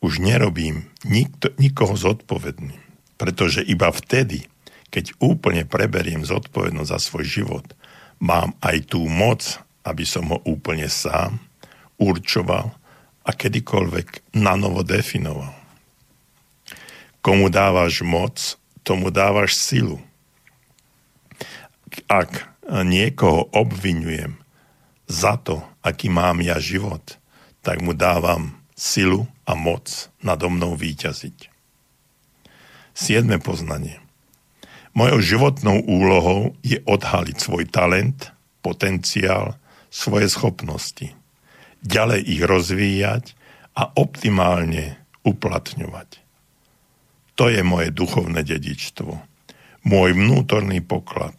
už 0.01 0.17
nerobím 0.17 0.90
nikto, 1.07 1.53
nikoho 1.57 1.93
zodpovedný. 1.97 2.77
Pretože 3.17 3.61
iba 3.61 3.89
vtedy, 3.93 4.49
keď 4.91 5.15
úplne 5.21 5.63
preberiem 5.63 6.25
zodpovednosť 6.25 6.91
za 6.91 6.99
svoj 6.99 7.25
život, 7.25 7.65
mám 8.21 8.53
aj 8.61 8.91
tú 8.91 9.05
moc, 9.05 9.61
aby 9.81 10.05
som 10.05 10.29
ho 10.29 10.37
úplne 10.45 10.85
sám 10.89 11.41
určoval 11.97 12.73
a 13.21 13.29
kedykoľvek 13.33 14.33
na 14.37 14.57
novo 14.57 14.81
definoval. 14.81 15.53
Komu 17.21 17.53
dávaš 17.53 18.01
moc, 18.01 18.57
tomu 18.81 19.13
dávaš 19.13 19.53
silu. 19.61 20.01
Ak 22.09 22.49
niekoho 22.65 23.45
obvinujem 23.53 24.41
za 25.05 25.37
to, 25.37 25.61
aký 25.85 26.09
mám 26.09 26.41
ja 26.41 26.57
život, 26.57 27.21
tak 27.61 27.77
mu 27.85 27.93
dávam 27.93 28.57
silu 28.73 29.29
a 29.51 29.53
moc 29.53 30.07
nado 30.23 30.47
mnou 30.47 30.79
výťaziť. 30.79 31.51
Siedme 32.95 33.35
poznanie. 33.43 33.99
Mojou 34.95 35.19
životnou 35.19 35.83
úlohou 35.83 36.55
je 36.63 36.79
odhaliť 36.83 37.35
svoj 37.35 37.67
talent, 37.67 38.31
potenciál, 38.63 39.59
svoje 39.91 40.31
schopnosti, 40.31 41.11
ďalej 41.83 42.23
ich 42.27 42.43
rozvíjať 42.43 43.35
a 43.75 43.91
optimálne 43.95 44.99
uplatňovať. 45.27 46.19
To 47.39 47.47
je 47.51 47.63
moje 47.63 47.91
duchovné 47.91 48.43
dedičstvo. 48.43 49.11
Môj 49.87 50.09
vnútorný 50.13 50.83
poklad. 50.83 51.35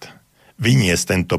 Vyniesť 0.58 1.04
tento 1.16 1.36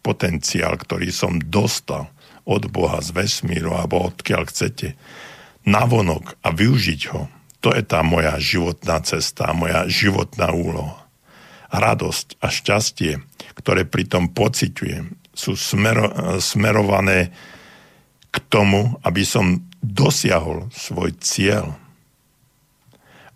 potenciál, 0.00 0.74
ktorý 0.80 1.08
som 1.12 1.38
dostal 1.38 2.10
od 2.48 2.66
Boha 2.72 2.98
z 3.04 3.12
vesmíru 3.12 3.76
alebo 3.76 4.10
odkiaľ 4.10 4.48
chcete, 4.48 4.96
navonok 5.66 6.38
a 6.40 6.54
využiť 6.54 7.00
ho. 7.12 7.26
To 7.66 7.74
je 7.74 7.82
tá 7.82 8.06
moja 8.06 8.38
životná 8.38 9.02
cesta, 9.02 9.50
moja 9.50 9.90
životná 9.90 10.54
úloha. 10.54 11.02
Radosť 11.74 12.38
a 12.38 12.46
šťastie, 12.46 13.18
ktoré 13.58 13.82
pritom 13.82 14.30
pociťujem, 14.30 15.18
sú 15.34 15.58
smero, 15.58 16.38
smerované 16.38 17.34
k 18.30 18.36
tomu, 18.46 18.94
aby 19.02 19.26
som 19.26 19.66
dosiahol 19.82 20.70
svoj 20.70 21.12
cieľ. 21.18 21.74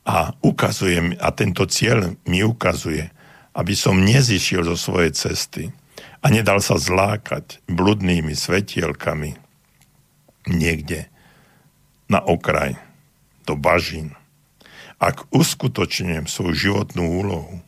A 0.06 0.32
ukazujem, 0.40 1.18
a 1.18 1.28
tento 1.34 1.66
cieľ 1.66 2.16
mi 2.24 2.40
ukazuje, 2.46 3.10
aby 3.52 3.74
som 3.74 4.00
nezišiel 4.00 4.64
zo 4.64 4.78
svojej 4.78 5.12
cesty, 5.12 5.74
a 6.20 6.28
nedal 6.28 6.60
sa 6.60 6.76
zlákať 6.76 7.64
bludnými 7.64 8.36
svetielkami 8.36 9.40
niekde 10.48 11.08
na 12.10 12.18
okraj, 12.18 12.74
do 13.46 13.54
bažín. 13.54 14.18
Ak 14.98 15.30
uskutočňujem 15.30 16.26
svoju 16.26 16.52
životnú 16.52 17.06
úlohu 17.22 17.62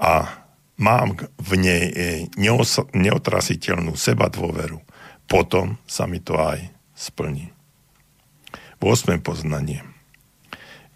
a 0.00 0.40
mám 0.80 1.14
v 1.36 1.50
nej 1.60 1.84
neotrasiteľnú 2.96 3.94
seba 3.94 4.32
dôveru, 4.32 4.80
potom 5.28 5.78
sa 5.84 6.08
mi 6.08 6.18
to 6.18 6.40
aj 6.40 6.72
splní. 6.96 7.52
8. 8.80 9.20
poznanie. 9.20 9.84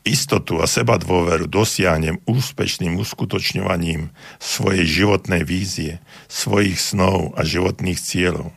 Istotu 0.04 0.60
a 0.60 0.68
seba 0.68 1.00
dôveru 1.00 1.48
dosiahnem 1.48 2.20
úspešným 2.28 2.96
uskutočňovaním 3.00 4.12
svojej 4.36 4.84
životnej 4.84 5.44
vízie, 5.44 6.00
svojich 6.28 6.76
snov 6.76 7.36
a 7.36 7.44
životných 7.44 8.00
cieľov. 8.00 8.52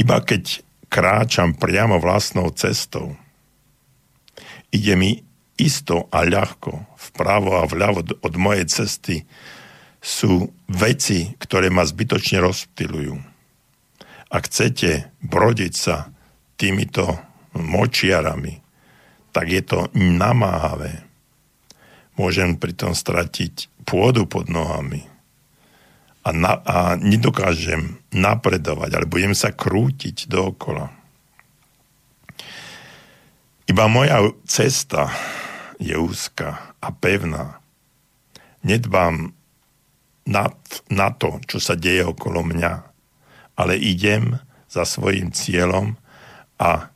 Iba 0.00 0.20
keď 0.20 0.64
kráčam 0.88 1.56
priamo 1.56 2.00
vlastnou 2.00 2.52
cestou, 2.52 3.16
ide 4.72 4.94
mi 4.96 5.20
isto 5.56 6.06
a 6.12 6.22
ľahko 6.24 6.86
vpravo 6.96 7.58
a 7.58 7.66
vľavo 7.66 8.22
od 8.22 8.34
mojej 8.36 8.66
cesty 8.68 9.16
sú 9.98 10.54
veci, 10.70 11.34
ktoré 11.40 11.72
ma 11.72 11.82
zbytočne 11.82 12.38
rozptilujú. 12.38 13.18
Ak 14.28 14.46
chcete 14.46 15.10
brodiť 15.24 15.72
sa 15.74 16.12
týmito 16.60 17.18
močiarami, 17.56 18.60
tak 19.32 19.50
je 19.50 19.62
to 19.64 19.88
namáhavé. 19.96 21.02
Môžem 22.20 22.60
pritom 22.60 22.92
stratiť 22.92 23.82
pôdu 23.88 24.28
pod 24.28 24.52
nohami 24.52 25.07
a, 26.28 26.32
na, 26.36 26.60
a 26.60 26.78
nedokážem 27.00 27.96
napredovať, 28.12 28.90
ale 29.00 29.06
budem 29.08 29.32
sa 29.32 29.48
krútiť 29.48 30.28
dookola. 30.28 30.92
Iba 33.64 33.84
moja 33.88 34.20
cesta 34.44 35.08
je 35.80 35.96
úzka 35.96 36.76
a 36.84 36.88
pevná. 36.92 37.64
Nedbám 38.60 39.32
na, 40.28 40.44
na 40.92 41.08
to, 41.16 41.40
čo 41.48 41.56
sa 41.56 41.72
deje 41.72 42.04
okolo 42.04 42.44
mňa, 42.44 42.72
ale 43.56 43.80
idem 43.80 44.36
za 44.68 44.84
svojim 44.84 45.32
cieľom 45.32 45.96
a 46.60 46.92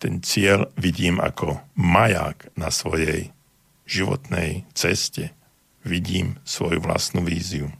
ten 0.00 0.24
cieľ 0.24 0.72
vidím 0.80 1.20
ako 1.20 1.60
maják 1.76 2.48
na 2.56 2.72
svojej 2.72 3.30
životnej 3.84 4.64
ceste. 4.72 5.36
Vidím 5.84 6.40
svoju 6.42 6.82
vlastnú 6.82 7.22
víziu. 7.22 7.70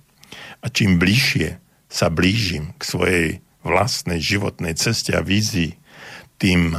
A 0.62 0.70
čím 0.70 1.02
bližšie 1.02 1.58
sa 1.90 2.08
blížim 2.08 2.72
k 2.78 2.82
svojej 2.86 3.26
vlastnej 3.66 4.22
životnej 4.22 4.78
ceste 4.78 5.12
a 5.12 5.20
vízii, 5.20 5.76
tým 6.38 6.74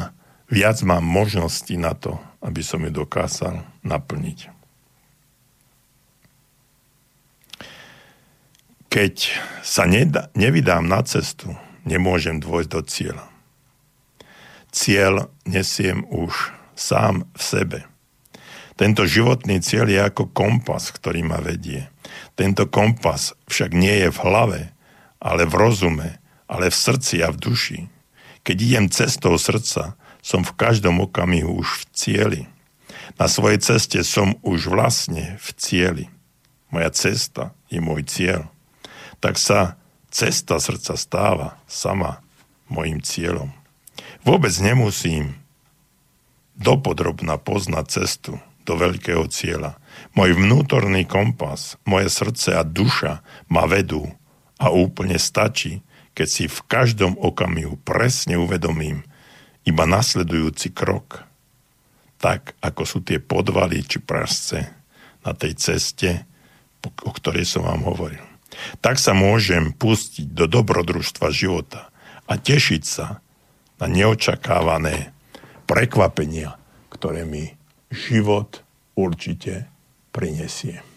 viac 0.52 0.80
mám 0.84 1.04
možností 1.04 1.80
na 1.80 1.96
to, 1.96 2.20
aby 2.44 2.60
som 2.60 2.84
ju 2.84 2.92
dokázal 2.92 3.64
naplniť. 3.84 4.52
Keď 8.92 9.16
sa 9.66 9.90
nevydám 10.38 10.86
na 10.86 11.02
cestu, 11.02 11.56
nemôžem 11.82 12.38
dôjsť 12.38 12.70
do 12.70 12.82
cieľa. 12.86 13.26
Cieľ 14.70 15.34
nesiem 15.46 16.06
už 16.10 16.54
sám 16.74 17.26
v 17.34 17.42
sebe. 17.42 17.80
Tento 18.74 19.06
životný 19.06 19.62
cieľ 19.62 19.86
je 19.90 20.02
ako 20.02 20.34
kompas, 20.34 20.90
ktorý 20.90 21.22
ma 21.26 21.38
vedie. 21.38 21.93
Tento 22.34 22.66
kompas 22.66 23.38
však 23.46 23.78
nie 23.78 24.06
je 24.06 24.10
v 24.10 24.22
hlave, 24.26 24.62
ale 25.22 25.46
v 25.46 25.54
rozume, 25.54 26.10
ale 26.50 26.74
v 26.74 26.76
srdci 26.76 27.22
a 27.22 27.30
v 27.30 27.38
duši. 27.38 27.80
Keď 28.42 28.58
idem 28.60 28.86
cestou 28.90 29.38
srdca, 29.38 29.96
som 30.24 30.42
v 30.42 30.56
každom 30.56 31.04
okamihu 31.04 31.62
už 31.62 31.68
v 31.68 31.84
cieli. 31.94 32.42
Na 33.20 33.28
svojej 33.28 33.60
ceste 33.60 34.00
som 34.02 34.40
už 34.42 34.72
vlastne 34.72 35.38
v 35.38 35.48
cieli. 35.60 36.06
Moja 36.74 36.90
cesta 36.90 37.54
je 37.70 37.78
môj 37.84 38.08
cieľ. 38.08 38.50
Tak 39.22 39.38
sa 39.38 39.78
cesta 40.10 40.58
srdca 40.58 40.98
stáva 40.98 41.60
sama 41.70 42.24
mojim 42.72 43.04
cieľom. 43.04 43.54
Vôbec 44.26 44.56
nemusím 44.58 45.38
dopodrobna 46.58 47.38
poznať 47.38 47.86
cestu 48.02 48.34
do 48.64 48.80
veľkého 48.80 49.28
cieľa. 49.28 49.78
Môj 50.16 50.36
vnútorný 50.36 51.06
kompas, 51.06 51.76
moje 51.84 52.10
srdce 52.10 52.56
a 52.56 52.64
duša 52.64 53.24
ma 53.52 53.68
vedú 53.68 54.08
a 54.58 54.72
úplne 54.72 55.20
stačí, 55.20 55.84
keď 56.14 56.28
si 56.30 56.46
v 56.46 56.60
každom 56.70 57.18
okamihu 57.18 57.78
presne 57.82 58.38
uvedomím, 58.38 59.04
iba 59.64 59.84
nasledujúci 59.88 60.76
krok, 60.76 61.24
tak 62.20 62.56
ako 62.64 62.84
sú 62.88 63.00
tie 63.04 63.20
podvaly 63.20 63.84
či 63.84 64.00
prasce 64.00 64.60
na 65.24 65.32
tej 65.36 65.56
ceste, 65.60 66.24
o 66.84 67.12
ktorej 67.12 67.48
som 67.48 67.68
vám 67.68 67.84
hovoril. 67.84 68.24
Tak 68.80 69.02
sa 69.02 69.18
môžem 69.18 69.74
pustiť 69.74 70.30
do 70.32 70.46
dobrodružstva 70.46 71.34
života 71.34 71.90
a 72.30 72.38
tešiť 72.38 72.84
sa 72.86 73.24
na 73.82 73.88
neočakávané 73.90 75.12
prekvapenia, 75.68 76.56
ktoré 76.94 77.28
mi 77.28 77.56
život 77.92 78.63
určite 78.96 79.66
prinesie. 80.12 80.93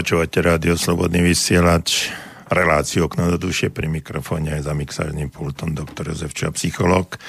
Počúvate 0.00 0.40
rádio 0.40 0.80
Slobodný 0.80 1.20
vysielač, 1.20 2.08
reláciu 2.48 3.04
okno 3.04 3.36
do 3.36 3.52
duše 3.52 3.68
pri 3.68 3.84
mikrofóne 3.84 4.56
aj 4.56 4.64
za 4.64 4.72
mixážnym 4.72 5.28
pultom 5.28 5.76
doktor 5.76 6.08
Jozef 6.08 6.32
Ča, 6.32 6.48
psycholog. 6.56 7.20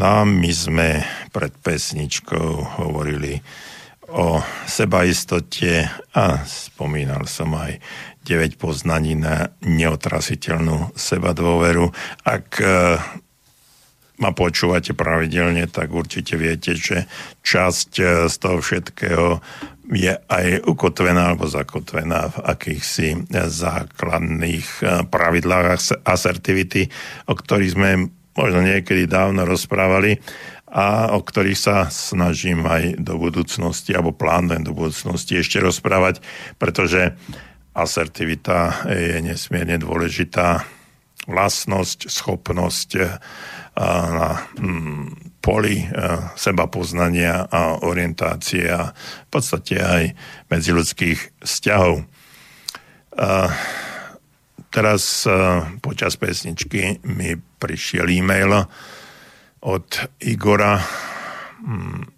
No 0.00 0.04
a 0.08 0.18
my 0.24 0.48
sme 0.48 1.04
pred 1.28 1.52
pesničkou 1.60 2.80
hovorili 2.80 3.36
o 4.08 4.40
sebaistote 4.64 5.92
a 6.16 6.40
spomínal 6.48 7.28
som 7.28 7.52
aj 7.52 7.84
9 8.24 8.56
poznaní 8.56 9.12
na 9.12 9.52
neotrasiteľnú 9.60 10.96
sebadôveru. 10.96 11.92
Ak 12.24 12.48
e, 12.64 12.96
ma 14.16 14.32
počúvate 14.32 14.96
pravidelne, 14.96 15.68
tak 15.68 15.92
určite 15.92 16.40
viete, 16.40 16.80
že 16.80 17.04
časť 17.44 17.90
e, 18.00 18.04
z 18.32 18.34
toho 18.40 18.64
všetkého 18.64 19.44
je 19.92 20.12
aj 20.12 20.66
ukotvená 20.66 21.32
alebo 21.32 21.46
zakotvená 21.46 22.34
v 22.34 22.36
akýchsi 22.42 23.08
základných 23.30 24.66
e, 24.82 24.84
pravidlách 25.06 25.66
as- 25.78 25.98
asertivity, 26.02 26.90
o 27.30 27.34
ktorých 27.38 27.74
sme 27.74 27.90
možno 28.34 28.60
niekedy 28.66 29.06
dávno 29.06 29.46
rozprávali 29.46 30.18
a 30.66 31.14
o 31.14 31.22
ktorých 31.22 31.58
sa 31.58 31.76
snažím 31.88 32.66
aj 32.66 32.98
do 32.98 33.16
budúcnosti 33.16 33.94
alebo 33.94 34.12
plánujem 34.12 34.66
do 34.66 34.74
budúcnosti 34.74 35.38
ešte 35.38 35.62
rozprávať, 35.62 36.20
pretože 36.58 37.14
asertivita 37.76 38.88
je 38.90 39.22
nesmierne 39.22 39.76
dôležitá. 39.78 40.66
Vlastnosť, 41.26 42.06
schopnosť 42.06 42.90
eh, 43.02 43.10
na 43.82 44.46
mm, 44.54 45.35
poli 45.46 45.78
eh, 45.78 45.90
seba 46.34 46.66
poznania 46.66 47.46
a 47.46 47.78
orientácie 47.86 48.66
a 48.66 48.90
v 48.90 49.28
podstate 49.30 49.78
aj 49.78 50.04
medziludských 50.50 51.46
vzťahov. 51.46 52.02
Eh, 52.02 53.50
Teraz 54.66 55.24
počas 55.80 56.20
pesničky 56.20 57.00
mi 57.08 57.32
prišiel 57.32 58.12
e-mail 58.12 58.68
od 59.64 59.88
Igora. 60.20 60.76
Mm, 61.64 62.16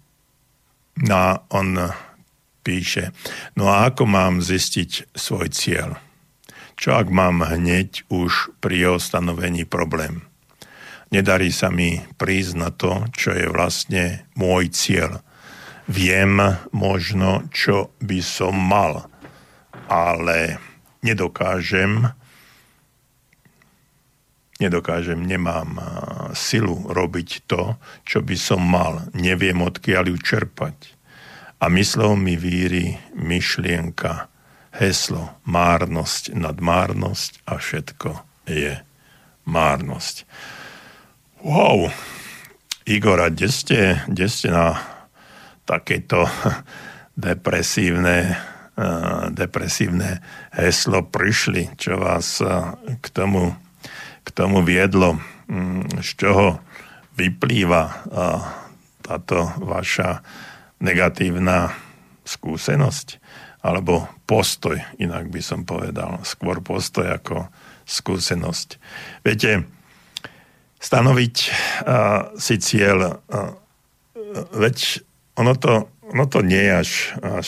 No 0.99 1.15
a 1.15 1.47
on 1.55 1.79
píše, 2.63 3.15
no 3.55 3.71
a 3.71 3.87
ako 3.87 4.03
mám 4.03 4.43
zistiť 4.43 5.15
svoj 5.15 5.47
cieľ? 5.47 5.95
Čo 6.75 6.99
ak 6.99 7.07
mám 7.11 7.43
hneď 7.43 8.07
už 8.11 8.55
pri 8.59 8.75
jeho 8.87 8.97
stanovení 8.99 9.63
problém? 9.63 10.28
Nedarí 11.09 11.49
sa 11.49 11.73
mi 11.73 11.97
prísť 12.21 12.53
na 12.53 12.69
to, 12.69 13.09
čo 13.13 13.33
je 13.33 13.49
vlastne 13.49 14.29
môj 14.37 14.69
cieľ. 14.69 15.25
Viem 15.89 16.37
možno, 16.69 17.49
čo 17.49 17.89
by 17.97 18.21
som 18.21 18.53
mal, 18.53 19.09
ale 19.89 20.61
nedokážem 21.01 22.13
nedokážem, 24.59 25.23
nemám 25.23 25.79
a, 25.79 25.87
silu 26.35 26.83
robiť 26.91 27.47
to, 27.47 27.79
čo 28.03 28.19
by 28.19 28.35
som 28.35 28.59
mal. 28.59 29.07
Neviem, 29.15 29.63
odkiaľ 29.63 30.13
ju 30.13 30.17
čerpať. 30.19 30.75
A 31.59 31.71
myslou 31.71 32.15
mi 32.15 32.35
víri 32.35 32.99
myšlienka, 33.15 34.27
heslo, 34.79 35.39
márnosť 35.47 36.35
nad 36.35 36.59
márnosť 36.59 37.43
a 37.47 37.59
všetko 37.59 38.09
je 38.47 38.79
márnosť. 39.47 40.23
Wow, 41.39 41.87
Igor, 42.83 43.23
a 43.23 43.31
kde 43.31 43.47
ste, 43.47 43.79
kde 44.07 44.27
ste 44.27 44.51
na 44.51 44.75
takéto 45.63 46.27
depresívne, 47.15 48.35
eh, 48.75 49.21
depresívne 49.31 50.19
heslo 50.51 51.07
prišli, 51.07 51.79
čo 51.79 51.95
vás 51.95 52.43
eh, 52.43 52.51
k 52.99 53.07
tomu 53.09 53.55
k 54.29 54.29
tomu 54.35 54.61
viedlo, 54.61 55.17
mm, 55.49 56.05
z 56.05 56.09
čoho 56.13 56.61
vyplýva 57.17 58.05
táto 59.01 59.37
vaša 59.57 60.21
negatívna 60.79 61.73
skúsenosť? 62.23 63.17
Alebo 63.65 64.07
postoj, 64.23 64.79
inak 65.01 65.27
by 65.33 65.41
som 65.43 65.67
povedal, 65.67 66.21
skôr 66.23 66.63
postoj 66.63 67.09
ako 67.09 67.51
skúsenosť. 67.89 68.79
Viete, 69.25 69.67
stanoviť 70.79 71.35
uh, 71.83 72.33
si 72.39 72.55
cieľ, 72.59 73.19
uh, 73.19 73.53
veď 74.55 75.03
ono 75.35 75.53
to, 75.55 75.91
ono 76.07 76.25
to 76.27 76.39
nie 76.39 76.59
je 76.59 76.73
až, 76.73 76.91
až 77.19 77.47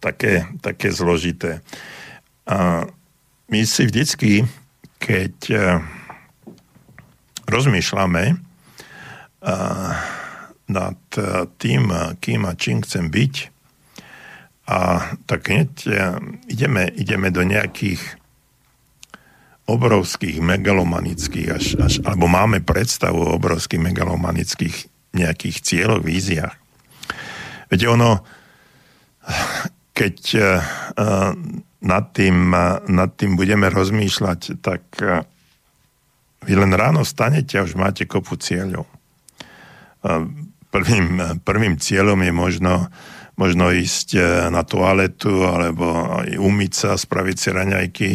také, 0.00 0.48
také 0.64 0.92
zložité. 0.92 1.60
Uh, 2.48 2.88
my 3.52 3.62
si 3.68 3.84
vždycky, 3.84 4.32
keď 4.96 5.34
uh, 5.52 5.60
rozmýšľame 7.48 8.36
uh, 8.36 9.92
nad 10.70 10.98
eh, 11.18 11.50
tým, 11.58 11.90
eh, 11.90 12.14
kým 12.22 12.46
a 12.46 12.54
čím 12.54 12.86
chcem 12.86 13.10
byť. 13.10 13.34
A 14.70 14.78
tak 15.26 15.50
hneď 15.50 15.70
eh, 15.90 16.14
ideme, 16.46 16.86
ideme 16.94 17.34
do 17.34 17.42
nejakých 17.42 18.00
obrovských 19.70 20.42
megalomanických, 20.42 21.48
až, 21.50 21.66
až, 21.78 21.94
alebo 22.02 22.26
máme 22.26 22.62
predstavu 22.62 23.22
o 23.22 23.34
obrovských 23.38 23.78
megalomanických 23.78 24.76
nejakých 25.14 25.56
cieľoch, 25.62 26.02
víziách. 26.02 26.54
Viete, 27.70 27.86
ono, 27.86 28.26
keď 29.94 30.16
uh, 30.34 31.32
nad, 31.86 32.04
tým, 32.10 32.36
uh, 32.50 32.82
nad 32.90 33.10
tým 33.14 33.38
budeme 33.38 33.70
rozmýšľať, 33.70 34.40
tak 34.58 34.82
vy 36.40 36.52
len 36.56 36.72
ráno 36.72 37.04
stanete 37.04 37.60
a 37.60 37.64
už 37.68 37.76
máte 37.76 38.08
kopu 38.08 38.40
cieľov. 38.40 38.88
Prvým, 40.72 41.36
prvým 41.44 41.76
cieľom 41.76 42.16
je 42.24 42.32
možno, 42.32 42.88
možno 43.36 43.68
ísť 43.68 44.16
na 44.48 44.64
toaletu 44.64 45.44
alebo 45.44 46.08
umyť 46.24 46.72
sa, 46.72 46.90
spraviť 46.96 47.36
si 47.36 47.48
raňajky, 47.52 48.10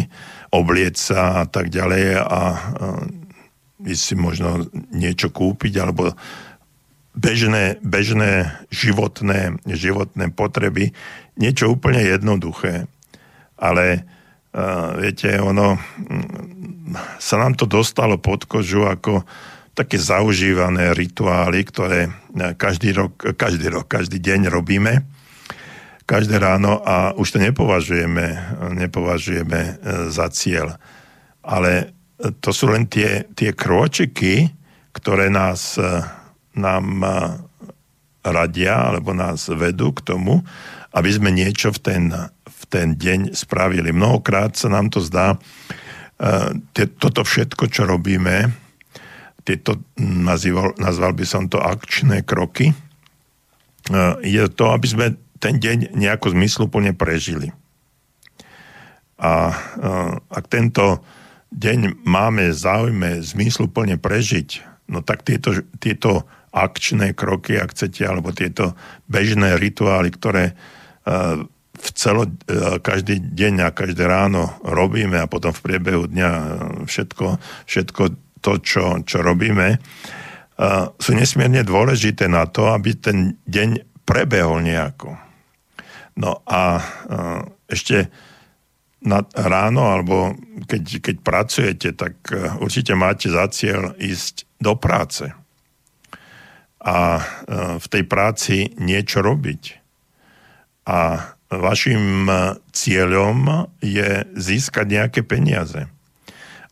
oblieť 0.55 0.95
sa 0.95 1.19
a 1.41 1.45
tak 1.45 1.67
ďalej 1.69 2.19
a 2.23 2.41
ísť 3.85 4.01
si 4.01 4.15
možno 4.17 4.65
niečo 4.89 5.29
kúpiť 5.29 5.73
alebo 5.77 6.15
bežné, 7.15 7.79
bežné 7.85 8.51
životné, 8.73 9.61
životné 9.67 10.31
potreby, 10.33 10.91
niečo 11.39 11.71
úplne 11.71 12.03
jednoduché. 12.03 12.87
Ale 13.55 14.03
uh, 14.03 14.99
viete, 14.99 15.31
ono 15.39 15.79
sa 17.17 17.35
nám 17.39 17.55
to 17.55 17.65
dostalo 17.65 18.19
pod 18.19 18.45
kožu 18.45 18.83
ako 18.83 19.23
také 19.75 19.99
zaužívané 19.99 20.95
rituály, 20.95 21.67
ktoré 21.67 22.07
každý 22.55 22.95
rok, 22.95 23.35
každý 23.35 23.67
rok, 23.67 23.91
každý 23.91 24.23
deň 24.23 24.47
robíme, 24.47 25.03
každé 26.05 26.37
ráno 26.37 26.81
a 26.85 27.17
už 27.17 27.35
to 27.35 27.39
nepovažujeme, 27.41 28.25
nepovažujeme 28.77 29.59
e, 29.61 29.71
za 30.13 30.29
cieľ. 30.29 30.77
Ale 31.41 31.93
to 32.41 32.49
sú 32.55 32.71
len 32.71 32.87
tie, 32.87 33.27
tie 33.35 33.51
krôčiky, 33.51 34.49
ktoré 34.95 35.27
nás 35.27 35.75
nám 36.55 36.87
radia 38.25 38.89
alebo 38.89 39.13
nás 39.13 39.45
vedú 39.53 39.93
k 39.93 40.01
tomu, 40.01 40.41
aby 40.95 41.09
sme 41.11 41.29
niečo 41.29 41.69
v 41.75 41.79
ten, 41.83 42.03
v 42.47 42.63
ten 42.71 42.95
deň 42.95 43.35
spravili. 43.35 43.91
Mnohokrát 43.91 44.55
sa 44.57 44.71
nám 44.71 44.89
to 44.89 45.03
zdá, 45.03 45.35
e, 45.35 46.87
toto 46.97 47.21
všetko, 47.21 47.67
čo 47.69 47.85
robíme, 47.85 48.49
tieto, 49.45 49.77
nazýval, 50.01 50.73
nazval 50.81 51.13
by 51.13 51.25
som 51.27 51.45
to 51.45 51.61
akčné 51.61 52.25
kroky, 52.25 52.71
e, 52.71 52.75
je 54.23 54.43
to, 54.49 54.71
aby 54.71 54.87
sme 54.87 55.07
ten 55.39 55.59
deň 55.59 55.95
nejako 55.95 56.31
zmysluplne 56.31 56.95
prežili. 56.95 57.51
A 59.15 59.51
e, 59.51 59.55
ak 60.27 60.45
tento 60.51 61.03
deň 61.55 62.03
máme 62.03 62.51
záujme 62.51 63.23
zmysluplne 63.23 63.95
prežiť, 63.95 64.63
no 64.91 64.99
tak 64.99 65.23
tieto, 65.23 65.63
tieto 65.79 66.27
akčné 66.51 67.15
kroky, 67.15 67.55
ak 67.55 67.75
chcete, 67.75 68.03
alebo 68.03 68.35
tieto 68.35 68.75
bežné 69.07 69.55
rituály, 69.55 70.11
ktoré 70.11 70.51
e, 70.51 70.53
v 71.75 71.87
celo, 71.95 72.27
e, 72.27 72.31
každý 72.83 73.23
deň 73.23 73.71
a 73.71 73.75
každé 73.75 74.03
ráno 74.03 74.55
robíme 74.63 75.19
a 75.19 75.31
potom 75.31 75.55
v 75.55 75.63
priebehu 75.63 76.11
dňa 76.11 76.29
všetko, 76.87 77.25
všetko 77.67 78.03
to, 78.43 78.51
čo, 78.61 78.83
čo 79.01 79.25
robíme, 79.25 79.81
sú 81.01 81.11
nesmierne 81.11 81.67
dôležité 81.67 82.31
na 82.31 82.47
to, 82.47 82.71
aby 82.71 82.95
ten 82.95 83.35
deň 83.43 83.83
prebehol 84.07 84.63
nejako. 84.63 85.24
No 86.15 86.39
a 86.47 86.79
ešte 87.67 88.07
na 89.05 89.21
ráno, 89.35 89.91
alebo 89.91 90.33
keď, 90.65 90.83
keď 91.03 91.15
pracujete, 91.21 91.89
tak 91.93 92.15
určite 92.63 92.95
máte 92.97 93.29
za 93.29 93.45
cieľ 93.51 93.93
ísť 93.99 94.47
do 94.57 94.73
práce 94.79 95.29
a 96.85 96.97
e, 97.17 97.21
v 97.81 97.85
tej 97.89 98.03
práci 98.05 98.77
niečo 98.77 99.25
robiť. 99.25 99.81
A 100.85 101.33
vašim 101.49 102.29
e, 102.29 102.35
cieľom 102.69 103.65
je 103.81 104.29
získať 104.37 104.85
nejaké 104.85 105.21
peniaze. 105.25 105.89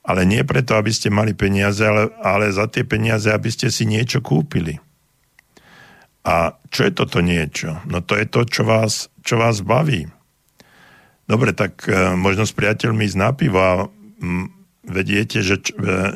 Ale 0.06 0.30
nie 0.30 0.46
preto, 0.46 0.78
aby 0.78 0.94
ste 0.94 1.10
mali 1.10 1.34
peniaze, 1.34 1.82
ale, 1.82 2.14
ale 2.22 2.54
za 2.54 2.70
tie 2.70 2.86
peniaze, 2.86 3.34
aby 3.34 3.50
ste 3.50 3.74
si 3.74 3.90
niečo 3.90 4.22
kúpili. 4.22 4.78
A 6.24 6.56
čo 6.72 6.88
je 6.88 6.92
toto 6.96 7.20
niečo? 7.20 7.84
No 7.84 8.00
to 8.00 8.16
je 8.16 8.26
to, 8.28 8.48
čo 8.48 8.64
vás, 8.64 9.12
čo 9.24 9.36
vás 9.36 9.60
baví. 9.60 10.08
Dobre, 11.28 11.52
tak 11.52 11.84
e, 11.88 12.16
možno 12.16 12.48
s 12.48 12.56
priateľmi 12.56 13.04
ísť 13.08 13.20
na 13.20 13.32
pivo 13.36 13.60
a 13.60 13.88
vediete, 14.84 15.40
že, 15.40 15.64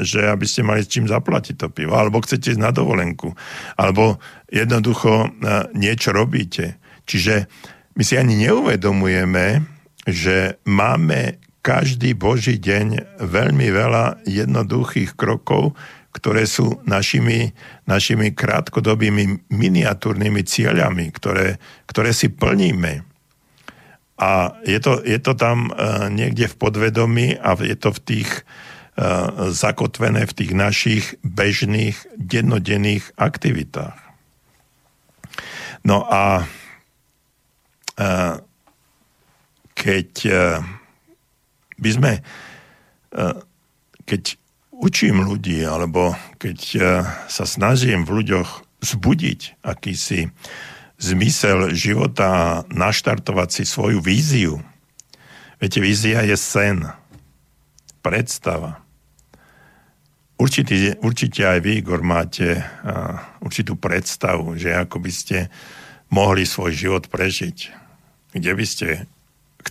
že 0.03 0.27
aby 0.27 0.43
ste 0.43 0.63
mali 0.63 0.83
s 0.83 0.91
čím 0.91 1.07
zaplatiť 1.07 1.55
to 1.55 1.67
pivo, 1.71 1.95
alebo 1.95 2.19
chcete 2.19 2.55
ísť 2.55 2.61
na 2.63 2.71
dovolenku, 2.75 3.31
alebo 3.79 4.19
jednoducho 4.51 5.27
e, 5.27 5.27
niečo 5.75 6.11
robíte. 6.11 6.79
Čiže 7.07 7.47
my 7.95 8.03
si 8.03 8.19
ani 8.19 8.35
neuvedomujeme, 8.47 9.63
že 10.07 10.59
máme 10.67 11.39
každý 11.63 12.15
Boží 12.15 12.59
deň 12.63 13.19
veľmi 13.19 13.67
veľa 13.71 14.23
jednoduchých 14.23 15.19
krokov, 15.19 15.75
ktoré 16.15 16.49
sú 16.49 16.81
našimi, 16.87 17.53
našimi 17.85 18.33
krátkodobými 18.33 19.47
miniatúrnymi 19.53 20.41
cieľami, 20.41 21.13
ktoré, 21.13 21.61
ktoré 21.85 22.09
si 22.15 22.33
plníme. 22.33 23.05
A 24.17 24.57
je 24.65 24.81
to, 24.81 25.05
je 25.05 25.19
to 25.21 25.37
tam 25.37 25.69
uh, 25.69 26.09
niekde 26.09 26.49
v 26.49 26.55
podvedomí 26.57 27.37
a 27.37 27.53
je 27.61 27.77
to 27.77 27.93
v 27.93 27.99
tých 28.01 28.29
uh, 28.97 29.53
zakotvené 29.53 30.25
v 30.25 30.33
tých 30.33 30.51
našich 30.57 31.05
bežných, 31.21 32.01
dennodenných 32.17 33.13
aktivitách. 33.13 34.01
No 35.85 36.01
a 36.09 36.49
uh, 38.01 38.41
keď 39.77 40.09
by 41.77 41.89
sme, 41.93 42.11
keď 44.09 44.21
učím 44.77 45.25
ľudí, 45.25 45.65
alebo 45.65 46.13
keď 46.37 46.59
uh, 46.77 46.83
sa 47.25 47.45
snažím 47.49 48.05
v 48.05 48.21
ľuďoch 48.21 48.49
zbudiť 48.85 49.65
akýsi 49.65 50.29
zmysel 50.97 51.73
života 51.77 52.61
naštartovať 52.69 53.49
si 53.53 53.63
svoju 53.65 54.01
víziu. 54.01 54.61
Viete, 55.57 55.81
vízia 55.81 56.21
je 56.25 56.37
sen, 56.37 56.85
predstava. 58.01 58.81
Určite, 60.37 61.01
určite 61.01 61.41
aj 61.41 61.59
vy, 61.65 61.81
Igor, 61.81 62.05
máte 62.05 62.61
uh, 62.61 63.17
určitú 63.41 63.73
predstavu, 63.73 64.53
že 64.53 64.73
ako 64.73 65.01
by 65.01 65.11
ste 65.13 65.37
mohli 66.13 66.45
svoj 66.45 66.77
život 66.77 67.09
prežiť. 67.09 67.57
Kde 68.37 68.51
by 68.53 68.65
ste 68.65 68.87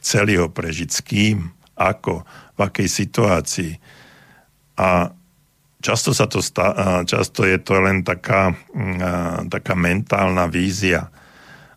chceli 0.02 0.34
ho 0.36 0.50
prežiť, 0.50 0.88
s 0.90 1.00
kým, 1.06 1.54
ako, 1.78 2.26
v 2.56 2.60
akej 2.60 2.88
situácii. 2.90 3.72
A 4.76 5.10
často, 5.80 6.12
sa 6.12 6.28
to 6.28 6.44
stá, 6.44 7.02
často 7.08 7.44
je 7.44 7.56
to 7.60 7.80
len 7.80 8.04
taká, 8.04 8.52
taká 9.48 9.74
mentálna 9.76 10.48
vízia 10.48 11.08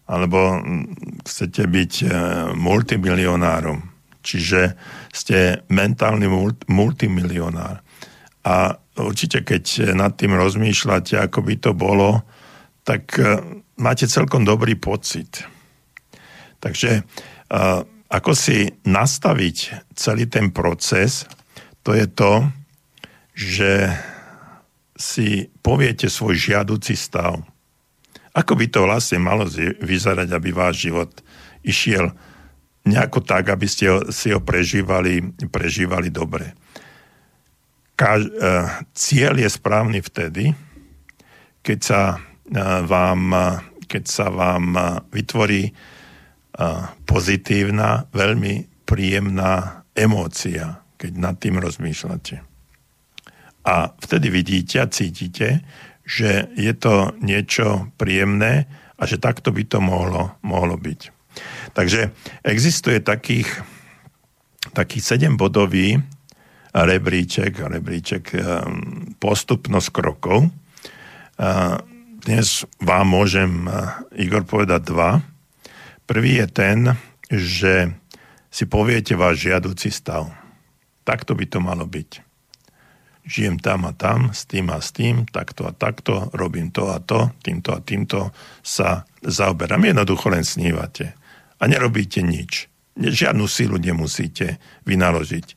alebo 0.09 0.57
chcete 1.21 1.69
byť 1.69 1.93
e, 2.01 2.05
multimilionárom, 2.57 3.77
čiže 4.25 4.73
ste 5.13 5.61
mentálny 5.69 6.25
multimilionár. 6.65 7.85
A 8.41 8.73
určite, 8.97 9.45
keď 9.45 9.93
nad 9.93 10.17
tým 10.17 10.33
rozmýšľate, 10.33 11.13
ako 11.13 11.39
by 11.45 11.55
to 11.61 11.71
bolo, 11.77 12.25
tak 12.81 13.05
e, 13.21 13.37
máte 13.77 14.09
celkom 14.09 14.41
dobrý 14.41 14.73
pocit. 14.81 15.45
Takže 16.57 16.91
e, 16.97 17.01
ako 18.09 18.31
si 18.33 18.65
nastaviť 18.89 19.57
celý 19.93 20.25
ten 20.25 20.49
proces, 20.49 21.29
to 21.85 21.93
je 21.93 22.09
to, 22.09 22.49
že 23.39 23.87
si 24.99 25.47
poviete 25.63 26.11
svoj 26.11 26.35
žiaduci 26.35 26.91
stav 26.99 27.39
ako 28.39 28.53
by 28.55 28.65
to 28.69 28.85
vlastne 28.85 29.19
malo 29.19 29.43
vyzerať, 29.81 30.29
aby 30.29 30.49
váš 30.53 30.89
život 30.89 31.09
išiel 31.65 32.13
nejako 32.85 33.25
tak, 33.25 33.51
aby 33.51 33.67
ste 33.67 33.89
si 34.13 34.31
ho 34.31 34.39
prežívali, 34.39 35.33
prežívali 35.49 36.07
dobre. 36.13 36.55
Kaž, 37.99 38.31
uh, 38.31 38.87
cieľ 38.95 39.43
je 39.43 39.49
správny 39.51 39.99
vtedy, 39.99 40.55
keď 41.59 41.79
sa 41.83 42.01
uh, 42.15 42.79
vám, 42.87 43.35
keď 43.91 44.03
sa 44.07 44.31
vám 44.31 44.65
uh, 44.71 45.03
vytvorí 45.11 45.67
uh, 45.67 46.95
pozitívna, 47.03 48.07
veľmi 48.15 48.87
príjemná 48.87 49.83
emócia, 49.91 50.79
keď 50.95 51.11
nad 51.19 51.35
tým 51.35 51.59
rozmýšľate. 51.59 52.48
A 53.69 53.93
vtedy 54.01 54.33
vidíte 54.33 54.81
a 54.81 54.89
cítite, 54.89 55.61
že 56.01 56.49
je 56.57 56.73
to 56.73 57.13
niečo 57.21 57.93
príjemné 58.01 58.65
a 58.97 59.05
že 59.05 59.21
takto 59.21 59.53
by 59.53 59.61
to 59.69 59.77
mohlo, 59.77 60.33
mohlo 60.41 60.73
byť. 60.73 61.13
Takže 61.77 62.09
existuje 62.41 62.97
takých, 62.97 63.45
taký 64.73 64.97
7-bodový 64.97 66.01
rebríček, 66.73 67.61
rebríček 67.61 68.33
ehm, 68.33 69.13
postupnosť 69.21 69.89
krokov. 69.93 70.49
Dnes 72.19 72.67
vám 72.83 73.07
môžem, 73.07 73.63
Igor, 74.11 74.43
povedať 74.43 74.81
dva. 74.91 75.23
Prvý 76.03 76.41
je 76.43 76.47
ten, 76.51 76.77
že 77.31 77.95
si 78.51 78.67
poviete 78.67 79.15
váš 79.15 79.47
žiaduci 79.47 79.87
stav. 79.87 80.27
Takto 81.07 81.37
by 81.37 81.45
to 81.47 81.63
malo 81.63 81.87
byť. 81.87 82.28
Žijem 83.29 83.61
tam 83.61 83.85
a 83.85 83.93
tam, 83.93 84.33
s 84.33 84.49
tým 84.49 84.73
a 84.73 84.81
s 84.81 84.89
tým, 84.89 85.29
takto 85.29 85.69
a 85.69 85.71
takto, 85.71 86.33
robím 86.33 86.73
to 86.73 86.89
a 86.89 86.97
to, 86.97 87.29
týmto 87.45 87.77
a 87.77 87.79
týmto 87.79 88.33
sa 88.65 89.05
zaoberám. 89.21 89.85
Jednoducho 89.85 90.33
len 90.33 90.41
snívate. 90.41 91.13
A 91.61 91.69
nerobíte 91.69 92.25
nič. 92.25 92.65
Žiadnu 92.97 93.45
sílu 93.45 93.77
nemusíte 93.77 94.57
vynaložiť. 94.89 95.53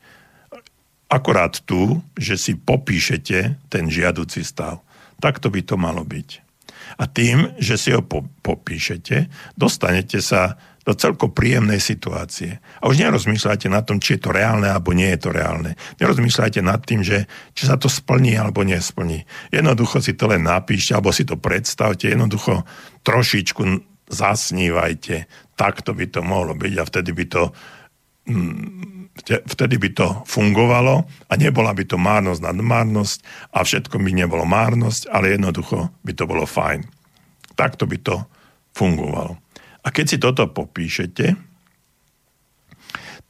Akorát 1.09 1.65
tu, 1.65 2.05
že 2.13 2.37
si 2.37 2.61
popíšete 2.61 3.57
ten 3.73 3.85
žiaduci 3.89 4.45
stav. 4.45 4.85
Takto 5.17 5.49
by 5.49 5.65
to 5.65 5.81
malo 5.81 6.05
byť. 6.05 6.29
A 7.01 7.09
tým, 7.09 7.57
že 7.57 7.81
si 7.81 7.89
ho 7.97 8.05
po, 8.05 8.29
popíšete, 8.45 9.33
dostanete 9.57 10.21
sa 10.21 10.61
do 10.83 10.93
celko 10.99 11.31
príjemnej 11.31 11.79
situácie. 11.79 12.59
A 12.83 12.91
už 12.91 12.99
nerozmýšľajte 12.99 13.71
nad 13.71 13.87
tom, 13.87 14.03
či 14.03 14.19
je 14.19 14.27
to 14.27 14.31
reálne 14.35 14.67
alebo 14.67 14.91
nie 14.91 15.07
je 15.15 15.21
to 15.27 15.31
reálne. 15.31 15.79
Nerozmýšľajte 16.03 16.61
nad 16.63 16.83
tým, 16.83 17.07
že 17.07 17.31
či 17.55 17.71
sa 17.71 17.79
to 17.79 17.87
splní 17.87 18.35
alebo 18.35 18.67
nesplní. 18.67 19.23
Jednoducho 19.55 20.03
si 20.03 20.19
to 20.19 20.27
len 20.27 20.43
napíšte 20.43 20.99
alebo 20.99 21.15
si 21.15 21.23
to 21.23 21.39
predstavte. 21.39 22.11
Jednoducho 22.11 22.67
trošičku 23.07 23.63
zasnívajte. 24.11 25.31
Takto 25.55 25.95
by 25.95 26.05
to 26.11 26.21
mohlo 26.27 26.59
byť 26.59 26.75
a 26.75 26.85
vtedy 26.85 27.11
by 27.15 27.25
to 27.31 27.43
mm, 28.27 29.03
vtedy 29.23 29.77
by 29.79 29.91
to 29.95 30.07
fungovalo 30.27 31.07
a 31.29 31.33
nebola 31.39 31.71
by 31.77 31.85
to 31.87 32.01
márnosť 32.01 32.41
nad 32.43 32.59
márnosť 32.59 33.19
a 33.55 33.63
všetko 33.63 34.01
by 34.03 34.11
nebolo 34.11 34.43
márnosť, 34.43 35.13
ale 35.13 35.37
jednoducho 35.37 35.95
by 36.03 36.13
to 36.17 36.25
bolo 36.27 36.49
fajn. 36.49 36.83
Takto 37.55 37.85
by 37.85 37.99
to 38.01 38.17
fungovalo. 38.73 39.37
A 39.83 39.89
keď 39.91 40.05
si 40.07 40.17
toto 40.23 40.47
popíšete, 40.47 41.35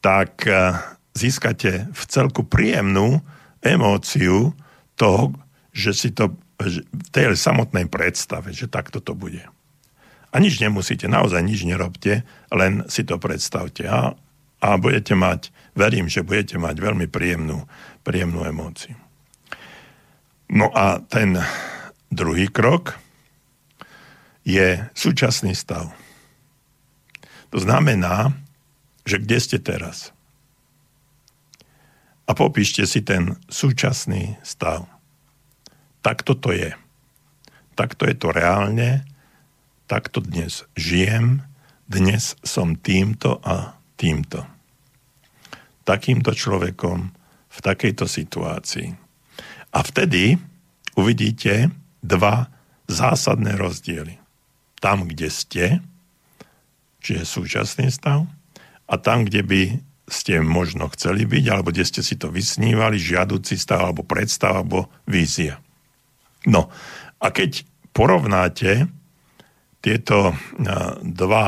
tak 0.04 0.44
eh, 0.44 0.76
získate 1.16 1.88
v 1.92 2.02
celku 2.08 2.44
príjemnú 2.44 3.20
emóciu 3.62 4.52
toho, 4.98 5.32
že 5.72 5.96
si 5.96 6.08
to 6.12 6.36
v 6.62 7.08
tej 7.10 7.34
samotnej 7.34 7.90
predstave, 7.90 8.54
že 8.54 8.70
takto 8.70 9.02
to 9.02 9.18
bude. 9.18 9.42
A 10.32 10.36
nič 10.38 10.62
nemusíte, 10.62 11.10
naozaj 11.10 11.42
nič 11.42 11.66
nerobte, 11.66 12.22
len 12.54 12.86
si 12.86 13.02
to 13.02 13.18
predstavte. 13.18 13.84
A 13.84 14.14
a 14.62 14.78
budete 14.78 15.18
mať, 15.18 15.50
verím, 15.74 16.06
že 16.06 16.22
budete 16.22 16.54
mať 16.54 16.78
veľmi 16.78 17.10
príjemnú, 17.10 17.66
príjemnú 18.06 18.46
emóciu. 18.46 18.94
No 20.46 20.70
a 20.70 21.02
ten 21.02 21.34
druhý 22.14 22.46
krok 22.46 22.94
je 24.46 24.78
súčasný 24.94 25.58
stav. 25.58 25.90
To 27.52 27.58
znamená, 27.60 28.32
že 29.04 29.20
kde 29.20 29.38
ste 29.38 29.58
teraz? 29.60 30.10
A 32.24 32.32
popíšte 32.32 32.88
si 32.88 33.04
ten 33.04 33.36
súčasný 33.52 34.40
stav. 34.40 34.88
Takto 36.00 36.32
to 36.32 36.50
je. 36.56 36.72
Takto 37.76 38.08
je 38.08 38.16
to 38.16 38.32
reálne, 38.32 39.04
takto 39.84 40.24
dnes 40.24 40.64
žijem, 40.74 41.44
dnes 41.88 42.36
som 42.40 42.76
týmto 42.76 43.40
a 43.44 43.76
týmto 44.00 44.48
takýmto 45.82 46.32
človekom 46.32 47.10
v 47.52 47.58
takejto 47.58 48.06
situácii. 48.06 48.88
A 49.74 49.78
vtedy 49.82 50.38
uvidíte 50.94 51.70
dva 52.00 52.48
zásadné 52.88 53.58
rozdiely. 53.58 54.18
Tam, 54.82 55.06
kde 55.06 55.28
ste, 55.30 55.64
čiže 57.02 57.28
súčasný 57.28 57.90
stav, 57.90 58.24
a 58.86 58.94
tam, 58.98 59.26
kde 59.26 59.42
by 59.42 59.62
ste 60.06 60.42
možno 60.44 60.90
chceli 60.92 61.24
byť, 61.24 61.44
alebo 61.48 61.72
kde 61.72 61.86
ste 61.86 62.02
si 62.04 62.18
to 62.18 62.28
vysnívali, 62.28 63.00
žiaduci 63.00 63.56
stav, 63.56 63.90
alebo 63.90 64.04
predstav, 64.04 64.62
alebo 64.62 64.90
vízia. 65.08 65.62
No, 66.44 66.68
a 67.22 67.26
keď 67.30 67.64
porovnáte 67.94 68.90
tieto 69.82 70.36
dva 71.02 71.46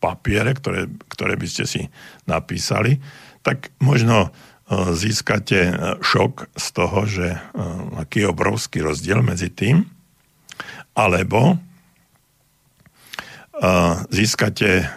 papiere, 0.00 0.56
ktoré, 0.56 0.88
ktoré 1.12 1.36
by 1.36 1.46
ste 1.46 1.64
si 1.68 1.82
napísali, 2.24 2.98
tak 3.44 3.68
možno 3.78 4.28
e, 4.28 4.30
získate 4.96 5.60
e, 5.60 5.74
šok 6.00 6.56
z 6.56 6.66
toho, 6.72 7.00
že 7.04 7.28
e, 7.36 7.38
aký 8.00 8.24
je 8.24 8.32
obrovský 8.32 8.80
rozdiel 8.80 9.20
medzi 9.20 9.52
tým, 9.52 9.84
alebo 10.96 11.60
získate 14.08 14.88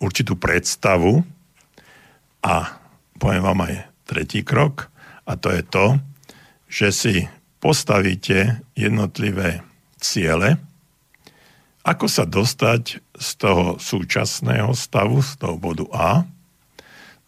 určitú 0.00 0.34
predstavu 0.40 1.20
a 2.40 2.80
poviem 3.20 3.44
vám 3.44 3.60
aj 3.68 3.74
tretí 4.08 4.40
krok, 4.40 4.88
a 5.28 5.36
to 5.36 5.52
je 5.52 5.62
to, 5.68 5.86
že 6.72 6.88
si 6.88 7.14
postavíte 7.60 8.64
jednotlivé 8.72 9.60
ciele, 10.00 10.56
ako 11.84 12.06
sa 12.08 12.24
dostať 12.24 13.00
z 13.16 13.28
toho 13.36 13.76
súčasného 13.76 14.72
stavu, 14.72 15.20
z 15.20 15.32
toho 15.36 15.56
bodu 15.60 15.84
A, 15.92 16.24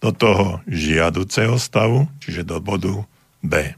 do 0.01 0.17
toho 0.17 0.65
žiaduceho 0.65 1.61
stavu, 1.61 2.09
čiže 2.25 2.49
do 2.49 2.57
bodu 2.57 3.05
B. 3.45 3.77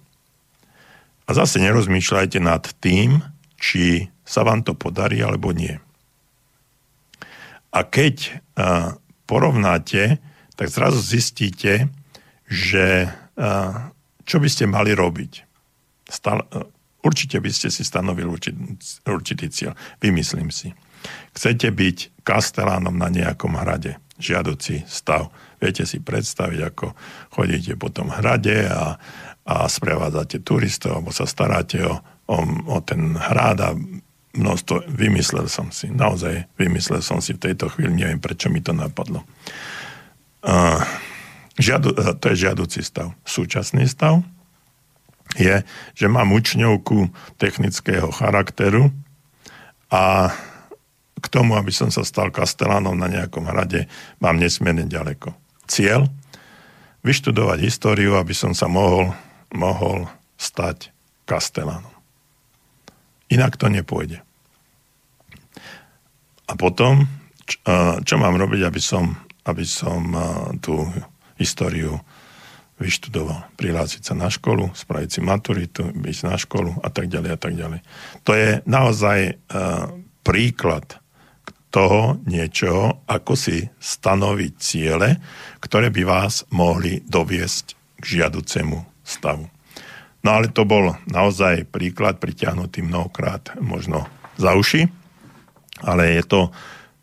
A 1.26 1.30
zase 1.34 1.58
nerozmýšľajte 1.58 2.38
nad 2.38 2.62
tým, 2.78 3.22
či 3.58 4.10
sa 4.22 4.46
vám 4.46 4.62
to 4.62 4.74
podarí 4.74 5.18
alebo 5.18 5.50
nie. 5.50 5.82
A 7.72 7.80
keď 7.82 8.44
a, 8.54 8.96
porovnáte, 9.24 10.20
tak 10.54 10.68
zrazu 10.68 11.00
zistíte, 11.00 11.88
že 12.46 13.08
a, 13.36 13.90
čo 14.22 14.36
by 14.38 14.48
ste 14.48 14.70
mali 14.70 14.92
robiť. 14.92 15.32
Stal, 16.06 16.44
Určite 17.02 17.42
by 17.42 17.50
ste 17.50 17.68
si 17.68 17.82
stanovili 17.82 18.30
určitý, 18.30 18.78
určitý 19.10 19.46
cieľ. 19.50 19.74
Vymyslím 19.98 20.54
si. 20.54 20.70
Chcete 21.34 21.74
byť 21.74 22.22
kastelánom 22.22 22.94
na 22.94 23.10
nejakom 23.10 23.58
hrade. 23.58 23.98
Žiaduci 24.22 24.86
stav. 24.86 25.34
Viete 25.58 25.82
si 25.82 25.98
predstaviť, 25.98 26.60
ako 26.62 26.94
chodíte 27.34 27.74
po 27.74 27.90
tom 27.90 28.14
hrade 28.14 28.70
a, 28.70 28.94
a 29.42 29.56
sprevádzate 29.66 30.46
turistov, 30.46 31.02
alebo 31.02 31.10
sa 31.10 31.26
staráte 31.26 31.82
o, 31.82 31.98
o, 32.30 32.38
o 32.70 32.78
ten 32.86 33.18
hrad 33.18 33.58
a 33.58 33.74
množstvo, 34.32 34.88
vymyslel 34.88 35.46
som 35.48 35.68
si, 35.68 35.92
naozaj 35.92 36.48
vymyslel 36.56 37.04
som 37.04 37.20
si 37.20 37.36
v 37.36 37.42
tejto 37.50 37.68
chvíli, 37.68 37.92
neviem 38.04 38.20
prečo 38.20 38.48
mi 38.48 38.64
to 38.64 38.72
napadlo. 38.72 39.24
Uh, 40.42 40.80
žiadu, 41.60 41.92
to 41.94 42.32
je 42.32 42.48
žiaduci 42.48 42.80
stav. 42.82 43.12
Súčasný 43.22 43.84
stav, 43.86 44.24
je, 45.36 45.64
že 45.96 46.06
mám 46.08 46.32
učňovku 46.32 47.12
technického 47.40 48.08
charakteru 48.12 48.92
a 49.92 50.32
k 51.22 51.26
tomu, 51.30 51.54
aby 51.54 51.70
som 51.70 51.92
sa 51.92 52.02
stal 52.02 52.34
kastelánom 52.34 52.98
na 52.98 53.06
nejakom 53.06 53.46
hrade, 53.46 53.86
mám 54.18 54.40
nesmierne 54.40 54.88
ďaleko. 54.90 55.36
Cieľ? 55.70 56.10
Vyštudovať 57.06 57.58
históriu, 57.62 58.18
aby 58.18 58.34
som 58.34 58.54
sa 58.54 58.66
mohol, 58.66 59.14
mohol 59.54 60.10
stať 60.34 60.90
kastelánom. 61.26 61.91
Inak 63.32 63.56
to 63.56 63.72
nepôjde. 63.72 64.20
A 66.44 66.52
potom, 66.60 67.08
čo, 67.48 67.56
čo 68.04 68.14
mám 68.20 68.36
robiť, 68.36 68.68
aby 68.68 68.80
som, 68.82 69.16
aby 69.48 69.64
som 69.64 70.12
tú 70.60 70.84
históriu 71.40 71.96
vyštudoval. 72.82 73.46
Prihlásiť 73.54 74.02
sa 74.02 74.14
na 74.18 74.26
školu, 74.26 74.74
spraviť 74.74 75.08
si 75.08 75.20
maturitu, 75.22 75.86
byť 75.94 76.16
na 76.26 76.34
školu 76.34 76.82
a 76.82 76.88
tak 76.90 77.06
ďalej 77.06 77.30
a 77.30 77.38
tak 77.38 77.54
ďalej. 77.54 77.80
To 78.26 78.32
je 78.34 78.58
naozaj 78.66 79.18
uh, 79.30 79.86
príklad 80.26 80.98
toho 81.72 82.20
niečoho, 82.28 83.00
ako 83.08 83.32
si 83.32 83.64
stanoviť 83.80 84.52
ciele, 84.60 85.16
ktoré 85.62 85.88
by 85.88 86.02
vás 86.04 86.44
mohli 86.52 87.00
doviesť 87.06 87.96
k 87.96 88.04
žiaducemu 88.18 88.84
stavu. 89.06 89.48
No 90.22 90.38
ale 90.38 90.54
to 90.54 90.62
bol 90.62 90.94
naozaj 91.10 91.66
príklad 91.70 92.22
pritiahnutý 92.22 92.86
mnohokrát 92.86 93.58
možno 93.58 94.06
za 94.38 94.54
uši, 94.54 94.86
ale 95.82 96.18
je 96.18 96.24
to 96.26 96.40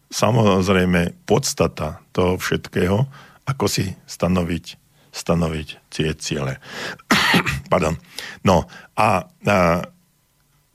samozrejme 0.09 1.27
podstata 1.27 1.99
toho 2.15 2.39
všetkého, 2.39 3.05
ako 3.45 3.65
si 3.67 3.91
stanoviť 4.07 4.79
stanoviť 5.09 5.67
tie 5.89 6.13
ciele. 6.15 6.61
Pardon. 7.73 7.97
No 8.45 8.69
a, 8.93 9.25
a 9.25 9.57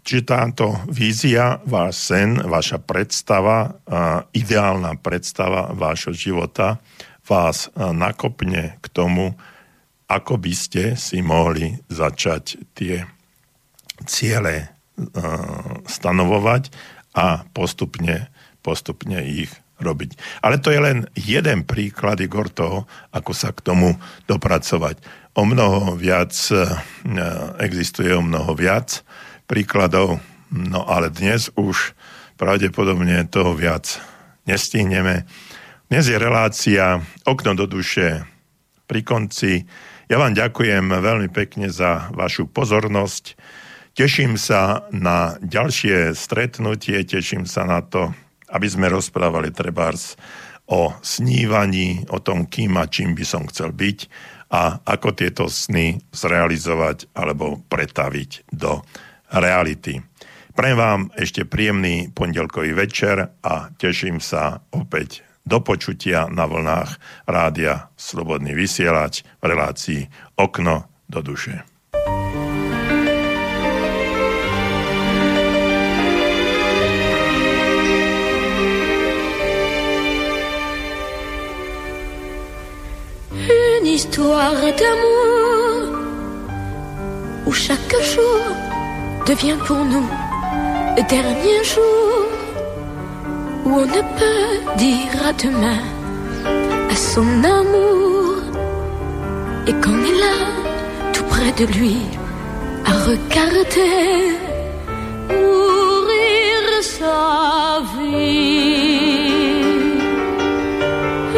čiže 0.02 0.28
táto 0.28 0.82
vízia, 0.90 1.62
váš 1.64 2.12
sen, 2.12 2.42
vaša 2.42 2.82
predstava, 2.82 3.78
ideálna 4.34 4.98
predstava 5.00 5.72
vášho 5.72 6.12
života 6.12 6.82
vás 7.24 7.72
nakopne 7.76 8.76
k 8.82 8.86
tomu, 8.92 9.32
ako 10.14 10.38
by 10.38 10.54
ste 10.54 10.94
si 10.94 11.18
mohli 11.26 11.74
začať 11.90 12.70
tie 12.70 13.02
ciele 14.06 14.70
stanovovať 15.90 16.70
a 17.18 17.42
postupne, 17.50 18.30
postupne 18.62 19.18
ich 19.26 19.50
robiť. 19.82 20.14
Ale 20.38 20.62
to 20.62 20.70
je 20.70 20.78
len 20.78 21.10
jeden 21.18 21.66
príklad, 21.66 22.22
Igor, 22.22 22.46
toho, 22.46 22.86
ako 23.10 23.34
sa 23.34 23.50
k 23.50 23.58
tomu 23.66 23.98
dopracovať. 24.30 25.02
O 25.34 25.42
mnoho 25.42 25.98
viac, 25.98 26.30
existuje 27.58 28.14
o 28.14 28.22
mnoho 28.22 28.54
viac 28.54 29.02
príkladov, 29.50 30.22
no 30.54 30.86
ale 30.86 31.10
dnes 31.10 31.50
už 31.58 31.98
pravdepodobne 32.38 33.26
toho 33.26 33.58
viac 33.58 33.98
nestihneme. 34.46 35.26
Dnes 35.90 36.06
je 36.06 36.14
relácia 36.22 37.02
Okno 37.26 37.58
do 37.58 37.66
duše 37.66 38.22
pri 38.86 39.02
konci. 39.02 39.66
Ja 40.04 40.20
vám 40.20 40.36
ďakujem 40.36 40.92
veľmi 40.92 41.32
pekne 41.32 41.72
za 41.72 42.12
vašu 42.12 42.44
pozornosť. 42.44 43.40
Teším 43.96 44.36
sa 44.36 44.84
na 44.92 45.40
ďalšie 45.40 46.12
stretnutie, 46.12 47.00
teším 47.08 47.48
sa 47.48 47.64
na 47.64 47.80
to, 47.80 48.12
aby 48.52 48.68
sme 48.68 48.92
rozprávali 48.92 49.48
trebárs 49.48 50.20
o 50.68 50.92
snívaní, 51.00 52.04
o 52.12 52.20
tom, 52.20 52.44
kým 52.44 52.76
a 52.76 52.84
čím 52.84 53.16
by 53.16 53.24
som 53.24 53.48
chcel 53.48 53.72
byť 53.72 53.98
a 54.52 54.84
ako 54.84 55.08
tieto 55.16 55.48
sny 55.48 55.96
zrealizovať 56.12 57.08
alebo 57.16 57.64
pretaviť 57.72 58.52
do 58.52 58.84
reality. 59.32 60.04
Prajem 60.52 60.76
vám 60.76 61.00
ešte 61.16 61.48
príjemný 61.48 62.12
pondelkový 62.12 62.76
večer 62.76 63.40
a 63.40 63.72
teším 63.80 64.20
sa 64.20 64.60
opäť 64.68 65.24
do 65.44 65.60
počutia 65.60 66.24
na 66.32 66.48
vlnách 66.48 66.96
rádia 67.28 67.92
Slobodný 68.00 68.56
vysielač 68.56 69.20
v 69.40 69.44
relácii 69.44 70.00
Okno 70.40 70.88
do 71.08 71.20
duše. 71.20 71.60
Une 83.84 83.86
histoire 83.86 84.64
d'amour 84.80 86.00
où 87.44 87.52
chaque 87.52 87.96
jour 88.00 88.40
devient 89.28 89.60
pour 89.68 89.84
nous 89.84 90.08
le 90.96 91.02
dernier 91.04 91.60
jour 91.64 92.13
où 93.64 93.70
on 93.82 93.86
ne 93.96 94.02
peut 94.18 94.76
dire 94.76 95.16
à 95.30 95.32
demain 95.32 95.82
à 96.90 96.96
son 96.96 97.28
amour 97.58 98.36
et 99.66 99.74
qu'on 99.82 99.98
est 100.10 100.18
là 100.26 100.36
tout 101.12 101.24
près 101.24 101.52
de 101.60 101.66
lui 101.76 101.96
à 102.84 102.92
regarder 103.10 104.36
mourir 105.30 106.62
sa 106.82 107.80
vie. 107.94 108.44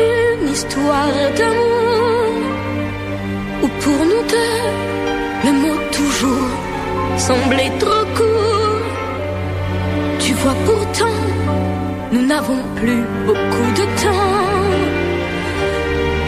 Une 0.08 0.48
histoire 0.56 1.18
d'amour 1.38 2.32
où 3.62 3.68
pour 3.82 4.00
nous 4.10 4.24
deux 4.34 4.86
le 5.44 5.52
mot 5.62 5.78
toujours 5.92 6.50
semblait 7.16 7.72
trop 7.78 8.05
nous 12.16 12.26
n'avons 12.26 12.62
plus 12.76 13.02
beaucoup 13.26 13.70
de 13.80 13.84
temps. 14.02 14.32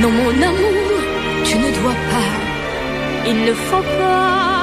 Non, 0.00 0.10
mon 0.10 0.30
amour, 0.50 0.98
tu 1.44 1.56
ne 1.58 1.70
dois 1.80 1.98
pas, 2.12 2.32
il 3.30 3.44
ne 3.44 3.52
faut 3.52 3.86
pas 4.00 4.57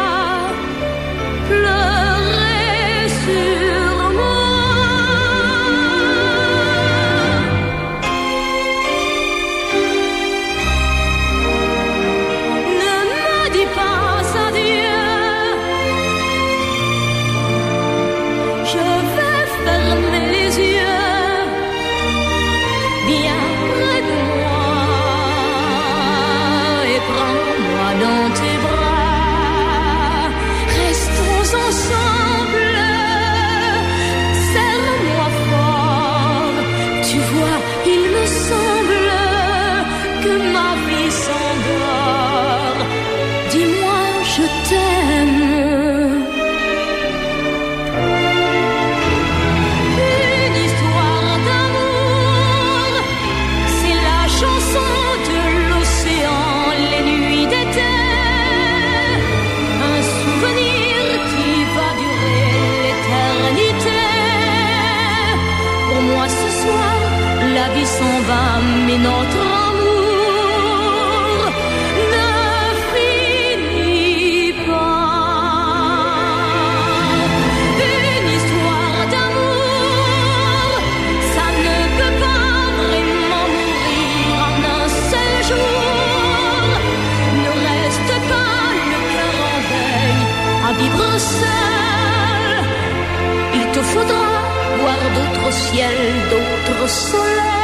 ciel 95.85 96.29
d'autres 96.29 96.89
soleils. 96.89 97.54